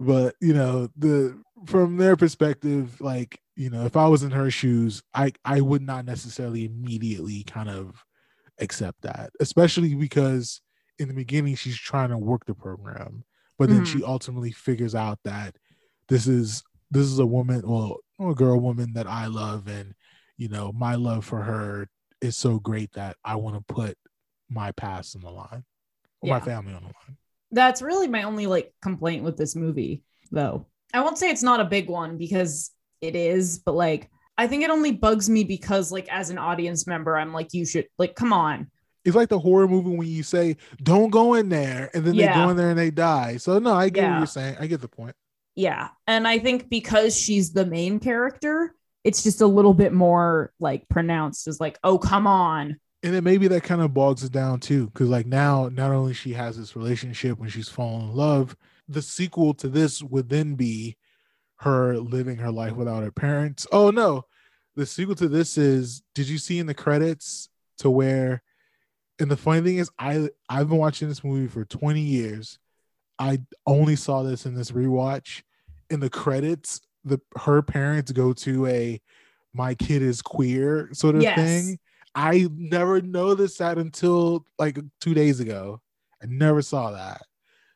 but 0.00 0.34
you 0.40 0.54
know 0.54 0.88
the 0.96 1.38
from 1.66 1.96
their 1.96 2.16
perspective 2.16 3.00
like 3.00 3.40
you 3.56 3.70
know, 3.70 3.84
if 3.84 3.96
I 3.96 4.08
was 4.08 4.22
in 4.22 4.32
her 4.32 4.50
shoes, 4.50 5.02
I 5.14 5.32
I 5.44 5.60
would 5.60 5.82
not 5.82 6.04
necessarily 6.04 6.64
immediately 6.64 7.44
kind 7.44 7.68
of 7.68 8.04
accept 8.58 9.02
that, 9.02 9.30
especially 9.40 9.94
because 9.94 10.60
in 10.98 11.08
the 11.08 11.14
beginning 11.14 11.54
she's 11.54 11.76
trying 11.76 12.10
to 12.10 12.18
work 12.18 12.46
the 12.46 12.54
program, 12.54 13.24
but 13.58 13.68
then 13.68 13.84
she 13.84 13.98
mm-hmm. 13.98 14.10
ultimately 14.10 14.52
figures 14.52 14.94
out 14.94 15.18
that 15.24 15.56
this 16.08 16.26
is 16.26 16.62
this 16.90 17.06
is 17.06 17.18
a 17.18 17.26
woman, 17.26 17.62
well, 17.64 17.98
a 18.20 18.34
girl 18.34 18.58
woman 18.60 18.92
that 18.94 19.06
I 19.06 19.26
love, 19.26 19.68
and 19.68 19.94
you 20.36 20.48
know, 20.48 20.72
my 20.72 20.96
love 20.96 21.24
for 21.24 21.42
her 21.42 21.88
is 22.20 22.36
so 22.36 22.58
great 22.58 22.92
that 22.92 23.16
I 23.24 23.36
want 23.36 23.56
to 23.56 23.74
put 23.74 23.96
my 24.48 24.72
past 24.72 25.16
on 25.16 25.22
the 25.22 25.30
line, 25.30 25.64
or 26.20 26.30
my 26.30 26.40
family 26.40 26.74
on 26.74 26.82
the 26.82 26.88
line. 26.88 27.16
That's 27.50 27.82
really 27.82 28.08
my 28.08 28.24
only 28.24 28.46
like 28.46 28.72
complaint 28.82 29.22
with 29.22 29.36
this 29.36 29.54
movie, 29.54 30.02
though. 30.32 30.66
I 30.92 31.00
won't 31.02 31.18
say 31.18 31.30
it's 31.30 31.42
not 31.42 31.60
a 31.60 31.64
big 31.64 31.88
one 31.88 32.16
because 32.18 32.70
it 33.00 33.16
is, 33.16 33.58
but 33.58 33.74
like 33.74 34.10
I 34.36 34.46
think 34.46 34.64
it 34.64 34.70
only 34.70 34.92
bugs 34.92 35.28
me 35.30 35.44
because 35.44 35.92
like 35.92 36.08
as 36.08 36.30
an 36.30 36.38
audience 36.38 36.86
member, 36.86 37.16
I'm 37.16 37.32
like, 37.32 37.52
you 37.52 37.64
should 37.64 37.86
like 37.98 38.14
come 38.14 38.32
on. 38.32 38.70
It's 39.04 39.14
like 39.14 39.28
the 39.28 39.38
horror 39.38 39.68
movie 39.68 39.94
when 39.96 40.08
you 40.08 40.22
say, 40.22 40.56
"Don't 40.82 41.10
go 41.10 41.34
in 41.34 41.50
there," 41.50 41.90
and 41.92 42.04
then 42.04 42.16
they 42.16 42.26
go 42.26 42.48
in 42.48 42.56
there 42.56 42.70
and 42.70 42.78
they 42.78 42.90
die. 42.90 43.36
So 43.36 43.58
no, 43.58 43.74
I 43.74 43.90
get 43.90 44.08
what 44.10 44.18
you're 44.18 44.26
saying. 44.26 44.56
I 44.58 44.66
get 44.66 44.80
the 44.80 44.88
point. 44.88 45.14
Yeah. 45.54 45.88
And 46.06 46.26
I 46.26 46.38
think 46.38 46.68
because 46.68 47.16
she's 47.16 47.52
the 47.52 47.66
main 47.66 48.00
character, 48.00 48.74
it's 49.04 49.22
just 49.22 49.40
a 49.40 49.46
little 49.46 49.74
bit 49.74 49.92
more 49.92 50.52
like 50.58 50.88
pronounced 50.88 51.46
as 51.46 51.60
like, 51.60 51.78
oh, 51.84 51.98
come 51.98 52.26
on. 52.26 52.76
and 53.02 53.14
then 53.14 53.22
maybe 53.22 53.46
that 53.48 53.62
kind 53.62 53.82
of 53.82 53.92
bogs 53.92 54.24
it 54.24 54.32
down 54.32 54.58
too 54.58 54.86
because 54.86 55.08
like 55.10 55.26
now 55.26 55.68
not 55.68 55.92
only 55.92 56.14
she 56.14 56.32
has 56.32 56.56
this 56.56 56.74
relationship 56.74 57.38
when 57.38 57.50
she's 57.50 57.68
fallen 57.68 58.08
in 58.08 58.14
love 58.14 58.56
the 58.88 59.02
sequel 59.02 59.54
to 59.54 59.68
this 59.68 60.02
would 60.02 60.28
then 60.28 60.54
be 60.54 60.96
her 61.56 61.96
living 61.98 62.36
her 62.36 62.50
life 62.50 62.74
without 62.74 63.02
her 63.02 63.10
parents 63.12 63.66
oh 63.72 63.90
no 63.90 64.24
the 64.76 64.84
sequel 64.84 65.14
to 65.14 65.28
this 65.28 65.56
is 65.56 66.02
did 66.14 66.28
you 66.28 66.36
see 66.38 66.58
in 66.58 66.66
the 66.66 66.74
credits 66.74 67.48
to 67.78 67.88
where 67.88 68.42
and 69.18 69.30
the 69.30 69.36
funny 69.36 69.60
thing 69.62 69.78
is 69.78 69.90
i 69.98 70.28
i've 70.48 70.68
been 70.68 70.78
watching 70.78 71.08
this 71.08 71.24
movie 71.24 71.46
for 71.48 71.64
20 71.64 72.00
years 72.00 72.58
i 73.18 73.38
only 73.66 73.96
saw 73.96 74.22
this 74.22 74.44
in 74.46 74.54
this 74.54 74.72
rewatch 74.72 75.42
in 75.90 76.00
the 76.00 76.10
credits 76.10 76.80
the 77.04 77.20
her 77.38 77.62
parents 77.62 78.10
go 78.12 78.32
to 78.32 78.66
a 78.66 79.00
my 79.54 79.74
kid 79.74 80.02
is 80.02 80.20
queer 80.20 80.88
sort 80.92 81.14
of 81.14 81.22
Yes. 81.22 81.36
thing 81.36 81.78
I 82.16 82.48
never 82.56 83.00
noticed 83.00 83.58
that 83.58 83.76
until 83.76 84.44
like 84.58 84.78
two 85.00 85.14
days 85.14 85.40
ago. 85.40 85.80
I 86.22 86.26
never 86.26 86.62
saw 86.62 86.92
that. 86.92 87.22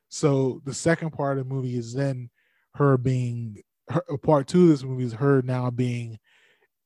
So 0.09 0.61
the 0.64 0.74
second 0.74 1.11
part 1.11 1.38
of 1.38 1.48
the 1.48 1.54
movie 1.54 1.76
is 1.76 1.92
then 1.92 2.30
her 2.74 2.96
being 2.96 3.62
her 3.90 4.02
part 4.22 4.46
two 4.46 4.64
of 4.64 4.68
this 4.68 4.84
movie 4.84 5.04
is 5.04 5.14
her 5.14 5.42
now 5.42 5.70
being 5.70 6.18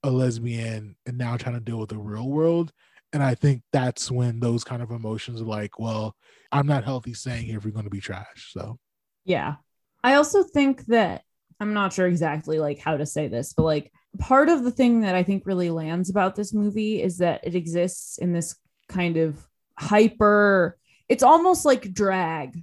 a 0.03 0.11
lesbian 0.11 0.97
and 1.07 1.19
now 1.19 1.37
trying 1.37 1.55
to 1.55 1.61
deal 1.61 1.79
with 1.79 1.91
the 1.91 1.99
real 1.99 2.29
world. 2.29 2.73
And 3.13 3.23
I 3.23 3.35
think 3.35 3.63
that's 3.73 4.11
when 4.11 4.41
those 4.41 4.65
kind 4.65 4.83
of 4.83 4.91
emotions 4.91 5.43
are 5.43 5.47
like, 5.47 5.79
well, 5.79 6.17
I'm 6.51 6.67
not 6.67 6.85
healthy 6.85 7.15
saying 7.15 7.49
if 7.49 7.65
we're 7.65 7.73
going 7.73 7.85
to 7.85 7.91
be 7.91 8.01
trash. 8.01 8.51
So 8.53 8.79
Yeah. 9.25 9.57
I 10.03 10.15
also 10.15 10.43
think 10.43 10.87
that 10.87 11.23
I'm 11.61 11.75
not 11.75 11.93
sure 11.93 12.07
exactly 12.07 12.59
like 12.59 12.79
how 12.79 12.97
to 12.97 13.07
say 13.07 13.29
this, 13.29 13.53
but 13.53 13.63
like 13.63 13.93
part 14.19 14.49
of 14.49 14.65
the 14.65 14.71
thing 14.71 15.01
that 15.01 15.15
I 15.15 15.23
think 15.23 15.47
really 15.47 15.71
lands 15.71 16.11
about 16.11 16.35
this 16.35 16.53
movie 16.53 17.03
is 17.03 17.19
that 17.19 17.41
it 17.45 17.55
exists 17.55 18.19
in 18.19 18.33
this 18.33 18.57
kind 18.89 19.17
of 19.17 19.47
hyper 19.79 20.77
it's 21.09 21.23
almost 21.23 21.65
like 21.65 21.93
drag 21.93 22.63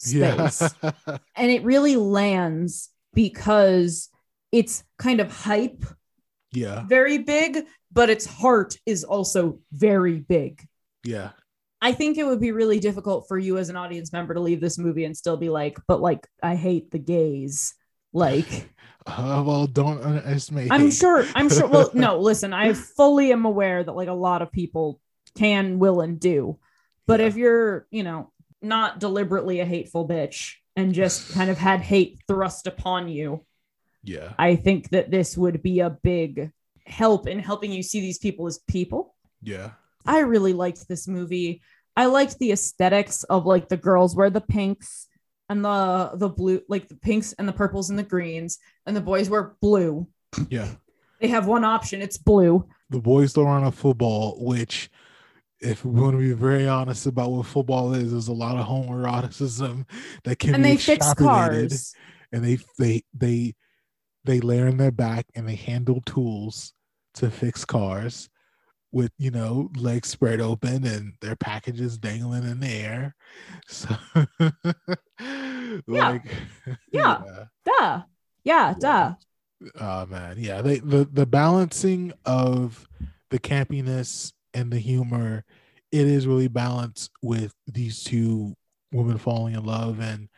space. 0.00 0.62
yeah, 0.82 1.18
and 1.36 1.50
it 1.50 1.62
really 1.64 1.96
lands 1.96 2.90
because 3.14 4.08
it's 4.52 4.84
kind 4.98 5.20
of 5.20 5.30
hype 5.32 5.84
yeah, 6.52 6.84
very 6.86 7.18
big, 7.18 7.64
but 7.92 8.10
its 8.10 8.26
heart 8.26 8.76
is 8.86 9.04
also 9.04 9.60
very 9.72 10.18
big. 10.20 10.66
yeah. 11.04 11.30
I 11.82 11.92
think 11.92 12.18
it 12.18 12.24
would 12.24 12.40
be 12.42 12.52
really 12.52 12.78
difficult 12.78 13.24
for 13.26 13.38
you 13.38 13.56
as 13.56 13.70
an 13.70 13.76
audience 13.76 14.12
member 14.12 14.34
to 14.34 14.40
leave 14.40 14.60
this 14.60 14.76
movie 14.76 15.06
and 15.06 15.16
still 15.16 15.38
be 15.38 15.48
like, 15.48 15.78
but 15.88 15.98
like, 16.02 16.26
I 16.42 16.54
hate 16.54 16.90
the 16.90 16.98
gays. 16.98 17.74
Like, 18.12 18.68
Uh, 19.06 19.42
well, 19.46 19.66
don't 19.66 20.02
underestimate. 20.02 20.70
I'm 20.70 20.82
hate. 20.82 20.92
sure, 20.92 21.24
I'm 21.34 21.48
sure. 21.48 21.66
Well, 21.66 21.90
no, 21.94 22.18
listen, 22.20 22.52
I 22.52 22.74
fully 22.74 23.32
am 23.32 23.46
aware 23.46 23.82
that 23.82 23.92
like 23.96 24.08
a 24.08 24.12
lot 24.12 24.42
of 24.42 24.52
people 24.52 25.00
can, 25.38 25.78
will, 25.78 26.02
and 26.02 26.20
do. 26.20 26.58
But 27.06 27.20
if 27.20 27.34
you're, 27.34 27.86
you 27.90 28.02
know, 28.02 28.30
not 28.62 28.98
deliberately 29.00 29.60
a 29.60 29.64
hateful 29.64 30.06
bitch 30.08 30.54
and 30.76 30.94
just 30.94 31.32
kind 31.34 31.50
of 31.50 31.58
had 31.58 31.80
hate 31.80 32.20
thrust 32.28 32.66
upon 32.66 33.08
you, 33.08 33.44
Yeah, 34.04 34.32
I 34.38 34.56
think 34.56 34.90
that 34.90 35.10
this 35.10 35.36
would 35.36 35.62
be 35.62 35.80
a 35.80 35.90
big 35.90 36.50
help 36.86 37.26
in 37.28 37.38
helping 37.38 37.72
you 37.72 37.82
see 37.82 38.00
these 38.00 38.18
people 38.18 38.46
as 38.46 38.58
people. 38.68 39.14
yeah, 39.42 39.70
I 40.06 40.20
really 40.20 40.52
liked 40.52 40.88
this 40.88 41.06
movie. 41.06 41.62
I 41.96 42.06
liked 42.06 42.38
the 42.38 42.52
aesthetics 42.52 43.24
of 43.24 43.46
like 43.46 43.68
the 43.68 43.76
girls 43.76 44.16
wear 44.16 44.30
the 44.30 44.40
pinks 44.40 45.06
and 45.48 45.64
the 45.64 46.12
the 46.14 46.28
blue, 46.28 46.62
like 46.68 46.88
the 46.88 46.96
pinks 46.96 47.32
and 47.34 47.46
the 47.48 47.52
purples 47.52 47.90
and 47.90 47.98
the 47.98 48.02
greens, 48.04 48.58
and 48.86 48.96
the 48.96 49.00
boys 49.00 49.28
wear 49.28 49.56
blue. 49.60 50.06
yeah. 50.48 50.68
They 51.20 51.28
have 51.28 51.46
one 51.46 51.64
option, 51.64 52.00
it's 52.00 52.16
blue. 52.16 52.66
the 52.88 52.98
boys 53.00 53.34
don't 53.34 53.44
run 53.44 53.64
a 53.64 53.70
football, 53.72 54.38
which, 54.42 54.90
if 55.60 55.84
we 55.84 56.00
want 56.00 56.12
to 56.12 56.18
be 56.18 56.32
very 56.32 56.66
honest 56.66 57.06
about 57.06 57.30
what 57.30 57.46
football 57.46 57.92
is, 57.94 58.12
there's 58.12 58.28
a 58.28 58.32
lot 58.32 58.56
of 58.56 58.66
homoeroticism 58.66 59.86
that 60.24 60.38
can 60.38 60.54
And 60.54 60.64
be 60.64 60.70
they 60.70 60.76
fix 60.76 61.12
cars. 61.14 61.94
and 62.32 62.44
they 62.44 62.58
they 62.78 63.02
they 63.14 63.54
they 64.24 64.40
lay 64.40 64.62
on 64.62 64.76
their 64.76 64.90
back 64.90 65.26
and 65.34 65.48
they 65.48 65.54
handle 65.56 66.00
tools 66.06 66.72
to 67.14 67.30
fix 67.30 67.64
cars 67.64 68.28
with 68.92 69.12
you 69.18 69.30
know 69.30 69.70
legs 69.76 70.08
spread 70.08 70.40
open 70.40 70.84
and 70.84 71.12
their 71.20 71.36
packages 71.36 71.98
dangling 71.98 72.44
in 72.44 72.60
the 72.60 72.68
air. 72.68 73.14
So, 73.68 73.88
like, 75.86 76.24
Yeah. 76.92 77.22
Duh. 77.64 78.02
Yeah, 78.44 78.74
duh. 78.78 79.14
Oh 79.78 80.06
man, 80.06 80.36
yeah. 80.38 80.62
They 80.62 80.78
the 80.78 81.06
the 81.10 81.26
balancing 81.26 82.12
of 82.24 82.88
the 83.30 83.38
campiness 83.38 84.32
and 84.54 84.72
the 84.72 84.78
humor, 84.78 85.44
it 85.92 86.06
is 86.06 86.26
really 86.26 86.48
balanced 86.48 87.10
with 87.22 87.54
these 87.66 88.02
two 88.04 88.54
women 88.92 89.18
falling 89.18 89.54
in 89.54 89.64
love, 89.64 90.00
and 90.00 90.28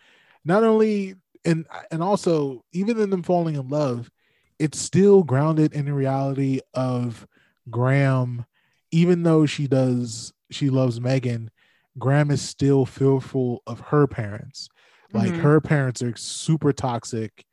not 0.44 0.64
only 0.64 1.14
and 1.44 1.66
and 1.90 2.02
also 2.02 2.64
even 2.72 2.98
in 3.00 3.10
them 3.10 3.22
falling 3.22 3.56
in 3.56 3.68
love, 3.68 4.10
it's 4.58 4.78
still 4.78 5.22
grounded 5.22 5.72
in 5.72 5.86
the 5.86 5.94
reality 5.94 6.60
of 6.74 7.26
Graham, 7.70 8.46
even 8.90 9.22
though 9.22 9.46
she 9.46 9.66
does 9.66 10.32
she 10.50 10.70
loves 10.70 11.00
Megan, 11.00 11.50
Graham 11.98 12.30
is 12.30 12.42
still 12.42 12.84
fearful 12.86 13.62
of 13.66 13.80
her 13.80 14.06
parents. 14.06 14.68
Like 15.12 15.32
Mhm. 15.34 15.42
her 15.42 15.60
parents 15.60 16.02
are 16.02 16.16
super 16.16 16.72
toxic 16.72 17.44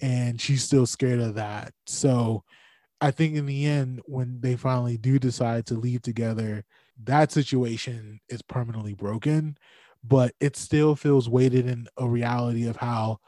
and 0.00 0.40
she's 0.40 0.62
still 0.62 0.86
scared 0.86 1.20
of 1.20 1.34
that. 1.34 1.72
So 1.86 2.44
I 3.00 3.10
think 3.10 3.36
in 3.36 3.46
the 3.46 3.66
end, 3.66 4.00
when 4.06 4.40
they 4.40 4.56
finally 4.56 4.96
do 4.96 5.18
decide 5.18 5.66
to 5.66 5.74
leave 5.74 6.02
together, 6.02 6.64
that 7.04 7.30
situation 7.30 8.20
is 8.28 8.42
permanently 8.42 8.94
broken, 8.94 9.56
but 10.02 10.34
it 10.40 10.56
still 10.56 10.96
feels 10.96 11.28
weighted 11.28 11.66
in 11.66 11.86
a 11.96 12.08
reality 12.08 12.66
of 12.66 12.76
how 12.76 13.18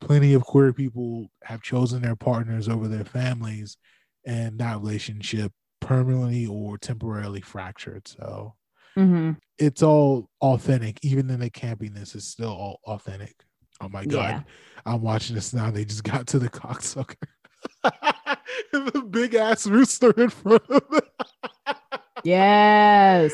plenty 0.00 0.34
of 0.34 0.44
queer 0.44 0.72
people 0.72 1.30
have 1.44 1.62
chosen 1.62 2.02
their 2.02 2.16
partners 2.16 2.68
over 2.68 2.86
their 2.88 3.04
families 3.04 3.78
and 4.26 4.58
that 4.58 4.78
relationship 4.78 5.52
permanently 5.80 6.46
or 6.46 6.76
temporarily 6.78 7.40
fractured. 7.40 8.06
So 8.08 8.54
Mm-hmm. 8.96 9.32
it's 9.58 9.82
all 9.82 10.30
authentic, 10.40 11.00
even 11.02 11.28
in 11.28 11.40
the 11.40 11.50
campiness, 11.50 12.14
it's 12.14 12.28
still 12.28 12.50
all 12.50 12.78
authentic. 12.86 13.34
Oh 13.80 13.88
my 13.88 14.04
god. 14.04 14.12
Yeah. 14.30 14.42
I'm 14.86 15.02
watching 15.02 15.34
this 15.34 15.52
now. 15.52 15.72
They 15.72 15.84
just 15.84 16.04
got 16.04 16.28
to 16.28 16.38
the 16.38 16.48
cocksucker. 16.48 17.16
the 18.80 19.02
big 19.02 19.34
ass 19.34 19.66
rooster 19.66 20.10
in 20.12 20.30
front 20.30 20.62
of 20.70 20.82
it. 20.92 21.04
Yes. 22.24 23.32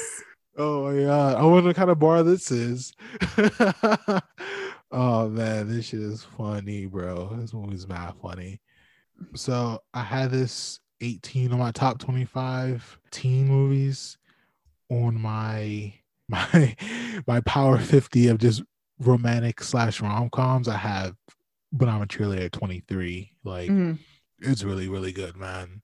Oh 0.57 0.85
my 0.91 1.05
god. 1.05 1.37
I 1.37 1.45
wonder 1.45 1.69
what 1.69 1.77
kind 1.77 1.91
of 1.91 1.99
bar 1.99 2.23
this 2.23 2.51
is. 2.51 2.93
oh 4.91 5.29
man, 5.29 5.69
this 5.69 5.87
shit 5.87 6.01
is 6.01 6.25
funny, 6.37 6.87
bro. 6.87 7.37
This 7.41 7.55
movie's 7.55 7.87
mad 7.89 8.15
funny. 8.21 8.61
So 9.35 9.81
I 9.95 10.03
had 10.03 10.31
this 10.31 10.81
18 11.01 11.53
on 11.53 11.59
my 11.59 11.71
top 11.73 11.99
25 11.99 12.99
teen 13.11 13.47
movies 13.49 14.19
on 14.91 15.21
my 15.21 15.95
my 16.29 16.77
my 17.27 17.41
power 17.41 17.79
50 17.79 18.29
of 18.29 18.39
just 18.39 18.63
romantic 18.99 19.63
slash 19.63 20.01
rom-coms. 20.01 20.69
I 20.69 20.77
have 20.77 21.15
but 21.73 21.89
I'm 21.89 22.03
a 22.03 22.07
cheerleader 22.07 22.47
at 22.47 22.53
23. 22.53 23.33
Like 23.45 23.71
Mhm. 23.71 23.99
It's 24.41 24.65
really, 24.65 24.89
really 24.89 25.13
good, 25.13 25.37
man. 25.37 25.83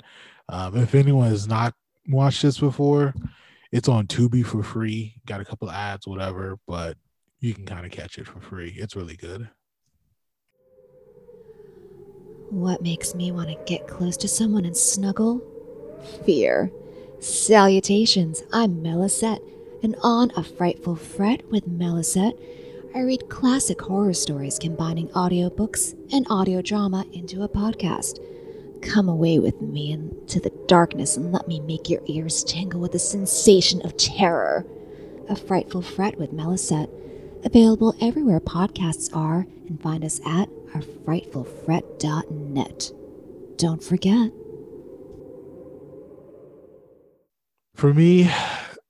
Um, 0.48 0.76
if 0.76 0.94
anyone 0.94 1.28
has 1.28 1.46
not 1.46 1.74
watched 2.08 2.42
this 2.42 2.58
before, 2.58 3.14
it's 3.72 3.88
on 3.88 4.06
Tubi 4.06 4.44
for 4.44 4.62
free. 4.62 5.14
Got 5.26 5.40
a 5.40 5.44
couple 5.44 5.68
of 5.68 5.74
ads, 5.74 6.06
whatever, 6.06 6.58
but 6.66 6.96
you 7.40 7.54
can 7.54 7.66
kind 7.66 7.84
of 7.84 7.92
catch 7.92 8.18
it 8.18 8.26
for 8.26 8.40
free. 8.40 8.74
It's 8.76 8.96
really 8.96 9.16
good. 9.16 9.48
What 12.50 12.80
makes 12.80 13.14
me 13.14 13.32
want 13.32 13.48
to 13.48 13.58
get 13.66 13.88
close 13.88 14.16
to 14.18 14.28
someone 14.28 14.64
and 14.64 14.76
snuggle? 14.76 15.42
Fear. 16.24 16.70
Salutations, 17.18 18.42
I'm 18.52 18.82
Melisette, 18.82 19.42
and 19.82 19.96
on 20.02 20.30
A 20.36 20.44
Frightful 20.44 20.96
Fret 20.96 21.48
with 21.50 21.68
Melisette, 21.68 22.38
I 22.94 23.00
read 23.00 23.28
classic 23.28 23.80
horror 23.82 24.14
stories 24.14 24.58
combining 24.58 25.08
audiobooks 25.08 25.94
and 26.12 26.26
audio 26.30 26.62
drama 26.62 27.04
into 27.12 27.42
a 27.42 27.48
podcast. 27.48 28.20
Come 28.86 29.08
away 29.08 29.38
with 29.38 29.60
me 29.60 29.92
into 29.92 30.40
the 30.40 30.50
darkness 30.68 31.16
and 31.16 31.32
let 31.32 31.48
me 31.48 31.60
make 31.60 31.90
your 31.90 32.02
ears 32.06 32.44
tingle 32.44 32.80
with 32.80 32.92
the 32.92 32.98
sensation 32.98 33.84
of 33.84 33.96
terror. 33.96 34.64
A 35.28 35.36
Frightful 35.36 35.82
Fret 35.82 36.18
with 36.18 36.32
Melisette, 36.32 36.88
available 37.44 37.94
everywhere 38.00 38.40
podcasts 38.40 39.14
are, 39.14 39.46
and 39.68 39.80
find 39.82 40.04
us 40.04 40.20
at 40.24 40.48
ourfrightfulfret.net. 40.72 42.92
Don't 43.56 43.82
forget. 43.82 44.30
For 47.74 47.92
me, 47.92 48.30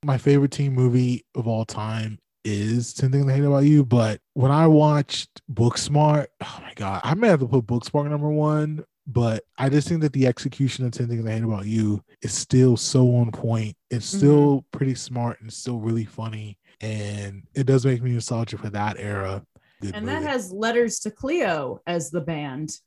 my 0.05 0.18
favorite 0.18 0.51
teen 0.53 0.74
movie 0.74 1.24
of 1.34 1.49
all 1.49 1.64
time 1.64 2.18
is 2.44 2.92
10 2.94 3.12
Things 3.12 3.28
I 3.28 3.34
Hate 3.34 3.44
About 3.44 3.64
You. 3.64 3.84
But 3.84 4.20
when 4.34 4.53
I 4.53 4.66
watched 4.66 5.40
Booksmart, 5.51 6.26
oh 6.42 6.59
my 6.61 6.72
God, 6.76 7.01
I 7.03 7.14
may 7.14 7.28
have 7.28 7.40
to 7.40 7.49
put 7.49 7.66
Booksmart 7.66 8.11
number 8.11 8.28
one, 8.30 8.84
but 9.07 9.44
I 9.57 9.68
just 9.68 9.88
think 9.88 10.00
that 10.02 10.12
the 10.12 10.26
execution 10.26 10.84
of 10.84 10.92
10 10.92 11.09
Things 11.09 11.26
I 11.26 11.32
Hate 11.32 11.44
About 11.44 11.66
You 11.66 12.02
is 12.22 12.32
still 12.32 12.76
so 12.76 13.14
on 13.16 13.30
point. 13.30 13.76
It's 13.90 14.09
mm-hmm. 14.09 14.18
still 14.18 14.64
pretty 14.72 14.94
smart 14.94 15.40
and 15.40 15.52
still 15.52 15.78
really 15.78 16.04
funny. 16.04 16.59
And 16.80 17.44
it 17.54 17.66
does 17.66 17.86
make 17.86 18.02
me 18.02 18.11
nostalgic 18.11 18.61
for 18.61 18.70
that 18.70 18.96
era. 18.98 19.44
Good 19.80 19.94
and 19.94 20.07
movie. 20.07 20.18
that 20.18 20.28
has 20.28 20.52
Letters 20.52 20.98
to 21.00 21.11
Cleo 21.11 21.80
as 21.86 22.11
the 22.11 22.20
band. 22.20 22.78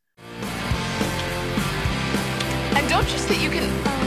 And 2.76 2.90
don't 2.90 3.08
just 3.08 3.28
that 3.30 3.42
you 3.42 3.50
can. 3.50 3.99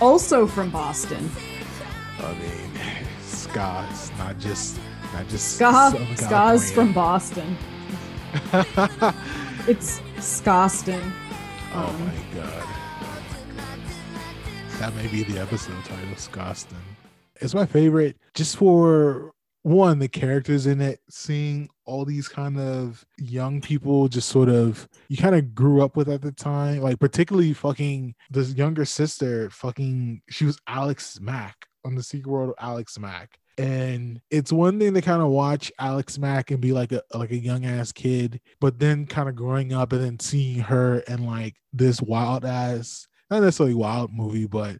Also 0.00 0.46
from 0.46 0.70
Boston. 0.70 1.30
I 2.20 2.32
mean, 2.34 2.70
Scott's 3.22 4.10
not 4.18 4.38
just 4.38 4.78
not 5.12 5.28
just 5.28 5.54
Ska, 5.56 6.06
Ska's 6.16 6.70
from 6.72 6.92
Boston. 6.94 7.56
It's 9.66 10.00
Scoston. 10.20 11.12
Oh 11.74 11.86
Um, 11.86 12.04
my 12.04 12.14
god. 12.34 12.68
That 14.78 14.94
may 14.94 15.06
be 15.08 15.22
the 15.24 15.38
episode 15.38 15.82
title, 15.84 16.16
Scoston. 16.16 16.76
It's 17.36 17.54
my 17.54 17.66
favorite 17.66 18.16
just 18.34 18.56
for 18.56 19.32
one, 19.66 19.98
the 19.98 20.06
characters 20.06 20.68
in 20.68 20.80
it, 20.80 21.00
seeing 21.10 21.68
all 21.86 22.04
these 22.04 22.28
kind 22.28 22.56
of 22.56 23.04
young 23.18 23.60
people 23.60 24.06
just 24.06 24.28
sort 24.28 24.48
of 24.48 24.88
you 25.08 25.16
kind 25.16 25.34
of 25.34 25.56
grew 25.56 25.82
up 25.82 25.96
with 25.96 26.08
at 26.08 26.22
the 26.22 26.30
time. 26.30 26.80
Like 26.82 27.00
particularly 27.00 27.52
fucking 27.52 28.14
this 28.30 28.54
younger 28.54 28.84
sister, 28.84 29.50
fucking 29.50 30.22
she 30.30 30.44
was 30.44 30.60
Alex 30.68 31.18
Mack 31.20 31.66
on 31.84 31.96
the 31.96 32.02
Secret 32.04 32.30
World 32.30 32.50
of 32.50 32.54
Alex 32.60 32.96
Mack. 32.96 33.40
And 33.58 34.20
it's 34.30 34.52
one 34.52 34.78
thing 34.78 34.94
to 34.94 35.02
kind 35.02 35.20
of 35.20 35.30
watch 35.30 35.72
Alex 35.80 36.16
Mack 36.16 36.52
and 36.52 36.60
be 36.60 36.70
like 36.70 36.92
a 36.92 37.02
like 37.12 37.32
a 37.32 37.36
young 37.36 37.66
ass 37.66 37.90
kid, 37.90 38.40
but 38.60 38.78
then 38.78 39.04
kind 39.04 39.28
of 39.28 39.34
growing 39.34 39.72
up 39.72 39.92
and 39.92 40.04
then 40.04 40.20
seeing 40.20 40.60
her 40.60 41.02
and 41.08 41.26
like 41.26 41.56
this 41.72 42.00
wild 42.00 42.44
ass, 42.44 43.08
not 43.32 43.42
necessarily 43.42 43.74
wild 43.74 44.12
movie, 44.12 44.46
but 44.46 44.76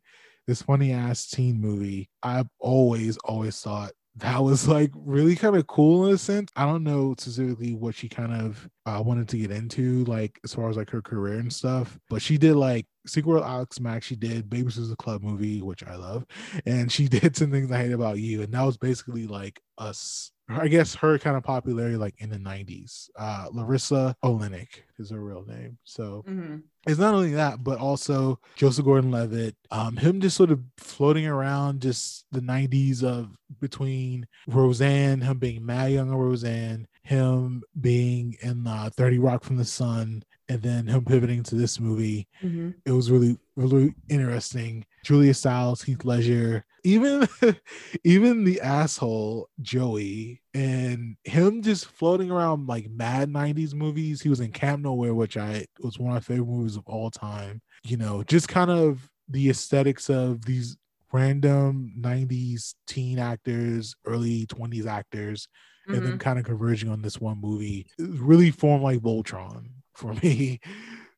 this 0.46 0.62
funny 0.62 0.92
ass 0.92 1.26
teen 1.26 1.60
movie. 1.60 2.08
I've 2.22 2.46
always, 2.60 3.16
always 3.24 3.60
thought 3.60 3.90
that 4.18 4.42
was 4.42 4.66
like 4.66 4.90
really 4.94 5.36
kind 5.36 5.56
of 5.56 5.66
cool 5.66 6.06
in 6.06 6.14
a 6.14 6.18
sense. 6.18 6.50
I 6.56 6.64
don't 6.64 6.84
know 6.84 7.14
specifically 7.18 7.74
what 7.74 7.94
she 7.94 8.08
kind 8.08 8.32
of 8.32 8.68
uh, 8.86 9.02
wanted 9.04 9.28
to 9.28 9.36
get 9.36 9.50
into, 9.50 10.04
like 10.04 10.40
as 10.42 10.54
far 10.54 10.70
as 10.70 10.76
like 10.76 10.90
her 10.90 11.02
career 11.02 11.38
and 11.38 11.52
stuff, 11.52 11.98
but 12.08 12.22
she 12.22 12.38
did 12.38 12.56
like 12.56 12.86
Secret 13.06 13.30
World 13.30 13.44
Alex 13.44 13.78
Max. 13.78 14.06
She 14.06 14.16
did 14.16 14.48
Babysitters 14.48 14.96
Club 14.96 15.22
movie, 15.22 15.60
which 15.60 15.84
I 15.84 15.96
love, 15.96 16.24
and 16.64 16.90
she 16.90 17.08
did 17.08 17.36
some 17.36 17.50
things 17.50 17.70
I 17.70 17.78
hate 17.82 17.92
about 17.92 18.18
you, 18.18 18.42
and 18.42 18.52
that 18.54 18.62
was 18.62 18.78
basically 18.78 19.26
like 19.26 19.60
us. 19.76 20.32
I 20.48 20.68
guess 20.68 20.94
her 20.94 21.18
kind 21.18 21.36
of 21.36 21.42
popularity 21.42 21.96
like 21.96 22.14
in 22.18 22.30
the 22.30 22.38
90s. 22.38 23.10
Uh 23.18 23.48
Larisa 23.52 24.14
Oleynik 24.24 24.68
is 24.98 25.10
her 25.10 25.20
real 25.20 25.44
name. 25.44 25.76
So 25.82 26.24
mhm. 26.28 26.62
It's 26.86 26.98
not 26.98 27.14
only 27.14 27.32
that, 27.32 27.64
but 27.64 27.78
also 27.78 28.38
Joseph 28.54 28.84
Gordon 28.84 29.10
Levitt, 29.10 29.56
um, 29.70 29.96
him 29.96 30.20
just 30.20 30.36
sort 30.36 30.50
of 30.50 30.60
floating 30.76 31.26
around 31.26 31.82
just 31.82 32.26
the 32.30 32.40
90s 32.40 33.02
of 33.02 33.36
between 33.60 34.26
Roseanne, 34.46 35.20
him 35.20 35.38
being 35.38 35.66
mad 35.66 35.92
young 35.92 36.10
on 36.10 36.16
Roseanne, 36.16 36.86
him 37.06 37.62
being 37.80 38.36
in 38.42 38.66
uh, 38.66 38.90
3rd 38.96 39.22
Rock 39.22 39.44
from 39.44 39.56
the 39.56 39.64
Sun, 39.64 40.24
and 40.48 40.60
then 40.60 40.86
him 40.88 41.04
pivoting 41.04 41.42
to 41.44 41.54
this 41.54 41.78
movie. 41.78 42.26
Mhm. 42.42 42.74
It 42.84 42.90
was 42.90 43.10
really, 43.10 43.38
really 43.54 43.94
interesting. 44.08 44.84
Julia 45.04 45.32
Stiles, 45.32 45.82
Heath 45.82 46.04
Ledger, 46.04 46.64
even 46.82 47.28
even 48.04 48.42
the 48.44 48.60
asshole 48.60 49.48
Joey, 49.60 50.42
and 50.52 51.16
him 51.24 51.62
just 51.62 51.86
floating 51.86 52.30
around 52.30 52.66
like 52.66 52.90
mad 52.90 53.28
90s 53.30 53.72
movies. 53.74 54.20
He 54.20 54.28
was 54.28 54.40
in 54.40 54.50
Camp 54.50 54.82
Nowhere, 54.82 55.14
which 55.14 55.36
I 55.36 55.66
was 55.80 55.98
one 55.98 56.10
of 56.10 56.14
my 56.14 56.20
favorite 56.20 56.48
movies 56.48 56.76
of 56.76 56.82
all 56.86 57.10
time. 57.10 57.62
You 57.84 57.96
know, 57.98 58.24
just 58.24 58.48
kind 58.48 58.70
of 58.70 59.08
the 59.28 59.48
aesthetics 59.50 60.10
of 60.10 60.44
these 60.44 60.76
random 61.12 61.92
90s 61.98 62.74
teen 62.88 63.18
actors, 63.20 63.94
early 64.04 64.46
20s 64.46 64.86
actors, 64.86 65.46
and 65.88 66.02
then 66.02 66.12
Mhm. 66.18 66.20
kind 66.20 66.38
of 66.38 66.44
converging 66.44 66.88
on 66.88 67.02
this 67.02 67.20
one 67.20 67.40
movie. 67.40 67.86
It 67.98 68.08
really 68.20 68.50
formed 68.50 68.82
like 68.84 69.00
Voltron 69.00 69.68
for 69.94 70.14
me. 70.14 70.60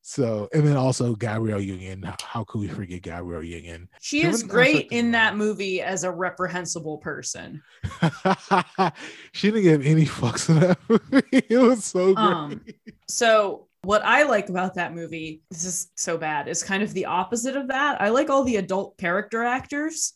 So, 0.02 0.48
and 0.54 0.66
then 0.66 0.76
also 0.76 1.14
Gabrielle 1.14 1.60
Union. 1.60 2.02
How, 2.02 2.16
how 2.22 2.44
could 2.44 2.60
we 2.62 2.68
forget 2.68 3.02
Gabrielle 3.02 3.42
Union? 3.42 3.88
She 4.00 4.22
Him 4.22 4.30
is 4.30 4.42
great 4.42 4.88
in 4.90 5.10
that 5.10 5.36
movie 5.36 5.82
as 5.82 6.02
a 6.04 6.10
reprehensible 6.10 6.96
person. 6.98 7.62
she 9.32 9.50
didn't 9.50 9.62
give 9.64 9.84
any 9.86 10.04
fucks 10.06 10.48
in 10.48 10.60
that 10.60 10.78
movie. 10.88 11.42
It 11.48 11.58
was 11.58 11.84
so 11.84 12.14
great. 12.14 12.18
Um, 12.26 12.64
so 13.06 13.66
what 13.82 14.02
I 14.04 14.22
like 14.22 14.48
about 14.48 14.74
that 14.74 14.94
movie, 14.94 15.42
this 15.50 15.64
is 15.64 15.90
so 15.96 16.16
bad, 16.16 16.48
is 16.48 16.62
kind 16.62 16.82
of 16.82 16.92
the 16.94 17.04
opposite 17.06 17.56
of 17.56 17.68
that. 17.68 18.00
I 18.00 18.08
like 18.08 18.30
all 18.30 18.44
the 18.44 18.56
adult 18.56 18.96
character 18.98 19.42
actors. 19.42 20.14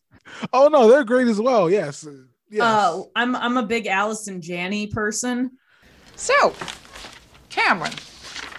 oh 0.53 0.69
no, 0.69 0.89
they're 0.89 1.05
great 1.05 1.29
as 1.29 1.41
well. 1.41 1.69
Yes. 1.71 2.07
Yes. 2.53 2.63
Uh, 2.63 3.03
I'm 3.17 3.35
I'm 3.35 3.57
a 3.57 3.63
big 3.63 3.87
Allison 3.87 4.43
Janney 4.43 4.87
person. 4.87 5.53
So, 6.17 6.55
Cameron, 7.49 7.95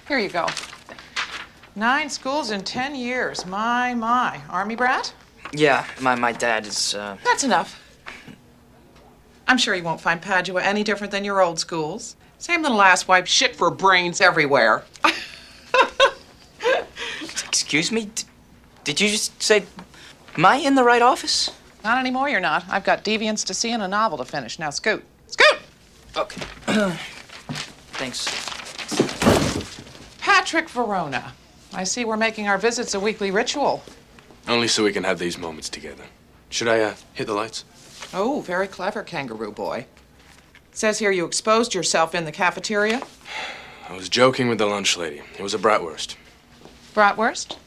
here 0.08 0.18
you 0.18 0.30
go. 0.30 0.48
Nine 1.76 2.10
schools 2.10 2.52
in 2.52 2.64
10 2.64 2.96
years. 2.96 3.46
My, 3.46 3.94
my. 3.94 4.42
Army 4.50 4.76
brat? 4.76 5.14
Yeah, 5.54 5.86
my, 6.02 6.16
my 6.16 6.32
dad 6.32 6.66
is, 6.68 6.94
uh, 6.94 7.18
That's 7.24 7.44
enough. 7.44 7.80
I'm 9.48 9.58
sure 9.58 9.76
you 9.76 9.84
won't 9.84 10.02
find 10.02 10.22
Padua 10.22 10.62
any 10.62 10.84
different 10.84 11.12
than 11.12 11.24
your 11.24 11.42
old 11.42 11.60
schools. 11.60 12.16
Same 12.38 12.62
little 12.62 12.80
asswipe 12.80 13.28
shit 13.28 13.56
for 13.56 13.70
brains 13.72 14.22
everywhere. 14.22 14.84
excuse 17.22 17.92
me? 17.92 18.06
D- 18.06 18.24
did 18.84 19.02
you 19.02 19.10
just 19.10 19.42
say, 19.42 19.64
am 20.38 20.46
I 20.46 20.58
in 20.58 20.76
the 20.76 20.84
right 20.84 21.02
office? 21.02 21.52
Not 21.84 21.98
anymore, 21.98 22.30
you're 22.30 22.40
not. 22.40 22.64
I've 22.70 22.84
got 22.84 23.04
Deviants 23.04 23.46
to 23.46 23.54
see 23.54 23.72
and 23.72 23.84
a 23.84 23.88
novel 23.88 24.18
to 24.20 24.26
finish. 24.26 24.58
Now 24.58 24.70
scoot. 24.70 25.04
Scoot! 25.28 25.60
Okay. 26.16 26.42
Thanks. 27.94 28.26
Patrick 30.20 30.70
Verona. 30.70 31.34
I 31.74 31.84
see 31.84 32.06
we're 32.06 32.18
making 32.18 32.48
our 32.48 32.58
visits 32.58 32.94
a 32.94 33.00
weekly 33.00 33.32
ritual. 33.32 33.84
Only 34.48 34.68
so 34.68 34.84
we 34.84 34.94
can 34.94 35.04
have 35.04 35.20
these 35.20 35.38
moments 35.38 35.70
together. 35.70 36.04
Should 36.50 36.68
I, 36.68 36.82
uh, 36.82 36.96
hit 37.14 37.28
the 37.28 37.34
lights? 37.34 37.66
Oh, 38.14 38.42
very 38.42 38.68
clever, 38.68 39.04
kangaroo 39.04 39.52
boy. 39.52 39.86
Says 40.72 41.00
here 41.00 41.12
you 41.12 41.26
exposed 41.26 41.74
yourself 41.74 42.16
in 42.16 42.26
the 42.26 42.32
cafeteria. 42.32 43.02
I 43.90 43.94
was 43.94 44.08
joking 44.08 44.48
with 44.48 44.60
the 44.60 44.66
lunch 44.66 44.96
lady. 44.98 45.22
It 45.38 45.42
was 45.42 45.54
a 45.54 45.60
bratwurst. 45.60 46.16
Bratwurst? 46.94 47.58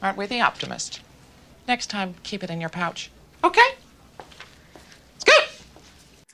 Aren't 0.00 0.16
we 0.16 0.26
the 0.26 0.40
optimist? 0.40 1.00
Next 1.68 1.88
time, 1.88 2.14
keep 2.22 2.42
it 2.42 2.50
in 2.50 2.60
your 2.60 2.70
pouch. 2.70 3.10
Okay? 3.46 3.70
Good. 5.24 5.44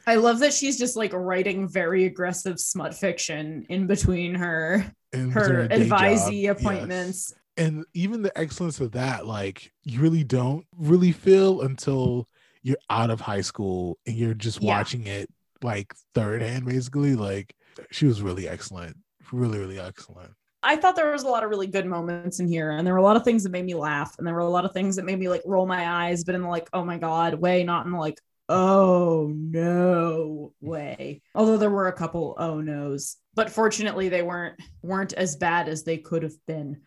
I 0.07 0.17
love 0.17 0.41
that 0.41 0.53
she's 0.53 0.79
just 0.79 0.97
like 0.97 1.13
writing 1.13 1.69
very 1.69 2.05
aggressive 2.07 2.59
smut 2.59 2.95
fiction 2.95 3.67
in 3.69 3.87
between 3.87 4.35
her 4.35 4.85
In 5.13 5.31
her 5.31 5.69
between 5.69 5.89
her 5.91 5.97
advisee 5.97 6.47
job, 6.47 6.57
appointments. 6.59 7.35
and 7.57 7.85
even 7.95 8.23
the 8.23 8.37
excellence 8.39 8.81
of 8.81 8.93
that, 8.93 9.27
like 9.27 9.73
you 9.85 10.01
really 10.01 10.25
don't 10.25 10.67
really 10.77 11.13
feel 11.13 11.61
until 11.61 12.29
you're 12.63 12.77
out 12.91 13.11
of 13.11 13.21
high 13.21 13.41
school 13.43 13.99
and 14.07 14.17
you're 14.17 14.35
just 14.35 14.63
Yeah. 14.63 14.77
watching 14.79 15.07
it 15.07 15.29
like 15.63 15.95
third 16.15 16.43
hand, 16.43 16.65
basically. 16.65 17.15
Like 17.15 17.55
she 17.91 18.07
was 18.07 18.23
really 18.23 18.49
excellent, 18.49 18.97
really, 19.31 19.59
really 19.59 19.79
excellent. 19.79 20.33
I 20.63 20.77
thought 20.77 20.97
there 20.97 21.11
was 21.11 21.25
a 21.25 21.29
lot 21.29 21.43
of 21.43 21.51
really 21.51 21.67
good 21.67 21.87
moments 21.87 22.41
in 22.41 22.47
here, 22.47 22.71
and 22.71 22.87
there 22.87 22.95
were 22.95 23.01
a 23.01 23.03
lot 23.03 23.17
of 23.17 23.25
things 23.25 23.43
that 23.43 23.51
made 23.51 23.65
me 23.65 23.75
laugh, 23.75 24.15
and 24.19 24.27
there 24.27 24.35
were 24.35 24.41
a 24.41 24.49
lot 24.49 24.65
of 24.65 24.73
things 24.73 24.97
that 24.97 25.05
made 25.05 25.19
me 25.19 25.29
like 25.29 25.43
roll 25.45 25.67
my 25.67 25.89
eyes, 25.89 26.25
but 26.25 26.35
in 26.35 26.43
the 26.43 26.49
like, 26.49 26.69
oh 26.73 26.85
my 26.85 26.99
god 26.99 27.35
way, 27.35 27.65
not 27.65 27.85
in 27.87 27.93
the 27.93 27.99
like, 27.99 28.21
oh 28.49 29.33
no 29.35 30.53
way. 30.61 31.23
Although 31.35 31.57
there 31.57 31.71
were 31.71 31.89
a 31.89 31.93
couple 31.93 32.37
oh 32.39 32.61
no's, 32.61 33.17
but 33.35 33.51
fortunately 33.51 34.09
they 34.09 34.23
weren't 34.23 34.61
weren't 34.83 35.13
as 35.15 35.37
bad 35.37 35.69
as 35.69 35.83
they 35.83 35.99
could 35.99 36.23
have 36.23 36.37
been. 36.47 36.81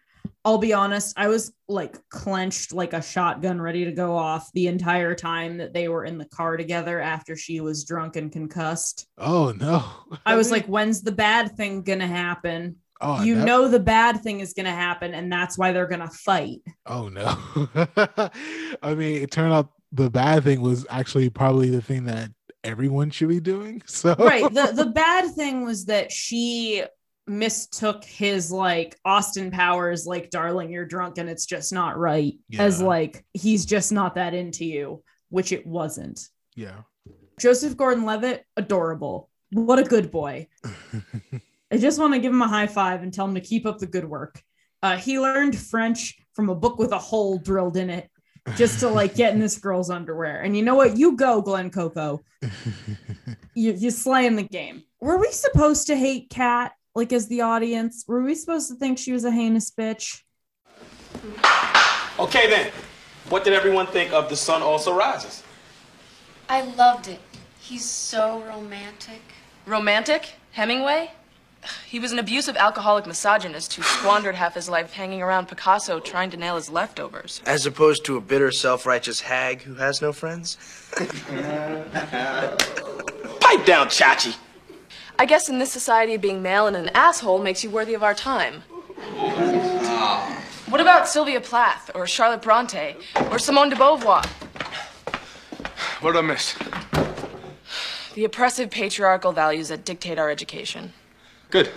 I'll 0.43 0.59
be 0.59 0.73
honest, 0.73 1.15
I 1.17 1.27
was 1.27 1.51
like 1.67 1.97
clenched 2.09 2.71
like 2.71 2.93
a 2.93 3.01
shotgun 3.01 3.59
ready 3.59 3.85
to 3.85 3.91
go 3.91 4.15
off 4.15 4.51
the 4.53 4.67
entire 4.67 5.15
time 5.15 5.57
that 5.57 5.73
they 5.73 5.87
were 5.87 6.05
in 6.05 6.19
the 6.19 6.25
car 6.25 6.55
together 6.55 7.01
after 7.01 7.35
she 7.35 7.61
was 7.61 7.83
drunk 7.83 8.15
and 8.15 8.31
concussed. 8.31 9.07
Oh 9.17 9.53
no. 9.59 9.83
I 10.23 10.35
was 10.35 10.51
like, 10.51 10.67
when's 10.67 11.01
the 11.01 11.11
bad 11.11 11.57
thing 11.57 11.81
gonna 11.81 12.07
happen? 12.07 12.77
Oh, 13.05 13.21
you 13.23 13.35
that- 13.35 13.45
know 13.45 13.67
the 13.67 13.79
bad 13.79 14.21
thing 14.21 14.39
is 14.39 14.53
gonna 14.53 14.71
happen, 14.73 15.13
and 15.13 15.31
that's 15.31 15.57
why 15.57 15.71
they're 15.71 15.87
gonna 15.87 16.09
fight. 16.09 16.61
Oh 16.85 17.07
no. 17.09 17.37
I 18.81 18.95
mean, 18.95 19.21
it 19.21 19.31
turned 19.31 19.53
out 19.53 19.71
the 19.91 20.09
bad 20.09 20.43
thing 20.43 20.61
was 20.61 20.85
actually 20.89 21.29
probably 21.29 21.69
the 21.69 21.81
thing 21.81 22.05
that 22.05 22.29
everyone 22.63 23.11
should 23.11 23.29
be 23.29 23.39
doing. 23.39 23.81
So 23.87 24.15
Right. 24.15 24.51
The 24.51 24.71
the 24.73 24.87
bad 24.87 25.33
thing 25.35 25.63
was 25.63 25.85
that 25.85 26.11
she 26.11 26.83
mistook 27.27 28.03
his 28.03 28.51
like 28.51 28.97
Austin 29.05 29.49
Powers, 29.51 30.05
like, 30.05 30.29
darling, 30.29 30.69
you're 30.71 30.85
drunk 30.85 31.17
and 31.17 31.27
it's 31.29 31.45
just 31.45 31.73
not 31.73 31.97
right, 31.97 32.33
as 32.59 32.81
like 32.81 33.25
he's 33.33 33.65
just 33.65 33.91
not 33.91 34.15
that 34.15 34.33
into 34.33 34.63
you, 34.65 35.03
which 35.29 35.51
it 35.51 35.65
wasn't. 35.65 36.19
yeah. 36.55 36.81
Joseph 37.39 37.75
Gordon 37.75 38.05
Levitt, 38.05 38.45
adorable. 38.55 39.29
What 39.51 39.77
a 39.77 39.83
good 39.83 40.09
boy. 40.09 40.47
I 41.75 41.77
just 41.77 41.99
want 41.99 42.13
to 42.13 42.21
give 42.21 42.31
him 42.31 42.41
a 42.41 42.47
high 42.47 42.67
five 42.67 43.03
and 43.03 43.13
tell 43.13 43.25
him 43.25 43.35
to 43.35 43.41
keep 43.41 43.65
up 43.65 43.79
the 43.79 43.85
good 43.85 44.05
work. 44.05 44.41
Uh, 44.81 44.95
he 44.95 45.19
learned 45.19 45.57
French 45.57 46.17
from 46.31 46.49
a 46.49 46.55
book 46.55 46.79
with 46.79 46.93
a 46.93 46.97
hole 46.97 47.37
drilled 47.37 47.75
in 47.75 47.89
it 47.89 48.09
just 48.55 48.79
to 48.79 48.87
like 48.87 49.13
get 49.13 49.33
in 49.33 49.41
this 49.41 49.57
girl's 49.57 49.89
underwear. 49.89 50.39
And 50.39 50.55
you 50.55 50.63
know 50.63 50.75
what? 50.75 50.95
You 50.95 51.17
go, 51.17 51.41
Glenn 51.41 51.69
Coco. 51.69 52.23
You, 53.57 53.71
you 53.71 53.89
slaying 53.89 54.35
the 54.35 54.43
game. 54.43 54.83
Were 54.99 55.17
we 55.17 55.31
supposed 55.31 55.87
to 55.87 55.95
hate 55.95 56.29
Kat, 56.29 56.73
like 56.93 57.13
as 57.13 57.29
the 57.29 57.39
audience? 57.39 58.03
Were 58.05 58.21
we 58.21 58.35
supposed 58.35 58.67
to 58.67 58.75
think 58.75 58.97
she 58.97 59.13
was 59.13 59.23
a 59.23 59.31
heinous 59.31 59.71
bitch? 59.71 60.19
Okay 62.19 62.49
then, 62.49 62.69
what 63.29 63.45
did 63.45 63.53
everyone 63.53 63.87
think 63.87 64.11
of 64.11 64.27
The 64.27 64.35
Sun 64.35 64.61
Also 64.61 64.93
Rises? 64.93 65.41
I 66.49 66.63
loved 66.63 67.07
it. 67.07 67.21
He's 67.61 67.85
so 67.85 68.43
romantic. 68.45 69.21
Romantic? 69.65 70.33
Hemingway? 70.51 71.11
He 71.87 71.99
was 71.99 72.11
an 72.11 72.19
abusive 72.19 72.57
alcoholic 72.57 73.05
misogynist 73.05 73.73
who 73.73 73.83
squandered 73.83 74.35
half 74.35 74.53
his 74.55 74.69
life 74.69 74.93
hanging 74.93 75.21
around 75.21 75.47
Picasso 75.47 75.99
trying 75.99 76.29
to 76.31 76.37
nail 76.37 76.55
his 76.55 76.69
leftovers. 76.69 77.41
As 77.45 77.65
opposed 77.65 78.05
to 78.05 78.17
a 78.17 78.21
bitter, 78.21 78.51
self-righteous 78.51 79.21
hag 79.21 79.61
who 79.61 79.75
has 79.75 80.01
no 80.01 80.11
friends. 80.13 80.57
Pipe 83.39 83.65
down, 83.65 83.87
Chachi. 83.87 84.35
I 85.17 85.25
guess 85.25 85.47
in 85.49 85.59
this 85.59 85.71
society, 85.71 86.17
being 86.17 86.41
male 86.41 86.67
and 86.67 86.75
an 86.75 86.89
asshole 86.89 87.41
makes 87.41 87.63
you 87.63 87.69
worthy 87.69 87.93
of 87.93 88.03
our 88.03 88.13
time. 88.13 88.63
What 90.67 90.81
about 90.81 91.07
Sylvia 91.07 91.39
Plath, 91.39 91.91
or 91.95 92.05
Charlotte 92.05 92.41
Bronte, 92.41 92.95
or 93.31 93.39
Simone 93.39 93.69
de 93.69 93.75
Beauvoir? 93.75 94.25
What 96.01 96.11
did 96.13 96.19
I 96.19 96.21
miss? 96.21 96.55
The 98.13 98.25
oppressive 98.25 98.71
patriarchal 98.71 99.31
values 99.31 99.69
that 99.69 99.85
dictate 99.85 100.19
our 100.19 100.29
education. 100.29 100.93
Good. 101.55 101.71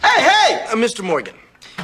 Hey, 0.00 0.20
hey! 0.22 0.64
Uh, 0.70 0.76
Mr. 0.76 1.02
Morgan, 1.02 1.34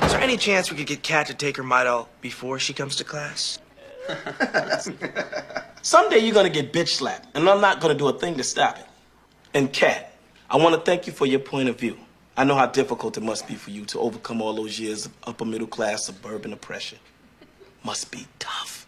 is 0.04 0.12
there 0.12 0.20
any 0.20 0.36
chance 0.36 0.70
we 0.70 0.76
could 0.76 0.86
get 0.86 1.02
Kat 1.02 1.26
to 1.26 1.34
take 1.34 1.56
her 1.56 1.64
Midol 1.64 2.06
before 2.20 2.60
she 2.60 2.72
comes 2.72 2.94
to 2.94 3.02
class? 3.02 3.58
Someday 5.82 6.18
you're 6.18 6.32
gonna 6.32 6.48
get 6.48 6.72
bitch 6.72 6.90
slapped, 6.90 7.26
and 7.34 7.50
I'm 7.50 7.60
not 7.60 7.80
gonna 7.80 7.96
do 7.96 8.06
a 8.06 8.16
thing 8.16 8.36
to 8.36 8.44
stop 8.44 8.78
it. 8.78 8.86
And 9.52 9.72
Kat, 9.72 10.16
I 10.48 10.58
want 10.58 10.76
to 10.76 10.80
thank 10.80 11.08
you 11.08 11.12
for 11.12 11.26
your 11.26 11.40
point 11.40 11.68
of 11.68 11.76
view. 11.80 11.98
I 12.36 12.44
know 12.44 12.54
how 12.54 12.66
difficult 12.66 13.16
it 13.16 13.24
must 13.24 13.48
be 13.48 13.56
for 13.56 13.72
you 13.72 13.84
to 13.86 13.98
overcome 13.98 14.40
all 14.40 14.54
those 14.54 14.78
years 14.78 15.06
of 15.06 15.12
upper 15.24 15.44
middle 15.44 15.66
class 15.66 16.04
suburban 16.04 16.52
oppression. 16.52 17.00
Must 17.82 18.12
be 18.12 18.28
tough. 18.38 18.86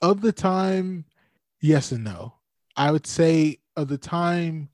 of 0.00 0.22
the 0.22 0.32
time, 0.32 1.04
yes 1.60 1.92
and 1.92 2.04
no. 2.04 2.36
I 2.74 2.90
would 2.90 3.06
say 3.06 3.58
of 3.76 3.88
the 3.88 3.98
time, 3.98 4.70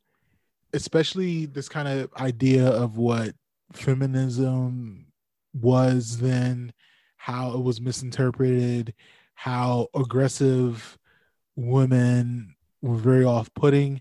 especially 0.72 1.46
this 1.46 1.68
kind 1.68 1.88
of 1.88 2.12
idea 2.14 2.66
of 2.66 2.96
what 2.96 3.34
feminism 3.72 5.06
was 5.54 6.18
then, 6.18 6.72
how 7.16 7.52
it 7.52 7.60
was 7.60 7.80
misinterpreted, 7.80 8.94
how 9.34 9.88
aggressive 9.94 10.98
women 11.56 12.54
were 12.80 12.96
very 12.96 13.24
off 13.24 13.52
putting. 13.54 14.00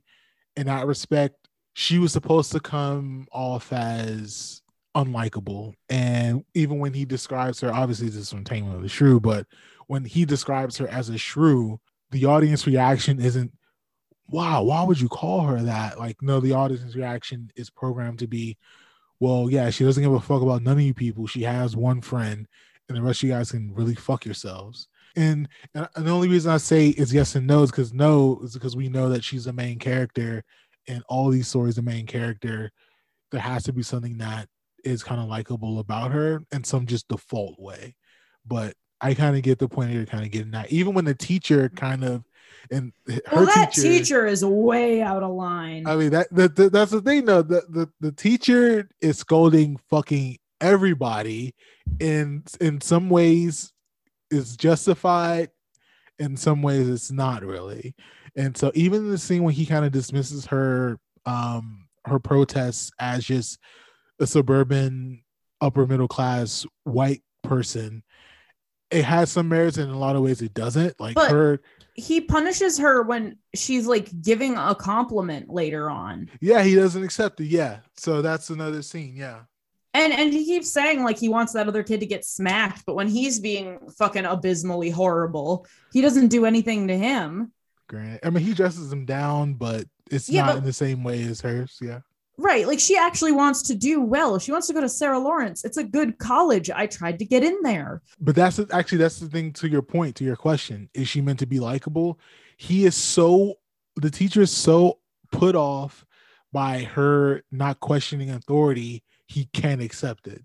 In 0.55 0.67
that 0.67 0.87
respect, 0.87 1.35
she 1.73 1.99
was 1.99 2.11
supposed 2.11 2.51
to 2.51 2.59
come 2.59 3.27
off 3.31 3.71
as 3.71 4.61
unlikable. 4.95 5.73
And 5.89 6.43
even 6.53 6.79
when 6.79 6.93
he 6.93 7.05
describes 7.05 7.61
her, 7.61 7.73
obviously 7.73 8.07
this 8.07 8.17
is 8.17 8.29
from 8.29 8.43
Taming 8.43 8.73
of 8.73 8.81
the 8.81 8.89
Shrew, 8.89 9.19
but 9.19 9.47
when 9.87 10.03
he 10.05 10.25
describes 10.25 10.77
her 10.77 10.87
as 10.87 11.09
a 11.09 11.17
shrew, 11.17 11.79
the 12.11 12.25
audience 12.25 12.67
reaction 12.67 13.19
isn't, 13.19 13.51
wow, 14.31 14.63
why 14.63 14.83
would 14.83 14.99
you 14.99 15.09
call 15.09 15.41
her 15.41 15.61
that? 15.61 15.99
Like, 15.99 16.21
no, 16.21 16.39
the 16.39 16.53
audience 16.53 16.95
reaction 16.95 17.51
is 17.55 17.69
programmed 17.69 18.19
to 18.19 18.27
be, 18.27 18.57
well, 19.19 19.49
yeah, 19.49 19.69
she 19.69 19.83
doesn't 19.83 20.01
give 20.01 20.13
a 20.13 20.19
fuck 20.19 20.41
about 20.41 20.63
none 20.63 20.77
of 20.77 20.81
you 20.81 20.93
people. 20.93 21.27
She 21.27 21.43
has 21.43 21.75
one 21.75 22.01
friend, 22.01 22.47
and 22.87 22.97
the 22.97 23.01
rest 23.01 23.21
of 23.21 23.29
you 23.29 23.35
guys 23.35 23.51
can 23.51 23.73
really 23.73 23.95
fuck 23.95 24.25
yourselves. 24.25 24.87
And, 25.15 25.49
and 25.75 25.87
the 25.93 26.11
only 26.11 26.29
reason 26.29 26.51
I 26.51 26.57
say 26.57 26.87
is 26.87 27.13
yes 27.13 27.35
and 27.35 27.45
no 27.45 27.63
is 27.63 27.71
because 27.71 27.93
no 27.93 28.39
is 28.43 28.53
because 28.53 28.75
we 28.77 28.87
know 28.87 29.09
that 29.09 29.23
she's 29.23 29.43
the 29.45 29.53
main 29.53 29.77
character 29.77 30.43
and 30.87 31.03
all 31.09 31.29
these 31.29 31.49
stories, 31.49 31.75
the 31.75 31.81
main 31.81 32.07
character. 32.07 32.71
There 33.31 33.41
has 33.41 33.63
to 33.63 33.73
be 33.73 33.83
something 33.83 34.17
that 34.19 34.47
is 34.83 35.03
kind 35.03 35.21
of 35.21 35.27
likable 35.27 35.79
about 35.79 36.11
her 36.11 36.43
in 36.51 36.63
some 36.63 36.85
just 36.85 37.07
default 37.09 37.59
way. 37.59 37.95
But 38.45 38.73
I 39.01 39.13
kind 39.13 39.35
of 39.35 39.41
get 39.41 39.59
the 39.59 39.67
point 39.67 39.89
of 39.89 39.95
you're 39.95 40.05
kind 40.05 40.23
of 40.23 40.31
getting 40.31 40.51
that. 40.51 40.71
Even 40.71 40.93
when 40.93 41.05
the 41.05 41.15
teacher 41.15 41.69
kind 41.69 42.03
of 42.03 42.23
and 42.69 42.91
her 43.07 43.19
Well, 43.31 43.45
that 43.45 43.73
teacher, 43.73 43.81
teacher 43.87 44.25
is 44.27 44.45
way 44.45 45.01
out 45.01 45.23
of 45.23 45.31
line. 45.31 45.87
I 45.87 45.95
mean 45.95 46.11
that, 46.11 46.27
that, 46.35 46.55
that- 46.55 46.71
that's 46.73 46.91
the 46.91 47.01
thing 47.01 47.25
though. 47.25 47.41
The, 47.41 47.63
the 47.69 47.89
the 47.99 48.11
teacher 48.11 48.87
is 49.01 49.17
scolding 49.17 49.77
fucking 49.89 50.37
everybody 50.59 51.55
in 51.99 52.43
in 52.59 52.79
some 52.81 53.09
ways 53.09 53.73
is 54.29 54.55
justified 54.55 55.49
in 56.19 56.37
some 56.37 56.61
ways 56.61 56.87
it's 56.87 57.11
not 57.11 57.43
really 57.43 57.95
and 58.35 58.55
so 58.55 58.71
even 58.75 59.09
the 59.09 59.17
scene 59.17 59.41
when 59.43 59.55
he 59.55 59.65
kind 59.65 59.83
of 59.83 59.91
dismisses 59.91 60.45
her 60.45 60.99
um 61.25 61.87
her 62.05 62.19
protests 62.19 62.91
as 62.99 63.25
just 63.25 63.57
a 64.19 64.27
suburban 64.27 65.23
upper 65.61 65.87
middle 65.87 66.07
class 66.07 66.65
white 66.83 67.23
person 67.43 68.03
it 68.91 69.03
has 69.03 69.31
some 69.31 69.49
merits 69.49 69.77
and 69.77 69.89
in 69.89 69.95
a 69.95 69.99
lot 69.99 70.15
of 70.15 70.21
ways 70.21 70.43
it 70.43 70.53
doesn't 70.53 70.97
like 70.99 71.15
But- 71.15 71.31
her 71.31 71.61
he 72.01 72.21
punishes 72.21 72.77
her 72.79 73.01
when 73.03 73.37
she's 73.55 73.87
like 73.87 74.09
giving 74.21 74.57
a 74.57 74.73
compliment 74.75 75.49
later 75.49 75.89
on. 75.89 76.29
yeah 76.41 76.63
he 76.63 76.75
doesn't 76.75 77.03
accept 77.03 77.39
it 77.39 77.45
yeah 77.47 77.77
so 77.95 78.21
that's 78.21 78.49
another 78.49 78.81
scene 78.81 79.13
yeah 79.15 79.41
And 79.93 80.13
and 80.13 80.31
he 80.33 80.45
keeps 80.45 80.71
saying 80.71 81.03
like 81.03 81.19
he 81.19 81.29
wants 81.29 81.53
that 81.53 81.67
other 81.67 81.83
kid 81.83 81.99
to 81.99 82.05
get 82.05 82.23
smacked, 82.25 82.85
but 82.85 82.95
when 82.95 83.07
he's 83.09 83.39
being 83.39 83.77
fucking 83.97 84.25
abysmally 84.25 84.89
horrible, 84.89 85.65
he 85.91 85.99
doesn't 86.01 86.29
do 86.29 86.45
anything 86.45 86.87
to 86.87 86.97
him. 86.97 87.51
Grant. 87.89 88.21
I 88.23 88.29
mean, 88.29 88.43
he 88.45 88.53
dresses 88.53 88.91
him 88.91 89.03
down, 89.05 89.55
but 89.55 89.83
it's 90.09 90.29
Yeah, 90.29 90.45
not 90.45 90.47
but- 90.53 90.57
in 90.59 90.63
the 90.63 90.71
same 90.85 91.03
way 91.03 91.23
as 91.23 91.41
hers. 91.41 91.77
Yeah. 91.81 91.99
Right. 92.37 92.65
Like 92.65 92.79
she 92.79 92.97
actually 92.97 93.33
wants 93.33 93.61
to 93.63 93.75
do 93.75 94.01
well. 94.01 94.39
She 94.39 94.51
wants 94.51 94.67
to 94.67 94.73
go 94.73 94.81
to 94.81 94.89
Sarah 94.89 95.19
Lawrence. 95.19 95.63
It's 95.63 95.77
a 95.77 95.83
good 95.83 96.17
college. 96.17 96.69
I 96.69 96.87
tried 96.87 97.19
to 97.19 97.25
get 97.25 97.43
in 97.43 97.57
there. 97.61 98.01
But 98.19 98.35
that's 98.35 98.55
the- 98.55 98.67
actually 98.71 98.99
that's 98.99 99.19
the 99.19 99.27
thing 99.29 99.53
to 99.53 99.67
your 99.69 99.81
point, 99.81 100.15
to 100.17 100.23
your 100.23 100.35
question. 100.35 100.89
Is 100.93 101.07
she 101.07 101.21
meant 101.21 101.39
to 101.39 101.45
be 101.45 101.59
likable? 101.59 102.19
He 102.57 102.85
is 102.85 102.95
so 102.95 103.55
the 103.95 104.09
teacher 104.09 104.41
is 104.41 104.51
so 104.51 104.99
put 105.31 105.55
off 105.55 106.05
by 106.53 106.83
her 106.83 107.43
not 107.51 107.79
questioning 107.79 108.29
authority, 108.31 109.03
he 109.27 109.45
can't 109.53 109.81
accept 109.81 110.27
it. 110.27 110.43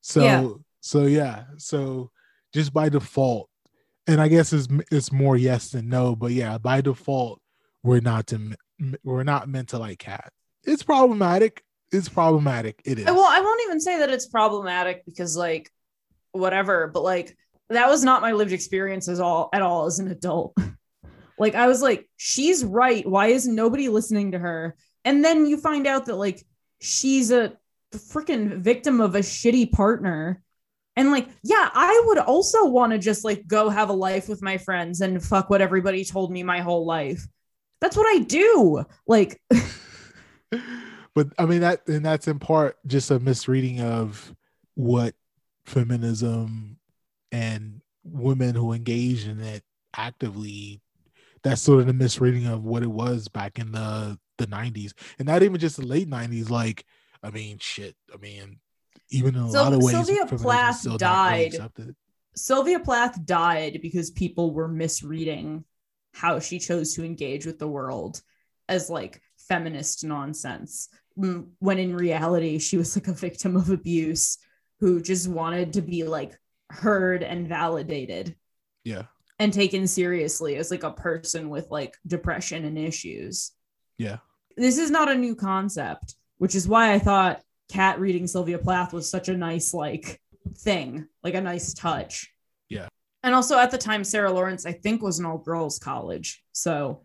So 0.00 0.22
Yeah. 0.22 0.48
so 0.80 1.06
yeah. 1.06 1.44
So 1.56 2.10
just 2.54 2.72
by 2.72 2.88
default, 2.88 3.48
and 4.06 4.20
I 4.20 4.28
guess 4.28 4.52
it's 4.52 4.68
it's 4.92 5.10
more 5.12 5.36
yes 5.36 5.70
than 5.70 5.88
no, 5.88 6.14
but 6.14 6.30
yeah, 6.32 6.58
by 6.58 6.80
default, 6.82 7.40
we're 7.82 8.00
not 8.00 8.26
to 8.28 8.54
we're 9.02 9.24
not 9.24 9.48
meant 9.48 9.70
to 9.70 9.78
like 9.78 9.98
Kat. 9.98 10.32
It's 10.66 10.82
problematic. 10.82 11.62
it's 11.92 12.08
problematic. 12.08 12.80
It 12.84 12.98
is. 12.98 13.06
Well, 13.06 13.26
I 13.28 13.40
won't 13.40 13.60
even 13.64 13.80
say 13.80 13.98
that 14.00 14.10
it's 14.10 14.26
problematic 14.26 15.04
because 15.06 15.36
like 15.36 15.70
whatever, 16.32 16.88
but 16.88 17.02
like 17.02 17.36
that 17.70 17.88
was 17.88 18.04
not 18.04 18.22
my 18.22 18.32
lived 18.32 18.52
experience 18.52 19.08
as 19.08 19.20
all 19.20 19.48
at 19.52 19.62
all 19.62 19.86
as 19.86 19.98
an 19.98 20.08
adult. 20.08 20.56
like 21.38 21.54
I 21.54 21.66
was 21.66 21.82
like, 21.82 22.08
she's 22.16 22.64
right. 22.64 23.06
Why 23.06 23.28
is 23.28 23.46
nobody 23.46 23.88
listening 23.88 24.32
to 24.32 24.38
her? 24.38 24.76
And 25.04 25.24
then 25.24 25.46
you 25.46 25.56
find 25.56 25.86
out 25.86 26.06
that 26.06 26.16
like 26.16 26.44
she's 26.80 27.30
a 27.30 27.52
freaking 27.92 28.58
victim 28.58 29.00
of 29.00 29.14
a 29.14 29.20
shitty 29.20 29.72
partner. 29.72 30.42
And 30.96 31.10
like, 31.10 31.28
yeah, 31.42 31.68
I 31.74 32.02
would 32.06 32.18
also 32.18 32.66
want 32.66 32.92
to 32.92 32.98
just 32.98 33.24
like 33.24 33.46
go 33.46 33.68
have 33.68 33.90
a 33.90 33.94
life 33.94 34.28
with 34.28 34.42
my 34.42 34.58
friends 34.58 35.00
and 35.02 35.22
fuck 35.22 35.50
what 35.50 35.60
everybody 35.60 36.04
told 36.04 36.32
me 36.32 36.42
my 36.42 36.60
whole 36.60 36.86
life. 36.86 37.26
That's 37.80 37.96
what 37.96 38.06
I 38.06 38.20
do. 38.20 38.84
Like 39.06 39.40
but 41.14 41.28
I 41.38 41.46
mean 41.46 41.60
that 41.60 41.86
and 41.88 42.04
that's 42.04 42.28
in 42.28 42.38
part 42.38 42.76
just 42.86 43.10
a 43.10 43.18
misreading 43.18 43.80
of 43.80 44.34
what 44.74 45.14
feminism 45.64 46.78
and 47.32 47.80
women 48.04 48.54
who 48.54 48.72
engage 48.72 49.26
in 49.26 49.40
it 49.40 49.62
actively 49.96 50.80
that's 51.42 51.62
sort 51.62 51.80
of 51.80 51.86
the 51.86 51.92
misreading 51.92 52.46
of 52.46 52.64
what 52.64 52.82
it 52.82 52.90
was 52.90 53.28
back 53.28 53.58
in 53.58 53.72
the 53.72 54.18
the 54.38 54.46
90s 54.46 54.92
and 55.18 55.26
not 55.26 55.42
even 55.42 55.58
just 55.58 55.76
the 55.76 55.86
late 55.86 56.08
90s 56.08 56.50
like 56.50 56.84
i 57.22 57.30
mean 57.30 57.58
shit 57.58 57.96
i 58.14 58.16
mean 58.18 58.60
even 59.10 59.34
in 59.34 59.42
a 59.42 59.50
So 59.50 59.62
lot 59.62 59.72
of 59.72 59.82
ways 59.82 59.92
Sylvia 59.92 60.26
Plath 60.26 60.84
really 60.84 60.98
died. 60.98 61.54
Sylvia 62.34 62.80
Plath 62.80 63.24
died 63.24 63.78
because 63.80 64.10
people 64.10 64.52
were 64.52 64.68
misreading 64.68 65.64
how 66.12 66.38
she 66.40 66.58
chose 66.58 66.94
to 66.94 67.04
engage 67.04 67.46
with 67.46 67.58
the 67.58 67.68
world 67.68 68.20
as 68.68 68.90
like 68.90 69.22
feminist 69.48 70.04
nonsense. 70.04 70.88
When 71.14 71.78
in 71.78 71.96
reality, 71.96 72.58
she 72.58 72.76
was 72.76 72.96
like 72.96 73.08
a 73.08 73.12
victim 73.12 73.56
of 73.56 73.70
abuse 73.70 74.38
who 74.80 75.00
just 75.00 75.28
wanted 75.28 75.72
to 75.74 75.82
be 75.82 76.04
like 76.04 76.38
heard 76.68 77.22
and 77.22 77.48
validated 77.48 78.34
yeah 78.84 79.04
and 79.38 79.52
taken 79.52 79.86
seriously 79.86 80.56
as 80.56 80.70
like 80.70 80.82
a 80.82 80.90
person 80.90 81.48
with 81.48 81.70
like 81.70 81.96
depression 82.06 82.64
and 82.64 82.78
issues. 82.78 83.52
yeah 83.98 84.18
This 84.56 84.78
is 84.78 84.90
not 84.90 85.10
a 85.10 85.14
new 85.14 85.34
concept, 85.34 86.14
which 86.38 86.54
is 86.54 86.66
why 86.66 86.92
I 86.92 86.98
thought 86.98 87.42
Kat 87.70 88.00
reading 88.00 88.26
Sylvia 88.26 88.58
Plath 88.58 88.92
was 88.92 89.10
such 89.10 89.28
a 89.28 89.36
nice 89.36 89.74
like 89.74 90.20
thing, 90.58 91.06
like 91.22 91.34
a 91.34 91.40
nice 91.40 91.74
touch. 91.74 92.32
yeah 92.68 92.88
And 93.22 93.34
also 93.34 93.58
at 93.58 93.70
the 93.70 93.78
time, 93.78 94.04
Sarah 94.04 94.32
Lawrence, 94.32 94.64
I 94.66 94.72
think, 94.72 95.02
was 95.02 95.18
an 95.18 95.26
all 95.26 95.38
girls 95.38 95.78
college. 95.78 96.42
So 96.52 97.02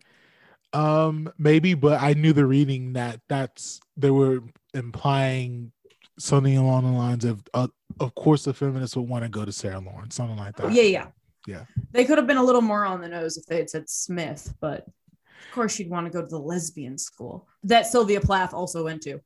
Um, 0.72 1.30
maybe, 1.38 1.74
but 1.74 2.00
I 2.00 2.14
knew 2.14 2.32
the 2.32 2.46
reading 2.46 2.94
that 2.94 3.20
that's 3.28 3.80
they 3.96 4.10
were 4.10 4.40
implying 4.74 5.72
something 6.18 6.56
along 6.56 6.84
the 6.84 6.98
lines 6.98 7.24
of, 7.24 7.42
uh, 7.54 7.68
of 8.00 8.14
course, 8.14 8.44
the 8.44 8.54
feminists 8.54 8.96
would 8.96 9.08
want 9.08 9.24
to 9.24 9.28
go 9.28 9.44
to 9.44 9.52
Sarah 9.52 9.80
Lawrence, 9.80 10.14
something 10.14 10.36
like 10.36 10.56
that. 10.56 10.72
yeah, 10.72 10.82
yeah. 10.82 11.06
yeah, 11.46 11.64
They 11.92 12.04
could 12.04 12.18
have 12.18 12.26
been 12.26 12.36
a 12.36 12.42
little 12.42 12.60
more 12.62 12.84
on 12.86 13.00
the 13.00 13.08
nose 13.08 13.36
if 13.36 13.46
they 13.46 13.56
had 13.56 13.68
said 13.70 13.88
Smith, 13.88 14.54
but 14.60 14.86
of 14.86 15.54
course 15.54 15.78
you'd 15.78 15.90
want 15.90 16.06
to 16.06 16.12
go 16.12 16.22
to 16.22 16.28
the 16.28 16.38
lesbian 16.38 16.96
school 16.96 17.48
that 17.64 17.86
Sylvia 17.86 18.20
Plath 18.20 18.54
also 18.54 18.84
went 18.84 19.02
to. 19.02 19.20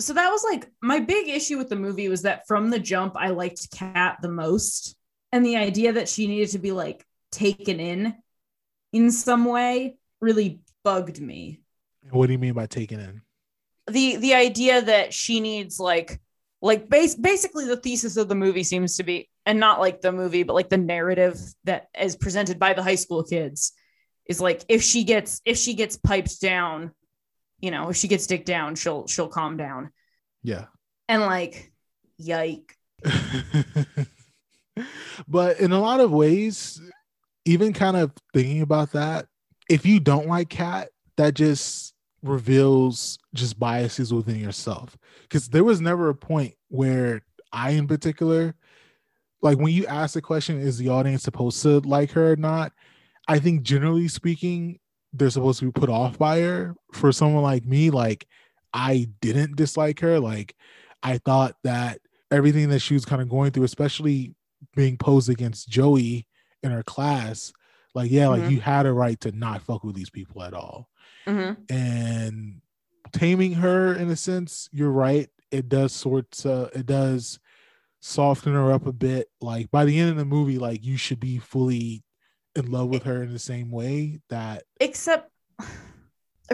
So 0.00 0.12
that 0.12 0.30
was 0.30 0.44
like 0.44 0.68
my 0.82 1.00
big 1.00 1.28
issue 1.28 1.56
with 1.56 1.68
the 1.68 1.76
movie 1.76 2.08
was 2.08 2.22
that 2.22 2.46
from 2.46 2.70
the 2.70 2.80
jump, 2.80 3.14
I 3.16 3.30
liked 3.30 3.70
Kat 3.70 4.18
the 4.22 4.28
most. 4.28 4.96
And 5.32 5.44
the 5.44 5.56
idea 5.56 5.94
that 5.94 6.08
she 6.08 6.26
needed 6.26 6.50
to 6.50 6.58
be 6.58 6.70
like 6.72 7.04
taken 7.32 7.80
in 7.80 8.14
in 8.92 9.10
some 9.10 9.44
way 9.44 9.96
really 10.20 10.60
bugged 10.84 11.20
me. 11.20 11.60
What 12.10 12.26
do 12.26 12.32
you 12.32 12.38
mean 12.38 12.54
by 12.54 12.66
taking 12.66 13.00
in? 13.00 13.22
the 13.90 14.16
the 14.16 14.34
idea 14.34 14.80
that 14.82 15.12
she 15.12 15.40
needs 15.40 15.78
like 15.78 16.20
like 16.62 16.88
base 16.88 17.14
basically 17.14 17.66
the 17.66 17.76
thesis 17.76 18.16
of 18.16 18.28
the 18.28 18.34
movie 18.34 18.62
seems 18.62 18.96
to 18.96 19.02
be 19.02 19.28
and 19.44 19.60
not 19.60 19.78
like 19.78 20.00
the 20.00 20.12
movie 20.12 20.42
but 20.42 20.54
like 20.54 20.70
the 20.70 20.76
narrative 20.76 21.38
that 21.64 21.88
is 22.00 22.16
presented 22.16 22.58
by 22.58 22.72
the 22.72 22.82
high 22.82 22.94
school 22.94 23.22
kids 23.22 23.72
is 24.26 24.40
like 24.40 24.64
if 24.68 24.82
she 24.82 25.04
gets 25.04 25.42
if 25.44 25.58
she 25.58 25.74
gets 25.74 25.98
piped 25.98 26.40
down 26.40 26.92
you 27.60 27.70
know 27.70 27.90
if 27.90 27.96
she 27.96 28.08
gets 28.08 28.26
dicked 28.26 28.46
down 28.46 28.74
she'll 28.74 29.06
she'll 29.06 29.28
calm 29.28 29.56
down 29.58 29.90
Yeah, 30.42 30.64
and 31.08 31.20
like 31.20 31.70
yike 32.16 32.74
but 35.28 35.60
in 35.60 35.72
a 35.72 35.80
lot 35.80 36.00
of 36.00 36.10
ways, 36.10 36.80
even 37.44 37.74
kind 37.74 37.96
of 37.96 38.12
thinking 38.32 38.62
about 38.62 38.92
that, 38.92 39.26
if 39.68 39.86
you 39.86 40.00
don't 40.00 40.26
like 40.26 40.50
Kat, 40.50 40.88
that 41.16 41.34
just 41.34 41.94
reveals 42.22 43.18
just 43.34 43.58
biases 43.58 44.12
within 44.12 44.40
yourself. 44.40 44.96
Because 45.22 45.48
there 45.48 45.64
was 45.64 45.80
never 45.80 46.08
a 46.08 46.14
point 46.14 46.54
where 46.68 47.22
I, 47.52 47.70
in 47.70 47.86
particular, 47.86 48.54
like 49.42 49.58
when 49.58 49.72
you 49.72 49.86
ask 49.86 50.14
the 50.14 50.22
question, 50.22 50.58
is 50.58 50.78
the 50.78 50.88
audience 50.88 51.22
supposed 51.22 51.62
to 51.62 51.80
like 51.80 52.10
her 52.12 52.32
or 52.32 52.36
not? 52.36 52.72
I 53.28 53.38
think 53.38 53.62
generally 53.62 54.08
speaking, 54.08 54.80
they're 55.12 55.30
supposed 55.30 55.60
to 55.60 55.66
be 55.66 55.72
put 55.72 55.90
off 55.90 56.18
by 56.18 56.40
her. 56.40 56.74
For 56.92 57.12
someone 57.12 57.42
like 57.42 57.64
me, 57.64 57.90
like 57.90 58.26
I 58.72 59.08
didn't 59.20 59.56
dislike 59.56 60.00
her. 60.00 60.18
Like 60.18 60.56
I 61.02 61.18
thought 61.18 61.56
that 61.62 62.00
everything 62.30 62.70
that 62.70 62.80
she 62.80 62.94
was 62.94 63.04
kind 63.04 63.22
of 63.22 63.28
going 63.28 63.52
through, 63.52 63.64
especially 63.64 64.34
being 64.74 64.96
posed 64.96 65.28
against 65.28 65.68
Joey 65.68 66.26
in 66.62 66.70
her 66.70 66.82
class, 66.82 67.52
like 67.94 68.10
yeah, 68.10 68.28
like 68.28 68.42
Mhm. 68.42 68.50
you 68.50 68.60
had 68.60 68.86
a 68.86 68.92
right 68.92 69.18
to 69.20 69.32
not 69.32 69.62
fuck 69.62 69.84
with 69.84 69.94
these 69.94 70.10
people 70.10 70.42
at 70.42 70.52
all. 70.54 70.88
Mhm. 71.26 71.70
And 71.70 72.60
taming 73.12 73.54
her 73.54 73.94
in 73.94 74.10
a 74.10 74.16
sense, 74.16 74.68
you're 74.72 74.90
right. 74.90 75.28
It 75.50 75.68
does 75.68 75.92
sort 75.92 76.44
of 76.44 76.70
it 76.74 76.86
does 76.86 77.38
soften 78.00 78.52
her 78.52 78.72
up 78.72 78.86
a 78.86 78.92
bit. 78.92 79.28
Like 79.40 79.70
by 79.70 79.84
the 79.84 79.98
end 79.98 80.10
of 80.10 80.16
the 80.16 80.24
movie, 80.24 80.58
like 80.58 80.84
you 80.84 80.96
should 80.96 81.20
be 81.20 81.38
fully 81.38 82.04
in 82.56 82.70
love 82.70 82.88
with 82.88 83.04
her 83.04 83.22
in 83.22 83.32
the 83.32 83.38
same 83.38 83.70
way 83.70 84.20
that 84.28 84.64
except 84.80 85.30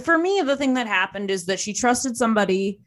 for 0.02 0.16
me 0.16 0.40
the 0.42 0.56
thing 0.56 0.74
that 0.74 0.86
happened 0.86 1.30
is 1.30 1.46
that 1.46 1.60
she 1.60 1.72
trusted 1.74 2.16
somebody 2.16 2.80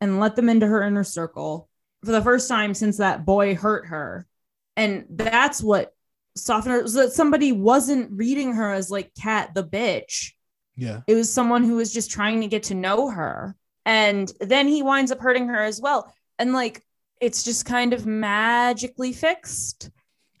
and 0.00 0.20
let 0.20 0.36
them 0.36 0.48
into 0.48 0.66
her 0.66 0.82
inner 0.82 1.04
circle 1.04 1.68
for 2.04 2.12
the 2.12 2.20
first 2.22 2.48
time 2.48 2.74
since 2.74 2.98
that 2.98 3.24
boy 3.24 3.54
hurt 3.54 3.86
her 3.86 4.26
and 4.76 5.06
that's 5.10 5.62
what 5.62 5.94
softened 6.36 6.74
her 6.74 6.82
was 6.82 6.94
that 6.94 7.12
somebody 7.12 7.52
wasn't 7.52 8.10
reading 8.12 8.52
her 8.54 8.72
as 8.72 8.90
like 8.90 9.12
Kat 9.20 9.54
the 9.54 9.64
bitch. 9.64 10.32
Yeah. 10.76 11.00
it 11.06 11.14
was 11.14 11.30
someone 11.30 11.64
who 11.64 11.76
was 11.76 11.92
just 11.92 12.10
trying 12.10 12.40
to 12.40 12.46
get 12.46 12.62
to 12.64 12.74
know 12.74 13.10
her. 13.10 13.54
And 13.84 14.32
then 14.40 14.66
he 14.68 14.82
winds 14.82 15.12
up 15.12 15.20
hurting 15.20 15.48
her 15.48 15.62
as 15.62 15.80
well. 15.80 16.12
And 16.38 16.52
like 16.52 16.82
it's 17.20 17.42
just 17.42 17.66
kind 17.66 17.92
of 17.92 18.06
magically 18.06 19.12
fixed. 19.12 19.90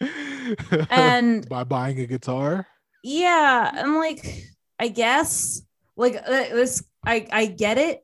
And- 0.90 1.48
by 1.48 1.64
buying 1.64 2.00
a 2.00 2.06
guitar. 2.06 2.66
yeah. 3.02 3.70
I'm 3.74 3.96
like 3.96 4.44
i 4.82 4.88
guess 4.88 5.60
like 5.94 6.16
uh, 6.16 6.30
this 6.30 6.82
i 7.04 7.26
i 7.30 7.44
get 7.44 7.76
it 7.76 8.00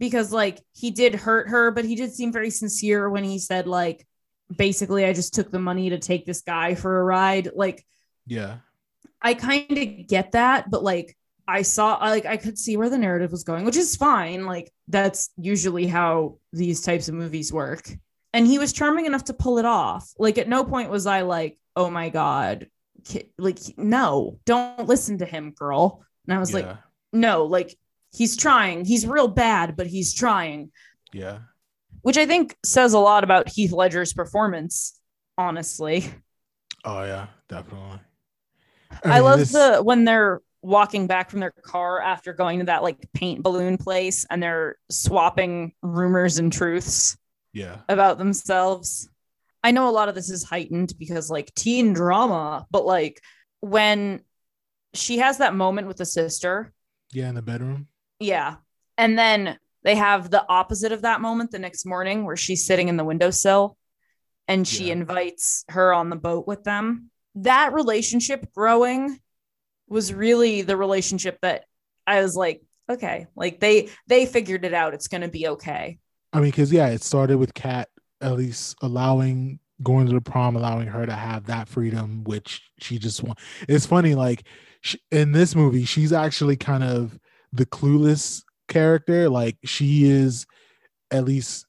because 0.00 0.32
like 0.32 0.58
he 0.72 0.90
did 0.90 1.14
hurt 1.14 1.48
her 1.50 1.70
but 1.70 1.84
he 1.84 1.94
did 1.94 2.12
seem 2.12 2.32
very 2.32 2.50
sincere 2.50 3.08
when 3.08 3.22
he 3.22 3.38
said 3.38 3.68
like 3.68 4.04
basically 4.54 5.04
i 5.04 5.12
just 5.12 5.34
took 5.34 5.50
the 5.50 5.58
money 5.58 5.90
to 5.90 5.98
take 5.98 6.26
this 6.26 6.42
guy 6.42 6.74
for 6.74 7.00
a 7.00 7.04
ride. 7.04 7.50
Like 7.54 7.84
Yeah. 8.26 8.58
i 9.22 9.34
kind 9.34 9.70
of 9.70 10.06
get 10.06 10.32
that 10.32 10.70
but 10.70 10.82
like 10.82 11.16
i 11.46 11.62
saw 11.62 11.96
like 11.96 12.26
i 12.26 12.36
could 12.36 12.58
see 12.58 12.76
where 12.76 12.90
the 12.90 12.98
narrative 12.98 13.30
was 13.30 13.44
going 13.44 13.64
which 13.64 13.76
is 13.76 13.96
fine. 13.96 14.46
Like 14.46 14.72
that's 14.88 15.30
usually 15.36 15.86
how 15.86 16.38
these 16.52 16.80
types 16.82 17.08
of 17.08 17.14
movies 17.14 17.52
work. 17.52 17.90
And 18.32 18.46
he 18.46 18.58
was 18.58 18.72
charming 18.72 19.06
enough 19.06 19.24
to 19.24 19.34
pull 19.34 19.58
it 19.58 19.64
off. 19.64 20.10
Like 20.18 20.38
at 20.38 20.48
no 20.48 20.64
point 20.64 20.90
was 20.90 21.06
i 21.06 21.22
like 21.22 21.58
oh 21.76 21.90
my 21.90 22.08
god 22.10 22.68
like 23.38 23.58
no 23.76 24.38
don't 24.44 24.86
listen 24.88 25.18
to 25.18 25.26
him 25.26 25.52
girl. 25.52 26.04
And 26.26 26.34
i 26.34 26.38
was 26.38 26.52
like 26.54 26.68
no 27.12 27.44
like 27.44 27.76
he's 28.12 28.36
trying. 28.36 28.84
He's 28.84 29.06
real 29.06 29.28
bad 29.28 29.76
but 29.76 29.86
he's 29.86 30.14
trying. 30.14 30.70
Yeah. 31.12 31.38
Which 32.04 32.16
i 32.16 32.24
think 32.24 32.56
says 32.64 32.92
a 32.92 32.98
lot 32.98 33.24
about 33.24 33.48
heath 33.48 33.72
ledger's 33.72 34.12
performance 34.12 34.98
honestly 35.36 36.04
Oh 36.86 37.02
yeah, 37.02 37.28
definitely. 37.48 37.98
I, 39.04 39.08
mean, 39.14 39.24
love 39.24 39.38
this- 39.38 39.52
the 39.52 39.78
when 39.82 40.04
they're 40.04 40.42
walking 40.60 41.06
back 41.06 41.30
from 41.30 41.40
their 41.40 41.50
car 41.62 41.98
after 42.02 42.34
going 42.34 42.58
to 42.58 42.66
that 42.66 42.82
like 42.82 42.98
paint 43.14 43.42
balloon 43.42 43.78
place 43.78 44.26
and 44.28 44.42
they're 44.42 44.76
swapping 44.90 45.72
rumors 45.80 46.36
and 46.38 46.52
truths 46.52 47.16
Yeah. 47.54 47.78
about 47.88 48.18
themselves. 48.18 49.08
I 49.62 49.70
know 49.70 49.88
a 49.88 49.92
lot 49.98 50.10
of 50.10 50.14
this 50.14 50.28
is 50.28 50.44
heightened 50.44 50.92
because 50.98 51.30
like 51.30 51.54
teen 51.54 51.94
drama, 51.94 52.66
but 52.70 52.84
like 52.84 53.22
when 53.60 54.20
she 54.92 55.18
has 55.18 55.38
that 55.38 55.54
moment 55.54 55.86
with 55.88 55.96
the 55.96 56.04
sister, 56.06 56.70
Yeah, 57.12 57.30
in 57.30 57.34
the 57.34 57.40
bedroom. 57.42 57.88
yeah. 58.20 58.56
And 58.98 59.18
then 59.18 59.58
they 59.84 59.94
have 59.94 60.30
the 60.30 60.44
opposite 60.48 60.92
of 60.92 61.02
that 61.02 61.20
moment 61.20 61.50
the 61.50 61.58
next 61.58 61.86
morning 61.86 62.24
where 62.24 62.36
she's 62.36 62.66
sitting 62.66 62.88
in 62.88 62.96
the 62.96 63.04
windowsill 63.04 63.76
and 64.48 64.66
she 64.66 64.90
invites 64.90 65.64
her 65.68 65.92
on 65.94 66.10
the 66.10 66.16
boat 66.16 66.46
with 66.46 66.64
them. 66.64 67.10
That 67.36 67.72
relationship 67.72 68.52
growing 68.52 69.18
was 69.88 70.12
really 70.12 70.62
the 70.62 70.76
relationship 70.76 71.38
that 71.42 71.64
I 72.06 72.20
was 72.22 72.34
like, 72.36 72.62
okay, 72.90 73.26
like 73.36 73.60
they 73.60 73.90
they 74.06 74.26
figured 74.26 74.64
it 74.64 74.74
out. 74.74 74.94
It's 74.94 75.08
gonna 75.08 75.28
be 75.28 75.48
okay. 75.48 75.98
I 76.32 76.40
mean, 76.40 76.50
because 76.50 76.72
yeah, 76.72 76.88
it 76.88 77.02
started 77.02 77.38
with 77.38 77.54
Kat 77.54 77.88
at 78.20 78.34
least 78.34 78.76
allowing 78.82 79.60
going 79.82 80.06
to 80.06 80.12
the 80.12 80.20
prom, 80.20 80.56
allowing 80.56 80.88
her 80.88 81.04
to 81.04 81.12
have 81.12 81.46
that 81.46 81.68
freedom, 81.68 82.24
which 82.24 82.62
she 82.78 82.98
just 82.98 83.22
want. 83.22 83.38
It's 83.68 83.86
funny, 83.86 84.14
like 84.14 84.44
sh 84.80 84.96
in 85.10 85.32
this 85.32 85.54
movie, 85.54 85.84
she's 85.84 86.12
actually 86.12 86.56
kind 86.56 86.84
of 86.84 87.18
the 87.52 87.66
clueless 87.66 88.42
character. 88.68 89.28
Like 89.28 89.56
she 89.64 90.04
is, 90.04 90.46
at 91.10 91.24
least 91.24 91.66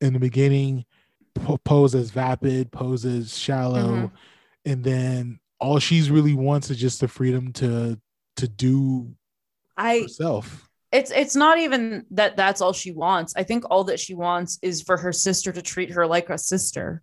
in 0.00 0.12
the 0.12 0.18
beginning, 0.18 0.84
po- 1.34 1.84
as 1.84 2.10
vapid, 2.10 2.72
poses 2.72 3.36
shallow, 3.36 3.92
Mhm. 3.96 4.10
and 4.64 4.84
then 4.84 5.40
all 5.58 5.78
she's 5.78 6.10
really 6.10 6.34
wants 6.34 6.70
is 6.70 6.78
just 6.78 7.00
the 7.00 7.08
freedom 7.08 7.52
to 7.54 8.00
to 8.36 8.48
do 8.48 9.14
I 9.76 10.00
herself. 10.00 10.68
it's 10.90 11.10
it's 11.10 11.36
not 11.36 11.58
even 11.58 12.06
that 12.12 12.36
that's 12.36 12.60
all 12.60 12.72
she 12.72 12.92
wants. 12.92 13.34
I 13.36 13.42
think 13.42 13.64
all 13.70 13.84
that 13.84 14.00
she 14.00 14.14
wants 14.14 14.58
is 14.62 14.80
for 14.82 14.96
her 14.96 15.12
sister 15.12 15.52
to 15.52 15.60
treat 15.62 15.90
her 15.92 16.06
like 16.06 16.30
a 16.30 16.38
sister. 16.38 17.02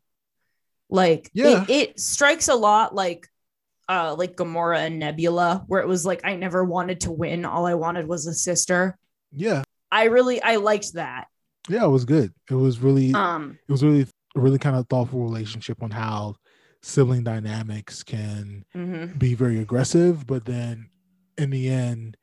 Like 0.89 1.29
Yeah. 1.33 1.63
it, 1.63 1.69
it 1.69 1.99
strikes 1.99 2.47
a 2.47 2.55
lot 2.55 2.95
like 2.95 3.27
uh 3.89 4.15
like 4.17 4.35
Gamora 4.35 4.87
and 4.87 4.99
Nebula, 4.99 5.63
where 5.67 5.81
it 5.81 5.87
was 5.87 6.05
like 6.05 6.21
I 6.23 6.35
never 6.35 6.63
wanted 6.65 7.01
to 7.01 7.11
win. 7.11 7.45
All 7.45 7.65
I 7.67 7.75
wanted 7.75 8.07
was 8.07 8.25
a 8.25 8.33
sister. 8.33 8.97
Yeah, 9.31 9.63
I 9.91 10.05
really 10.05 10.41
I 10.41 10.55
liked 10.57 10.93
that. 10.93 11.27
yeah, 11.69 11.83
it 11.85 11.89
was 11.89 12.05
good. 12.05 12.33
It 12.49 12.55
was 12.55 12.79
really 12.79 13.13
Um 13.13 13.57
it 13.67 13.71
was 13.71 13.83
really 13.83 14.07
a 14.35 14.39
really 14.39 14.59
kind 14.59 14.75
of 14.75 14.87
thoughtful 14.87 15.23
relationship 15.23 15.81
on 15.83 15.91
how 15.91 16.35
sibling 16.81 17.23
dynamics 17.23 18.03
can 18.03 18.63
Mhm. 18.75 19.17
be 19.19 19.33
very 19.33 19.59
aggressive, 19.59 20.25
but 20.27 20.45
then 20.45 20.89
in 21.37 21.49
the 21.49 21.69
end, 21.69 22.17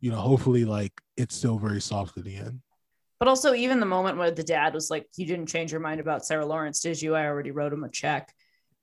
you 0.00 0.10
know, 0.10 0.18
hopefully 0.20 0.64
like 0.64 0.92
it's 1.16 1.34
still 1.34 1.58
very 1.58 1.80
soft 1.80 2.16
at 2.16 2.24
the 2.24 2.36
end. 2.36 2.60
But 3.18 3.28
also, 3.28 3.54
even 3.54 3.80
the 3.80 3.86
moment 3.86 4.18
where 4.18 4.30
the 4.30 4.44
dad 4.44 4.74
was 4.74 4.90
like, 4.90 5.06
"You 5.16 5.26
didn't 5.26 5.46
change 5.46 5.72
your 5.72 5.80
mind 5.80 6.00
about 6.00 6.26
Sarah 6.26 6.44
Lawrence, 6.44 6.80
did 6.80 7.00
you? 7.00 7.14
I 7.14 7.24
already 7.26 7.50
wrote 7.50 7.72
him 7.72 7.82
a 7.84 7.88
check." 7.90 8.32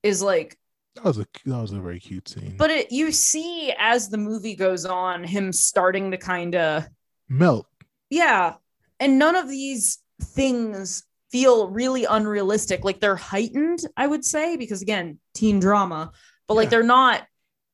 Is 0.02 0.22
like, 0.24 0.58
That 0.96 1.06
was 1.06 1.18
a 1.20 1.26
that 1.46 1.62
was 1.62 1.72
a 1.72 1.80
very 1.80 2.00
cute 2.00 2.28
scene. 2.28 2.56
but 2.58 2.70
it 2.72 2.92
you 2.92 3.12
see 3.12 3.74
as 3.78 4.10
the 4.10 4.18
movie 4.18 4.56
goes 4.56 4.86
on, 4.86 5.24
him 5.24 5.52
starting 5.54 6.12
to 6.12 6.18
kind 6.18 6.56
of 6.56 6.88
Melt. 7.34 7.68
yeah, 8.10 8.56
and 9.00 9.18
none 9.20 9.36
of 9.36 9.50
these 9.50 10.00
things 10.22 11.04
feel 11.32 11.70
really 11.70 12.06
unrealistic. 12.06 12.84
Like 12.86 13.00
they're 13.00 13.16
heightened, 13.16 13.80
I 13.98 14.06
would 14.08 14.24
say, 14.24 14.56
because 14.56 14.82
again, 14.82 15.20
teen 15.34 15.60
drama, 15.60 16.12
but 16.48 16.54
like 16.54 16.66
Yeah. 16.66 16.70
they're 16.70 16.84
not 16.84 17.24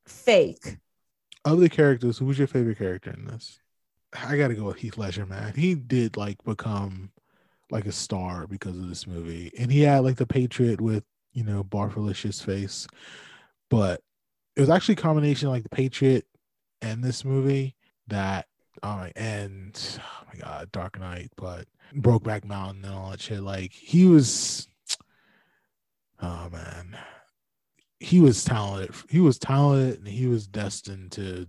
fake. 0.06 0.78
Of 1.44 1.60
the 1.60 1.68
characters, 1.68 2.18
who 2.18 2.24
was 2.26 2.38
your 2.38 2.46
favorite 2.48 2.78
character 2.78 3.10
in 3.10 3.26
this? 3.26 3.58
I 4.12 4.36
gotta 4.36 4.54
go 4.54 4.64
with 4.64 4.78
Heath 4.78 4.96
Ledger, 4.98 5.26
man. 5.26 5.52
He 5.54 5.74
did 5.74 6.16
like 6.16 6.42
become 6.44 7.10
like 7.70 7.86
a 7.86 7.92
star 7.92 8.46
because 8.46 8.76
of 8.76 8.88
this 8.88 9.06
movie. 9.06 9.52
And 9.58 9.70
he 9.70 9.82
had 9.82 10.00
like 10.04 10.16
the 10.16 10.26
Patriot 10.26 10.80
with, 10.80 11.04
you 11.32 11.44
know, 11.44 11.62
Barfelicious 11.62 12.42
face. 12.42 12.86
But 13.68 14.00
it 14.56 14.60
was 14.60 14.70
actually 14.70 14.94
a 14.94 14.96
combination 14.96 15.46
of, 15.48 15.52
like 15.54 15.62
the 15.62 15.68
Patriot 15.68 16.26
and 16.82 17.04
this 17.04 17.24
movie 17.24 17.76
that 18.08 18.46
uh 18.82 19.08
and 19.16 19.98
oh 20.00 20.26
my 20.32 20.40
god, 20.40 20.72
Dark 20.72 20.98
Knight, 20.98 21.30
but 21.36 21.66
Brokeback 21.94 22.44
Mountain 22.44 22.84
and 22.84 22.94
all 22.94 23.10
that 23.10 23.20
shit. 23.20 23.40
Like 23.40 23.72
he 23.72 24.06
was 24.06 24.68
oh 26.20 26.48
man. 26.50 26.96
He 27.98 28.18
was 28.20 28.44
talented. 28.44 28.94
He 29.10 29.20
was 29.20 29.38
talented 29.38 29.98
and 29.98 30.08
he 30.08 30.26
was 30.26 30.46
destined 30.46 31.12
to 31.12 31.46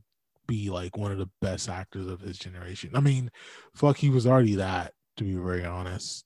be 0.47 0.69
like 0.69 0.97
one 0.97 1.13
of 1.13 1.17
the 1.17 1.29
best 1.41 1.69
actors 1.69 2.07
of 2.07 2.19
his 2.19 2.37
generation. 2.37 2.91
I 2.93 2.99
mean, 2.99 3.31
fuck, 3.73 3.95
he 3.95 4.09
was 4.09 4.27
already 4.27 4.55
that, 4.55 4.93
to 5.15 5.23
be 5.23 5.35
very 5.35 5.63
honest. 5.63 6.25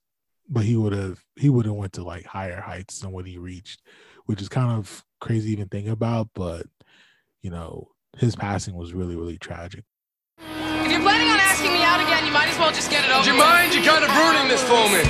But 0.50 0.64
he 0.64 0.76
would 0.76 0.94
have 0.94 1.24
he 1.36 1.50
would 1.50 1.66
have 1.66 1.76
went 1.76 1.94
to 1.94 2.04
like 2.04 2.26
higher 2.26 2.60
heights 2.62 3.00
than 3.00 3.12
what 3.12 3.26
he 3.28 3.38
reached, 3.38 3.82
which 4.26 4.42
is 4.42 4.50
kind 4.50 4.72
of 4.72 5.04
crazy 5.20 5.52
even 5.52 5.68
think 5.68 5.88
about. 5.88 6.30
But 6.34 6.66
you 7.42 7.52
know, 7.52 7.90
his 8.18 8.36
passing 8.36 8.76
was 8.76 8.94
really, 8.94 9.16
really 9.16 9.38
tragic. 9.38 9.84
If 10.86 10.94
you're 10.94 11.02
planning 11.02 11.34
on 11.34 11.42
asking 11.42 11.74
me 11.74 11.82
out 11.82 11.98
again, 11.98 12.30
you 12.30 12.32
might 12.32 12.46
as 12.46 12.62
well 12.62 12.70
just 12.70 12.94
get 12.94 13.02
it 13.02 13.10
over 13.10 13.26
Do 13.26 13.34
you 13.34 13.38
with. 13.42 13.42
mind? 13.42 13.74
You're 13.74 13.82
kind 13.82 14.06
of 14.06 14.10
ruining 14.14 14.46
this 14.46 14.62
for 14.62 14.86
me. 14.94 15.02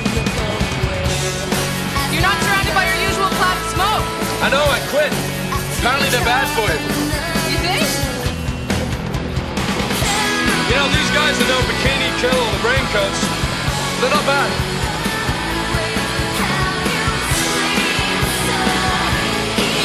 You're 2.16 2.24
not 2.24 2.40
surrounded 2.40 2.72
by 2.72 2.88
your 2.88 2.96
usual 3.04 3.28
cloud 3.36 3.60
of 3.60 3.66
smoke. 3.76 4.04
I 4.40 4.48
know, 4.48 4.64
I 4.64 4.80
quit. 4.88 5.12
Apparently 5.76 6.08
they're 6.08 6.24
bad 6.24 6.48
for 6.56 6.64
you. 6.64 6.80
You 7.52 7.60
think? 7.60 7.84
You 10.72 10.80
know, 10.80 10.88
these 10.96 11.10
guys 11.12 11.36
that 11.36 11.44
know 11.44 11.60
Bikini 11.68 12.08
Kill 12.24 12.32
or 12.32 12.50
the 12.56 12.62
Raincoats, 12.64 13.20
they're 14.00 14.16
not 14.16 14.24
bad. 14.24 14.48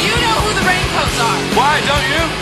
You 0.08 0.16
know 0.24 0.36
who 0.39 0.52
the 0.56 0.64
raincoats 0.64 1.20
are. 1.20 1.39
Why, 1.60 1.84
don't 1.84 2.08
you? 2.16 2.41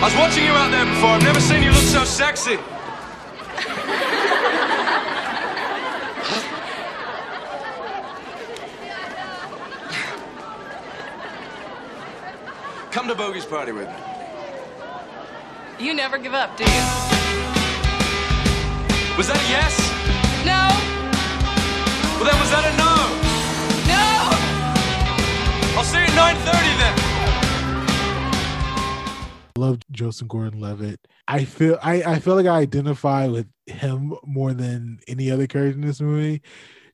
I 0.00 0.04
was 0.04 0.16
watching 0.16 0.44
you 0.44 0.52
out 0.52 0.70
there 0.70 0.86
before. 0.86 1.10
I've 1.10 1.22
never 1.22 1.40
seen 1.40 1.62
you 1.62 1.70
look 1.72 1.82
so 1.82 2.04
sexy. 2.04 2.56
Come 12.90 13.08
to 13.08 13.14
Bogey's 13.14 13.44
party 13.44 13.72
with 13.72 13.88
me. 13.88 13.94
You 15.78 15.92
never 15.92 16.16
give 16.16 16.32
up, 16.32 16.56
do 16.56 16.64
you? 16.64 16.70
Was 19.18 19.28
that 19.28 19.36
a 19.36 19.48
yes? 19.52 19.76
No. 20.48 20.64
Well, 22.16 22.24
then 22.24 22.40
was 22.40 22.50
that 22.56 22.64
a 22.64 22.72
no? 22.80 22.96
No. 23.84 24.04
I'll 25.76 25.84
see 25.84 25.98
you 25.98 26.04
at 26.04 26.36
9.30 26.38 26.78
then. 26.78 27.09
Love 29.70 29.80
Joseph 29.90 30.28
Gordon-Levitt. 30.28 31.00
I 31.28 31.44
feel 31.44 31.78
I, 31.82 32.02
I 32.02 32.18
feel 32.18 32.34
like 32.34 32.46
I 32.46 32.58
identify 32.58 33.26
with 33.26 33.46
him 33.66 34.14
more 34.24 34.52
than 34.52 34.98
any 35.08 35.30
other 35.30 35.46
character 35.46 35.78
in 35.78 35.86
this 35.86 36.00
movie, 36.00 36.42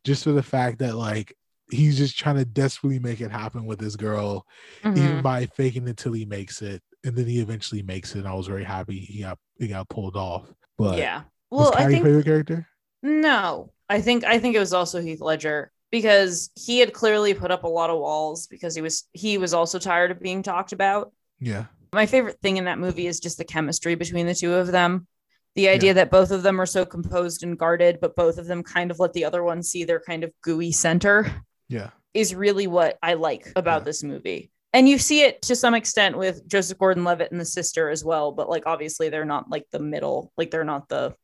just 0.04 0.24
for 0.24 0.32
the 0.32 0.42
fact 0.42 0.78
that 0.80 0.94
like 0.96 1.34
he's 1.70 1.96
just 1.98 2.18
trying 2.18 2.36
to 2.36 2.44
desperately 2.44 2.98
make 2.98 3.20
it 3.20 3.30
happen 3.30 3.64
with 3.66 3.78
this 3.78 3.96
girl, 3.96 4.46
even 4.84 5.18
Mhm. 5.18 5.22
by 5.22 5.46
faking 5.46 5.88
it 5.88 5.96
till 5.96 6.12
he 6.12 6.24
makes 6.24 6.62
it, 6.62 6.82
and 7.04 7.16
then 7.16 7.26
he 7.26 7.40
eventually 7.40 7.82
makes 7.82 8.14
it. 8.14 8.20
And 8.20 8.28
I 8.28 8.34
was 8.34 8.46
very 8.46 8.64
happy 8.64 8.98
he 9.00 9.20
got 9.22 9.38
he 9.58 9.68
got 9.68 9.88
pulled 9.88 10.16
off. 10.16 10.52
But 10.78 10.98
yeah. 10.98 11.22
Well, 11.50 11.72
I 11.74 11.82
your 11.82 11.90
think 11.90 12.04
favorite 12.04 12.24
character? 12.24 12.66
No, 13.02 13.72
I 13.88 14.00
think 14.00 14.24
I 14.24 14.38
think 14.38 14.54
it 14.54 14.60
was 14.60 14.72
also 14.74 15.00
Heath 15.00 15.20
Ledger 15.20 15.72
because 15.90 16.50
he 16.56 16.78
had 16.80 16.92
clearly 16.92 17.32
put 17.32 17.50
up 17.50 17.64
a 17.64 17.68
lot 17.68 17.88
of 17.88 17.98
walls 17.98 18.46
because 18.48 18.74
he 18.74 18.82
was 18.82 19.04
he 19.12 19.38
was 19.38 19.54
also 19.54 19.78
tired 19.78 20.10
of 20.10 20.20
being 20.20 20.42
talked 20.42 20.72
about. 20.72 21.12
Yeah. 21.40 21.66
My 21.96 22.04
favorite 22.04 22.38
thing 22.42 22.58
in 22.58 22.66
that 22.66 22.78
movie 22.78 23.06
is 23.06 23.20
just 23.20 23.38
the 23.38 23.44
chemistry 23.44 23.94
between 23.94 24.26
the 24.26 24.34
two 24.34 24.52
of 24.52 24.66
them. 24.66 25.06
The 25.54 25.70
idea 25.70 25.94
that 25.94 26.10
both 26.10 26.30
of 26.30 26.42
them 26.42 26.60
are 26.60 26.66
so 26.66 26.84
composed 26.84 27.42
and 27.42 27.58
guarded, 27.58 28.00
but 28.02 28.14
both 28.14 28.36
of 28.36 28.46
them 28.46 28.62
kind 28.62 28.90
of 28.90 28.98
let 29.00 29.14
the 29.14 29.24
other 29.24 29.42
one 29.42 29.62
see 29.62 29.84
their 29.84 30.00
kind 30.00 30.22
of 30.22 30.30
gooey 30.42 30.72
center 30.72 31.42
Yeah. 31.70 31.92
is 32.12 32.34
really 32.34 32.66
what 32.66 32.98
I 33.02 33.14
like 33.14 33.50
about 33.56 33.86
this 33.86 34.02
movie. 34.02 34.50
And 34.74 34.86
you 34.86 34.98
see 34.98 35.22
it 35.22 35.40
to 35.42 35.56
some 35.56 35.72
extent 35.72 36.18
with 36.18 36.46
Joseph 36.46 36.76
Gordon-Levitt 36.76 37.30
and 37.32 37.40
the 37.40 37.46
sister 37.46 37.88
as 37.88 38.04
well, 38.04 38.30
but 38.30 38.50
like 38.50 38.66
obviously 38.66 39.08
they're 39.08 39.24
not 39.24 39.48
like 39.48 39.64
the 39.72 39.78
middle, 39.78 40.30
like 40.36 40.50
they're 40.50 40.64
not 40.64 40.90
the 40.90 41.14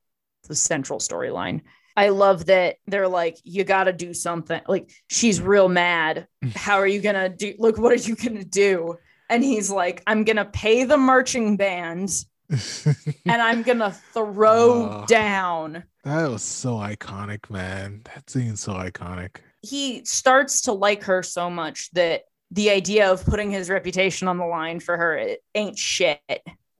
the 0.48 0.54
central 0.54 1.00
storyline. 1.00 1.60
I 1.94 2.08
love 2.08 2.46
that 2.46 2.76
they're 2.86 3.08
like, 3.08 3.36
you 3.44 3.62
got 3.64 3.84
to 3.84 3.92
do 3.92 4.14
something. 4.14 4.62
Like 4.66 4.90
she's 5.10 5.38
real 5.42 5.68
mad. 5.68 6.26
How 6.56 6.76
are 6.76 6.86
you 6.86 7.02
gonna 7.02 7.28
do? 7.28 7.54
Look, 7.58 7.76
what 7.76 7.92
are 7.92 7.96
you 7.96 8.16
gonna 8.16 8.42
do? 8.42 8.96
And 9.32 9.42
he's 9.44 9.70
like, 9.70 10.02
I'm 10.06 10.24
gonna 10.24 10.44
pay 10.44 10.84
the 10.84 10.96
marching 10.96 11.56
band, 11.56 12.10
and 13.26 13.42
I'm 13.42 13.62
gonna 13.62 13.92
throw 14.12 15.02
Oh. 15.02 15.04
down. 15.06 15.84
That 16.04 16.28
was 16.30 16.42
so 16.42 16.74
iconic, 16.74 17.48
man. 17.50 18.02
That 18.14 18.28
scene's 18.28 18.60
so 18.60 18.72
iconic. 18.74 19.36
he 19.62 20.04
starts 20.04 20.62
to 20.62 20.72
like 20.72 21.04
her 21.04 21.22
so 21.22 21.48
much 21.48 21.90
that 21.92 22.22
the 22.50 22.68
idea 22.70 23.10
of 23.10 23.24
putting 23.24 23.50
his 23.50 23.70
reputation 23.70 24.28
on 24.28 24.36
the 24.36 24.44
line 24.44 24.80
for 24.80 24.96
her 24.96 25.16
it 25.16 25.40
ain't 25.54 25.78
shit 25.78 26.20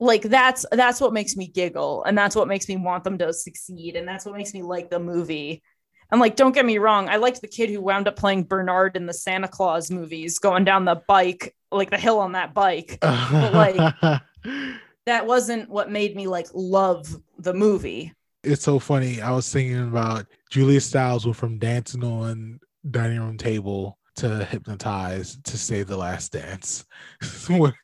like 0.01 0.23
that's 0.23 0.67
that's 0.73 1.01
what 1.01 1.13
makes 1.15 1.37
me 1.37 1.47
giggle 1.47 2.03
and 2.05 2.19
that's 2.19 2.35
what 2.37 2.49
makes 2.49 2.69
me 2.69 2.77
want 2.77 3.05
them 3.05 3.17
to 3.17 3.33
succeed 3.33 3.95
and 3.97 4.07
that's 4.07 4.27
what 4.27 4.37
makes 4.37 4.53
me 4.53 4.61
like 4.63 4.91
the 4.91 4.99
movie 4.99 5.63
and 6.11 6.21
like 6.21 6.35
don't 6.37 6.53
get 6.57 6.67
me 6.67 6.77
wrong 6.77 7.09
i 7.09 7.17
liked 7.17 7.41
the 7.41 7.47
kid 7.49 7.71
who 7.71 7.81
wound 7.81 8.07
up 8.09 8.17
playing 8.17 8.43
bernard 8.45 8.97
in 8.97 9.07
the 9.07 9.15
Santa 9.15 9.49
Clause 9.49 9.91
movies 9.91 10.39
going 10.41 10.65
down 10.65 10.85
the 10.85 11.01
bike 11.09 11.55
like 11.73 11.91
the 11.91 11.99
hill 11.99 12.18
on 12.18 12.33
that 12.33 12.55
bike 12.55 12.99
but 13.01 13.53
like 13.53 13.77
that 15.07 15.27
wasn't 15.27 15.68
what 15.68 15.91
made 15.91 16.14
me 16.14 16.27
like 16.27 16.47
love 16.55 17.16
the 17.39 17.55
movie 17.55 18.12
it's 18.45 18.62
so 18.62 18.79
funny. 18.79 19.20
I 19.20 19.31
was 19.31 19.51
thinking 19.53 19.89
about 19.89 20.27
Julia 20.51 20.81
Stiles 20.81 21.25
went 21.25 21.37
from 21.37 21.59
dancing 21.59 22.03
on 22.03 22.61
dining 22.91 23.20
room 23.20 23.37
table 23.37 23.99
to 24.16 24.45
hypnotize 24.45 25.39
to 25.45 25.57
save 25.57 25.87
the 25.87 25.97
last 25.97 26.33
dance. 26.33 26.85
what, 27.49 27.75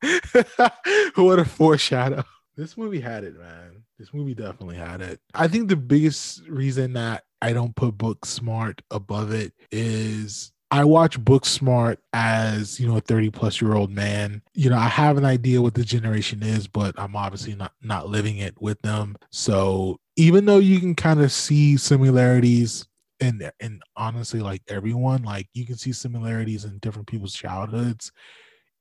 what 1.15 1.39
a 1.39 1.45
foreshadow. 1.45 2.25
This 2.57 2.77
movie 2.77 3.01
had 3.01 3.25
it, 3.25 3.39
man. 3.39 3.85
This 3.99 4.13
movie 4.13 4.35
definitely 4.35 4.77
had 4.77 5.01
it. 5.01 5.21
I 5.33 5.49
think 5.49 5.69
the 5.69 5.77
biggest 5.77 6.43
reason 6.49 6.93
that 6.95 7.25
I 7.41 7.53
don't 7.53 7.75
put 7.75 7.97
Booksmart 7.97 8.81
above 8.91 9.33
it 9.33 9.53
is 9.71 10.53
I 10.71 10.85
watch 10.85 11.19
Booksmart 11.19 11.97
as, 12.13 12.79
you 12.79 12.87
know, 12.87 12.99
a 12.99 13.01
30 13.01 13.31
plus 13.31 13.61
year 13.61 13.75
old 13.75 13.91
man. 13.91 14.43
You 14.55 14.69
know, 14.71 14.77
I 14.77 14.89
have 14.89 15.17
an 15.17 15.25
idea 15.25 15.63
what 15.63 15.75
the 15.75 15.85
generation 15.85 16.43
is, 16.43 16.69
but 16.69 16.95
I'm 16.99 17.17
obviously 17.17 17.55
not 17.55 17.73
not 17.81 18.09
living 18.09 18.39
it 18.39 18.61
with 18.61 18.81
them. 18.83 19.17
So 19.31 19.99
even 20.17 20.45
though 20.45 20.59
you 20.59 20.79
can 20.79 20.95
kind 20.95 21.21
of 21.21 21.33
see 21.33 21.77
similarities 21.77 22.87
and 23.21 23.51
and 23.61 23.83
honestly 23.97 24.41
like 24.41 24.63
everyone, 24.69 25.23
like 25.23 25.49
you 25.55 25.65
can 25.65 25.77
see 25.77 25.93
similarities 25.93 26.65
in 26.65 26.79
different 26.79 27.09
people's 27.09 27.35
childhoods, 27.35 28.13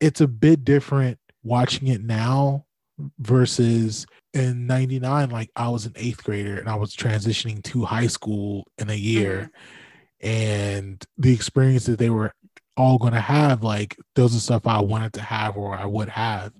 it's 0.02 0.20
a 0.20 0.28
bit 0.28 0.66
different 0.66 1.20
watching 1.44 1.88
it 1.88 2.04
now 2.04 2.66
versus 3.20 4.06
in 4.34 4.66
99 4.66 5.30
like 5.30 5.52
i 5.56 5.70
was 5.70 5.86
an 5.86 5.94
eighth 5.96 6.24
grader 6.24 6.58
and 6.58 6.68
i 6.68 6.74
was 6.74 6.96
transitioning 6.96 7.64
to 7.64 7.86
high 7.86 8.08
school 8.08 8.66
in 8.80 8.90
a 8.90 8.96
year 8.96 9.52
mm-hmm. 9.54 9.87
And 10.22 11.04
the 11.18 11.34
experience 11.34 11.86
that 11.86 12.00
they 12.00 12.10
were 12.10 12.34
all 12.76 12.98
going 12.98 13.14
to 13.14 13.20
have 13.20 13.64
like 13.64 13.98
those 14.16 14.36
are 14.36 14.40
stuff 14.40 14.68
i 14.68 14.80
wanted 14.80 15.14
to 15.14 15.22
have 15.22 15.58
or 15.58 15.76
i 15.76 15.86
would 15.86 16.10
have 16.10 16.52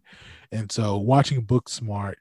and 0.52 0.72
so 0.72 0.98
watching 0.98 1.46
booksmart 1.46 2.16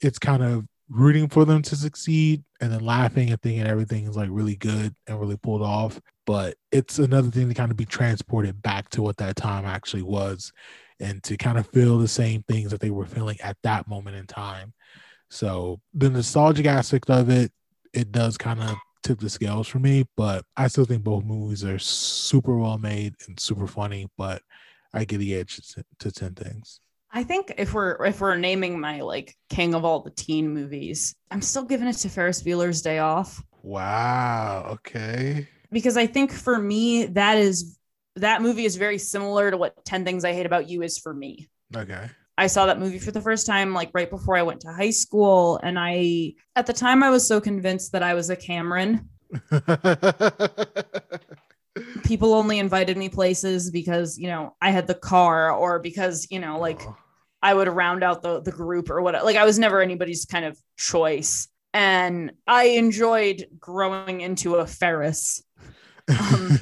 it's 0.00 0.18
kind 0.18 0.42
of 0.42 0.66
rooting 0.88 1.28
for 1.28 1.44
them 1.44 1.62
to 1.62 1.76
succeed 1.76 2.42
and 2.60 2.72
then 2.72 2.84
laughing 2.84 3.30
and 3.30 3.40
thinking 3.40 3.66
everything 3.66 4.06
is 4.06 4.16
like 4.16 4.28
really 4.30 4.56
good 4.56 4.94
and 5.06 5.20
really 5.20 5.36
pulled 5.36 5.62
off 5.62 6.00
but 6.26 6.54
it's 6.70 6.98
another 6.98 7.30
thing 7.30 7.48
to 7.48 7.54
kind 7.54 7.70
of 7.70 7.76
be 7.76 7.84
transported 7.84 8.62
back 8.62 8.88
to 8.90 9.02
what 9.02 9.16
that 9.16 9.36
time 9.36 9.64
actually 9.64 10.02
was 10.02 10.52
and 11.00 11.22
to 11.24 11.36
kind 11.36 11.58
of 11.58 11.66
feel 11.68 11.98
the 11.98 12.08
same 12.08 12.42
things 12.44 12.70
that 12.70 12.80
they 12.80 12.90
were 12.90 13.06
feeling 13.06 13.40
at 13.40 13.56
that 13.64 13.88
moment 13.88 14.16
in 14.16 14.26
time. 14.26 14.72
So 15.30 15.80
the 15.94 16.10
nostalgic 16.10 16.66
aspect 16.66 17.10
of 17.10 17.28
it, 17.28 17.50
it 17.92 18.12
does 18.12 18.38
kind 18.38 18.62
of 18.62 18.76
tip 19.02 19.20
the 19.20 19.30
scales 19.30 19.68
for 19.68 19.78
me, 19.78 20.04
but 20.16 20.44
I 20.56 20.68
still 20.68 20.84
think 20.84 21.02
both 21.04 21.24
movies 21.24 21.64
are 21.64 21.78
super 21.78 22.56
well 22.56 22.78
made 22.78 23.14
and 23.26 23.38
super 23.38 23.66
funny, 23.66 24.08
but 24.16 24.42
I 24.94 25.04
give 25.04 25.20
the 25.20 25.34
edge 25.34 25.56
to, 25.74 25.84
to 26.00 26.12
10 26.12 26.34
things. 26.34 26.80
I 27.14 27.24
think 27.24 27.52
if 27.58 27.74
we're 27.74 28.02
if 28.06 28.20
we're 28.22 28.36
naming 28.36 28.80
my 28.80 29.00
like 29.02 29.36
king 29.50 29.74
of 29.74 29.84
all 29.84 30.00
the 30.00 30.10
teen 30.10 30.48
movies, 30.54 31.14
I'm 31.30 31.42
still 31.42 31.64
giving 31.64 31.86
it 31.86 31.94
to 31.98 32.08
Ferris 32.08 32.42
Bueller's 32.42 32.80
Day 32.80 33.00
Off 33.00 33.42
Wow. 33.62 34.64
Okay. 34.70 35.46
because 35.70 35.96
I 35.96 36.06
think 36.06 36.32
for 36.32 36.58
me 36.58 37.04
that 37.06 37.36
is 37.38 37.78
that 38.16 38.42
movie 38.42 38.64
is 38.64 38.76
very 38.76 38.98
similar 38.98 39.50
to 39.50 39.56
what 39.56 39.84
10 39.84 40.04
Things 40.04 40.24
I 40.24 40.32
Hate 40.32 40.46
About 40.46 40.68
You 40.68 40.82
is 40.82 40.98
for 40.98 41.12
me. 41.12 41.48
Okay. 41.76 42.08
I 42.38 42.46
saw 42.46 42.66
that 42.66 42.78
movie 42.80 42.98
for 42.98 43.10
the 43.10 43.20
first 43.20 43.46
time 43.46 43.74
like 43.74 43.90
right 43.92 44.08
before 44.08 44.36
I 44.36 44.42
went 44.42 44.60
to 44.62 44.72
high 44.72 44.90
school 44.90 45.60
and 45.62 45.78
I 45.78 46.34
at 46.56 46.66
the 46.66 46.72
time 46.72 47.02
I 47.02 47.10
was 47.10 47.26
so 47.26 47.40
convinced 47.40 47.92
that 47.92 48.02
I 48.02 48.14
was 48.14 48.30
a 48.30 48.36
Cameron. 48.36 49.08
People 52.04 52.34
only 52.34 52.58
invited 52.58 52.96
me 52.96 53.08
places 53.08 53.70
because, 53.70 54.18
you 54.18 54.28
know, 54.28 54.54
I 54.60 54.70
had 54.70 54.86
the 54.86 54.94
car 54.94 55.50
or 55.52 55.78
because, 55.78 56.26
you 56.30 56.38
know, 56.38 56.58
like 56.58 56.80
I 57.42 57.54
would 57.54 57.68
round 57.68 58.02
out 58.04 58.22
the 58.22 58.40
the 58.40 58.52
group 58.52 58.90
or 58.90 59.02
what 59.02 59.24
like 59.24 59.36
I 59.36 59.44
was 59.44 59.58
never 59.58 59.80
anybody's 59.80 60.24
kind 60.24 60.44
of 60.44 60.58
choice. 60.76 61.48
And 61.74 62.32
I 62.46 62.64
enjoyed 62.64 63.46
growing 63.58 64.20
into 64.20 64.56
a 64.56 64.66
Ferris. 64.66 65.42
Um, 66.08 66.58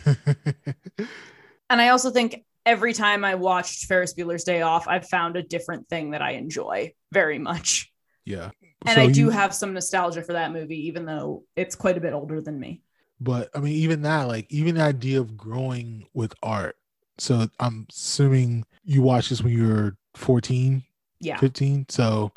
and 1.71 1.81
I 1.81 1.89
also 1.89 2.11
think 2.11 2.45
every 2.71 2.93
time 2.93 3.25
I 3.25 3.35
watched 3.35 3.87
Ferris 3.87 4.15
Bueller's 4.15 4.45
Day 4.45 4.63
Off, 4.63 4.87
I've 4.87 5.09
found 5.09 5.37
a 5.37 5.43
different 5.43 5.89
thing 5.89 6.13
that 6.13 6.23
I 6.23 6.33
enjoy 6.33 6.93
very 7.13 7.39
much. 7.39 7.93
Yeah. 8.25 8.51
And 8.87 8.95
So 8.95 9.03
I 9.03 9.11
do 9.11 9.21
you- 9.23 9.31
have 9.31 9.53
some 9.53 9.73
nostalgia 9.75 10.23
for 10.23 10.35
that 10.35 10.53
movie, 10.53 10.87
even 10.87 11.05
though 11.05 11.45
it's 11.57 11.75
quite 11.75 11.97
a 11.99 12.01
bit 12.01 12.13
older 12.13 12.41
than 12.41 12.61
me. 12.61 12.83
But 13.21 13.51
I 13.55 13.59
mean, 13.59 13.73
even 13.75 14.03
that, 14.03 14.29
like, 14.29 14.47
even 14.51 14.77
the 14.77 14.83
idea 14.83 15.21
of 15.21 15.37
growing 15.37 16.07
with 16.15 16.33
art. 16.43 16.77
So 17.19 17.49
I'm 17.59 17.87
assuming 17.91 18.65
you 18.85 19.03
watched 19.03 19.31
this 19.31 19.43
when 19.43 19.53
you 19.53 19.67
were 19.69 19.97
14, 20.15 20.85
Yeah. 21.21 21.39
15. 21.39 21.87
So, 21.89 22.33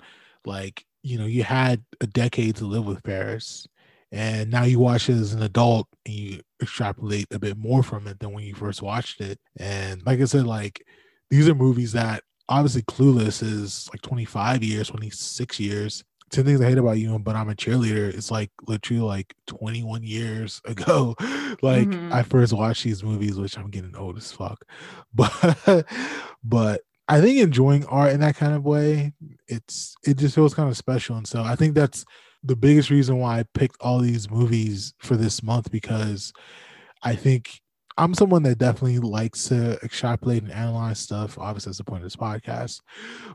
like, 0.45 0.85
you 1.03 1.17
know, 1.19 1.25
you 1.25 1.43
had 1.43 1.83
a 2.01 2.07
decade 2.07 2.55
to 2.57 2.65
live 2.65 2.85
with 2.85 3.01
Ferris, 3.03 3.67
and 4.13 4.51
now 4.51 4.63
you 4.63 4.79
watch 4.79 5.09
it 5.09 5.15
as 5.17 5.33
an 5.33 5.43
adult 5.43 5.87
and 6.05 6.15
you 6.15 6.41
extrapolate 6.61 7.27
a 7.31 7.39
bit 7.39 7.57
more 7.57 7.83
from 7.83 8.07
it 8.07 8.19
than 8.19 8.31
when 8.31 8.45
you 8.45 8.55
first 8.55 8.81
watched 8.81 9.19
it. 9.21 9.39
And 9.57 10.05
like 10.05 10.21
I 10.21 10.25
said, 10.25 10.45
like, 10.47 10.85
these 11.29 11.49
are 11.49 11.55
movies 11.55 11.93
that 11.93 12.23
obviously 12.47 12.83
Clueless 12.83 13.41
is 13.43 13.89
like 13.91 14.01
25 14.03 14.63
years, 14.63 14.89
26 14.89 15.59
years. 15.59 16.03
10 16.31 16.45
things 16.45 16.61
I 16.61 16.69
hate 16.69 16.79
about 16.79 16.97
you, 16.97 17.19
but 17.19 17.35
I'm 17.35 17.49
a 17.49 17.55
cheerleader. 17.55 18.11
It's 18.13 18.31
like 18.31 18.51
literally 18.67 19.01
like 19.03 19.35
21 19.47 20.03
years 20.03 20.61
ago. 20.65 21.15
like 21.61 21.87
Mhm. 21.89 22.11
I 22.11 22.23
first 22.23 22.53
watched 22.53 22.83
these 22.83 23.03
movies, 23.03 23.37
which 23.39 23.57
I'm 23.57 23.69
getting 23.69 23.95
old 23.95 24.17
as 24.17 24.31
fuck. 24.31 24.65
But 25.13 25.85
but 26.43 26.81
I 27.07 27.21
think 27.21 27.39
enjoying 27.39 27.85
art 27.85 28.13
in 28.13 28.19
that 28.21 28.35
kind 28.35 28.53
of 28.53 28.63
way, 28.63 29.13
it's 29.47 29.95
it 30.05 30.17
just 30.17 30.35
feels 30.35 30.53
kind 30.53 30.69
of 30.69 30.77
special. 30.77 31.17
And 31.17 31.27
so 31.27 31.43
I 31.43 31.55
think 31.55 31.75
that's 31.75 32.05
the 32.43 32.55
biggest 32.55 32.89
reason 32.89 33.17
why 33.19 33.39
I 33.39 33.45
picked 33.53 33.77
all 33.81 33.99
these 33.99 34.29
movies 34.29 34.93
for 34.99 35.15
this 35.15 35.41
month 35.41 35.71
because 35.71 36.33
I 37.01 37.15
think 37.15 37.61
I'm 37.97 38.13
someone 38.13 38.43
that 38.43 38.57
definitely 38.57 38.99
likes 38.99 39.45
to 39.45 39.79
extrapolate 39.83 40.43
and 40.43 40.51
analyze 40.51 40.99
stuff. 40.99 41.37
Obviously, 41.37 41.69
that's 41.69 41.77
the 41.77 41.83
point 41.83 42.03
of 42.03 42.05
this 42.05 42.15
podcast. 42.15 42.81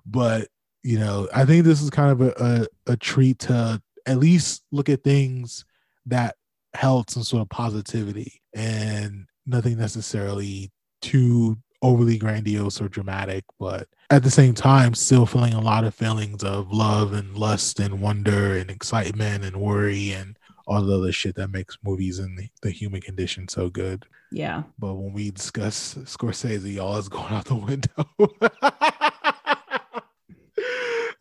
But 0.04 0.48
you 0.82 0.98
know, 0.98 1.28
I 1.34 1.44
think 1.44 1.64
this 1.64 1.82
is 1.82 1.90
kind 1.90 2.12
of 2.12 2.20
a, 2.20 2.66
a, 2.86 2.92
a 2.92 2.96
treat 2.96 3.40
to 3.40 3.80
at 4.06 4.18
least 4.18 4.64
look 4.72 4.88
at 4.88 5.04
things 5.04 5.64
that 6.06 6.36
held 6.74 7.11
some 7.11 7.22
sort 7.22 7.42
of 7.42 7.48
positivity 7.48 8.40
and 8.54 9.26
nothing 9.46 9.76
necessarily 9.76 10.70
too 11.02 11.59
overly 11.82 12.18
grandiose 12.18 12.80
or 12.80 12.88
dramatic, 12.88 13.44
but 13.59 13.88
at 14.11 14.22
the 14.22 14.30
same 14.30 14.54
time, 14.54 14.94
still 14.94 15.26
feeling 15.26 15.52
a 15.54 15.61
lot 15.61 15.84
of 15.84 15.94
feelings 15.94 16.42
of 16.42 16.72
love 16.72 17.12
and 17.12 17.36
lust 17.36 17.78
and 17.78 18.00
wonder 18.00 18.56
and 18.56 18.70
excitement 18.70 19.44
and 19.44 19.56
worry 19.61 20.12
and 20.12 20.38
all 20.66 20.82
the 20.82 20.96
other 20.98 21.12
shit 21.12 21.34
that 21.36 21.48
makes 21.48 21.78
movies 21.82 22.18
and 22.18 22.38
the, 22.38 22.48
the 22.62 22.70
human 22.70 23.00
condition 23.00 23.48
so 23.48 23.68
good. 23.68 24.06
Yeah. 24.30 24.64
But 24.78 24.94
when 24.94 25.12
we 25.12 25.30
discuss 25.30 25.94
Scorsese, 25.94 26.74
y'all 26.74 26.96
is 26.96 27.09
going 27.09 27.32
out 27.32 27.46
the 27.46 27.54
window. 27.54 28.06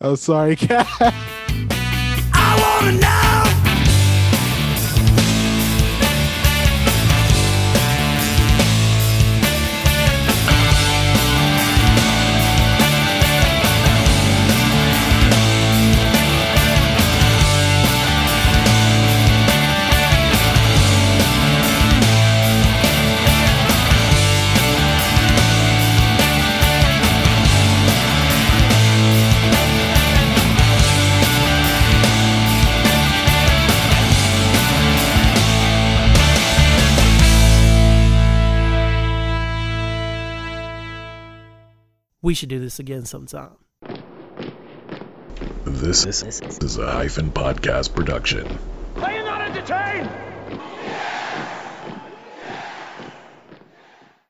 I'm 0.00 0.16
sorry, 0.16 0.56
Kat. 0.56 0.86
I 2.32 2.80
wanna 2.80 2.98
know. 3.00 3.57
We 42.28 42.34
should 42.34 42.50
do 42.50 42.58
this 42.60 42.78
again 42.78 43.06
sometime. 43.06 43.52
This 45.64 46.04
is 46.04 46.76
a 46.76 46.90
hyphen 46.90 47.30
podcast 47.30 47.94
production. 47.94 48.46